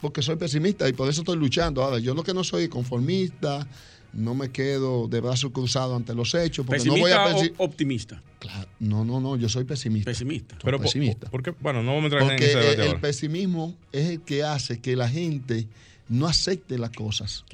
Porque 0.00 0.22
soy 0.22 0.36
pesimista 0.36 0.88
y 0.88 0.92
por 0.92 1.08
eso 1.08 1.20
estoy 1.22 1.36
luchando. 1.36 1.82
Ahora, 1.82 1.98
yo 1.98 2.14
lo 2.14 2.22
que 2.22 2.34
no 2.34 2.44
soy 2.44 2.68
conformista, 2.68 3.66
no 4.12 4.34
me 4.34 4.50
quedo 4.50 5.08
de 5.08 5.20
brazos 5.20 5.50
cruzados 5.52 5.96
ante 5.96 6.14
los 6.14 6.34
hechos. 6.34 6.64
Porque 6.66 6.84
no 6.84 6.92
voy 6.92 7.10
¿Pesimista 7.12 7.52
a 7.52 7.62
o 7.62 7.64
optimista? 7.64 8.22
Claro, 8.38 8.68
no, 8.80 9.04
no, 9.04 9.20
no, 9.20 9.36
yo 9.36 9.48
soy 9.48 9.64
pesimista. 9.64 10.10
Pesimista. 10.10 10.54
Soy 10.54 10.64
Pero, 10.64 10.80
pesimista. 10.80 11.30
¿por 11.30 11.42
qué? 11.42 11.52
Bueno, 11.60 11.82
no 11.82 11.94
vamos 11.94 12.04
a 12.04 12.06
entrar 12.06 12.22
en 12.22 12.28
Porque 12.28 12.44
ese 12.46 12.54
el, 12.54 12.60
debate 12.60 12.82
el 12.82 12.88
ahora. 12.88 13.00
pesimismo 13.00 13.76
es 13.92 14.10
el 14.10 14.20
que 14.22 14.42
hace 14.44 14.80
que 14.80 14.96
la 14.96 15.08
gente 15.08 15.66
no 16.08 16.26
acepte 16.26 16.78
las 16.78 16.90
cosas. 16.90 17.44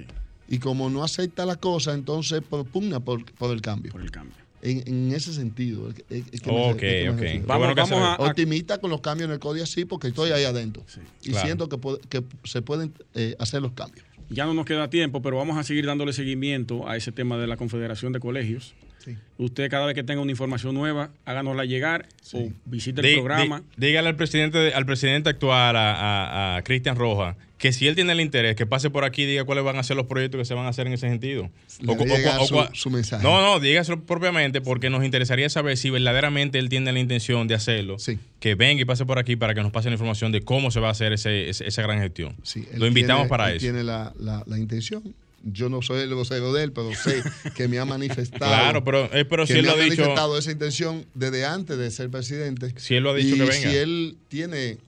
Y 0.48 0.58
como 0.58 0.90
no 0.90 1.02
acepta 1.02 1.46
las 1.46 1.56
cosas, 1.56 1.94
entonces 1.94 2.42
propugna 2.48 3.00
por, 3.00 3.24
por 3.34 3.50
el 3.52 3.60
cambio. 3.62 3.92
Por 3.92 4.02
el 4.02 4.10
cambio. 4.10 4.43
En, 4.64 4.82
en 4.88 5.12
ese 5.12 5.32
sentido. 5.34 5.90
es 5.90 5.94
que- 5.94 6.04
es 6.32 6.40
que 6.40 6.50
me- 6.50 6.70
Ok, 6.72 6.82
me 6.82 7.10
ok. 7.10 7.46
Vamos- 7.46 7.66
bueno 7.68 7.74
vamos 7.74 7.92
a- 8.00 8.16
Optimista 8.16 8.78
con 8.78 8.90
los 8.90 9.00
cambios 9.02 9.28
en 9.28 9.34
el 9.34 9.38
código, 9.38 9.66
sí, 9.66 9.84
porque 9.84 10.08
estoy 10.08 10.30
ahí 10.30 10.44
adentro. 10.44 10.82
Sí. 10.86 11.00
Y 11.22 11.30
Claro. 11.30 11.46
siento 11.46 11.68
que, 11.68 11.78
que 12.08 12.24
se 12.44 12.62
pueden 12.62 12.92
eh, 13.14 13.36
hacer 13.38 13.60
los 13.60 13.72
cambios. 13.72 14.04
Ya 14.30 14.46
no 14.46 14.54
nos 14.54 14.64
queda 14.64 14.88
tiempo, 14.88 15.20
pero 15.20 15.36
vamos 15.36 15.58
a 15.58 15.62
seguir 15.64 15.84
dándole 15.84 16.14
seguimiento 16.14 16.88
a 16.88 16.96
ese 16.96 17.12
tema 17.12 17.36
de 17.36 17.46
la 17.46 17.58
Confederación 17.58 18.12
de 18.14 18.20
Colegios. 18.20 18.74
Sí. 19.04 19.16
Usted 19.36 19.68
cada 19.70 19.86
vez 19.86 19.94
que 19.94 20.02
tenga 20.04 20.20
una 20.22 20.30
información 20.30 20.74
nueva, 20.74 21.10
háganosla 21.24 21.64
llegar 21.64 22.06
o 22.32 22.48
visite 22.64 23.00
el 23.06 23.14
programa. 23.16 23.62
dígale 23.76 24.08
al 24.08 24.16
presidente, 24.16 24.58
de- 24.58 24.72
al 24.74 24.86
presidente 24.86 25.28
actual, 25.30 25.76
a, 25.76 25.92
a- 25.94 26.56
a 26.56 26.62
Cristian 26.62 26.96
Rojas, 26.96 27.36
que 27.58 27.72
si 27.72 27.86
él 27.86 27.94
tiene 27.94 28.12
el 28.12 28.20
interés, 28.20 28.56
que 28.56 28.66
pase 28.66 28.90
por 28.90 29.04
aquí 29.04 29.22
y 29.22 29.26
diga 29.26 29.44
cuáles 29.44 29.64
van 29.64 29.76
a 29.78 29.82
ser 29.82 29.96
los 29.96 30.06
proyectos 30.06 30.38
que 30.38 30.44
se 30.44 30.54
van 30.54 30.66
a 30.66 30.68
hacer 30.68 30.86
en 30.86 30.92
ese 30.94 31.08
sentido. 31.08 31.50
Le 31.80 31.96
cu- 31.96 32.04
llega 32.04 32.38
cua- 32.38 32.70
su- 32.74 32.90
mensaje. 32.90 33.22
No, 33.22 33.40
no, 33.40 33.58
dígaselo 33.60 34.02
propiamente 34.04 34.60
porque 34.60 34.88
nos 34.90 35.04
interesaría 35.04 35.48
saber 35.48 35.76
si 35.76 35.90
verdaderamente 35.90 36.58
él 36.58 36.68
tiene 36.68 36.92
la 36.92 36.98
intención 37.00 37.48
de 37.48 37.54
hacerlo. 37.54 37.98
Sí. 37.98 38.18
Que 38.40 38.54
venga 38.54 38.82
y 38.82 38.84
pase 38.84 39.04
por 39.06 39.18
aquí 39.18 39.36
para 39.36 39.54
que 39.54 39.62
nos 39.62 39.72
pase 39.72 39.88
la 39.88 39.94
información 39.94 40.30
de 40.32 40.42
cómo 40.42 40.70
se 40.70 40.80
va 40.80 40.88
a 40.88 40.92
hacer 40.92 41.12
ese, 41.12 41.48
ese- 41.50 41.66
esa 41.66 41.82
gran 41.82 42.00
gestión. 42.00 42.34
Sí, 42.42 42.66
Lo 42.76 42.86
invitamos 42.86 43.22
tiene- 43.22 43.28
para 43.30 43.50
él 43.50 43.56
eso. 43.56 43.66
Tiene 43.66 43.82
la, 43.82 44.12
la- 44.18 44.42
la 44.46 44.58
intención. 44.58 45.02
Yo 45.44 45.68
no 45.68 45.82
soy 45.82 46.02
el 46.02 46.14
vocero 46.14 46.52
de 46.52 46.64
él, 46.64 46.72
pero 46.72 46.94
sé 46.94 47.22
que 47.56 47.68
me 47.68 47.78
ha 47.78 47.84
manifestado. 47.84 48.50
Claro, 48.50 48.84
pero, 48.84 49.12
eh, 49.12 49.24
pero 49.24 49.46
si 49.46 49.54
él 49.54 49.66
lo 49.66 49.72
ha 49.72 49.74
ha 49.74 49.76
dicho, 49.76 49.96
manifestado 49.96 50.38
esa 50.38 50.50
intención 50.50 51.04
desde 51.14 51.44
antes 51.44 51.76
de 51.76 51.90
ser 51.90 52.10
presidente. 52.10 52.72
si 52.76 52.94
él 52.94 53.04
lo 53.04 53.10
ha 53.10 53.14
dicho 53.14 53.36
y 53.36 53.38
que 53.38 53.44
venga. 53.44 53.70
si 53.70 53.76
él 53.76 54.16
tiene 54.28 54.78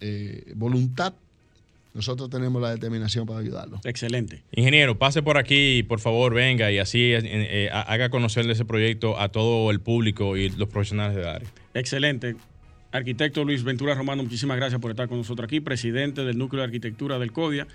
eh, 0.00 0.52
voluntad, 0.54 1.14
nosotros 1.96 2.28
tenemos 2.28 2.60
la 2.60 2.70
determinación 2.70 3.26
para 3.26 3.40
ayudarlo. 3.40 3.80
Excelente. 3.84 4.42
Ingeniero, 4.52 4.98
pase 4.98 5.22
por 5.22 5.38
aquí, 5.38 5.82
por 5.82 5.98
favor, 5.98 6.34
venga 6.34 6.70
y 6.70 6.78
así 6.78 7.14
eh, 7.14 7.20
eh, 7.24 7.70
haga 7.72 8.10
conocerle 8.10 8.52
ese 8.52 8.66
proyecto 8.66 9.18
a 9.18 9.30
todo 9.30 9.70
el 9.70 9.80
público 9.80 10.36
y 10.36 10.50
los 10.50 10.68
profesionales 10.68 11.16
del 11.16 11.26
área. 11.26 11.48
Excelente. 11.72 12.36
Arquitecto 12.92 13.44
Luis 13.44 13.64
Ventura 13.64 13.94
Romano, 13.94 14.22
muchísimas 14.22 14.58
gracias 14.58 14.78
por 14.78 14.90
estar 14.90 15.08
con 15.08 15.18
nosotros 15.18 15.46
aquí, 15.46 15.60
presidente 15.60 16.22
del 16.22 16.36
Núcleo 16.36 16.60
de 16.60 16.66
Arquitectura 16.66 17.18
del 17.18 17.32
CODIA. 17.32 17.66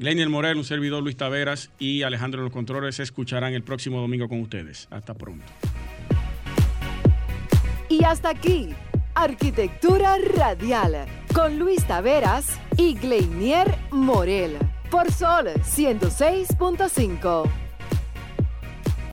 Gleniel 0.00 0.30
Morel, 0.30 0.56
un 0.56 0.64
servidor 0.64 1.02
Luis 1.02 1.18
Taveras 1.18 1.70
y 1.78 2.04
Alejandro 2.04 2.42
los 2.42 2.50
controles 2.50 2.96
se 2.96 3.02
escucharán 3.02 3.52
el 3.52 3.62
próximo 3.62 4.00
domingo 4.00 4.30
con 4.30 4.40
ustedes. 4.40 4.88
Hasta 4.90 5.12
pronto. 5.12 5.44
Y 7.90 8.02
hasta 8.04 8.30
aquí, 8.30 8.70
Arquitectura 9.14 10.16
Radial, 10.34 11.04
con 11.34 11.58
Luis 11.58 11.86
Taveras 11.86 12.58
y 12.78 12.94
Gleinier 12.94 13.76
Morel, 13.90 14.56
por 14.90 15.12
Sol 15.12 15.48
106.5. 15.48 17.69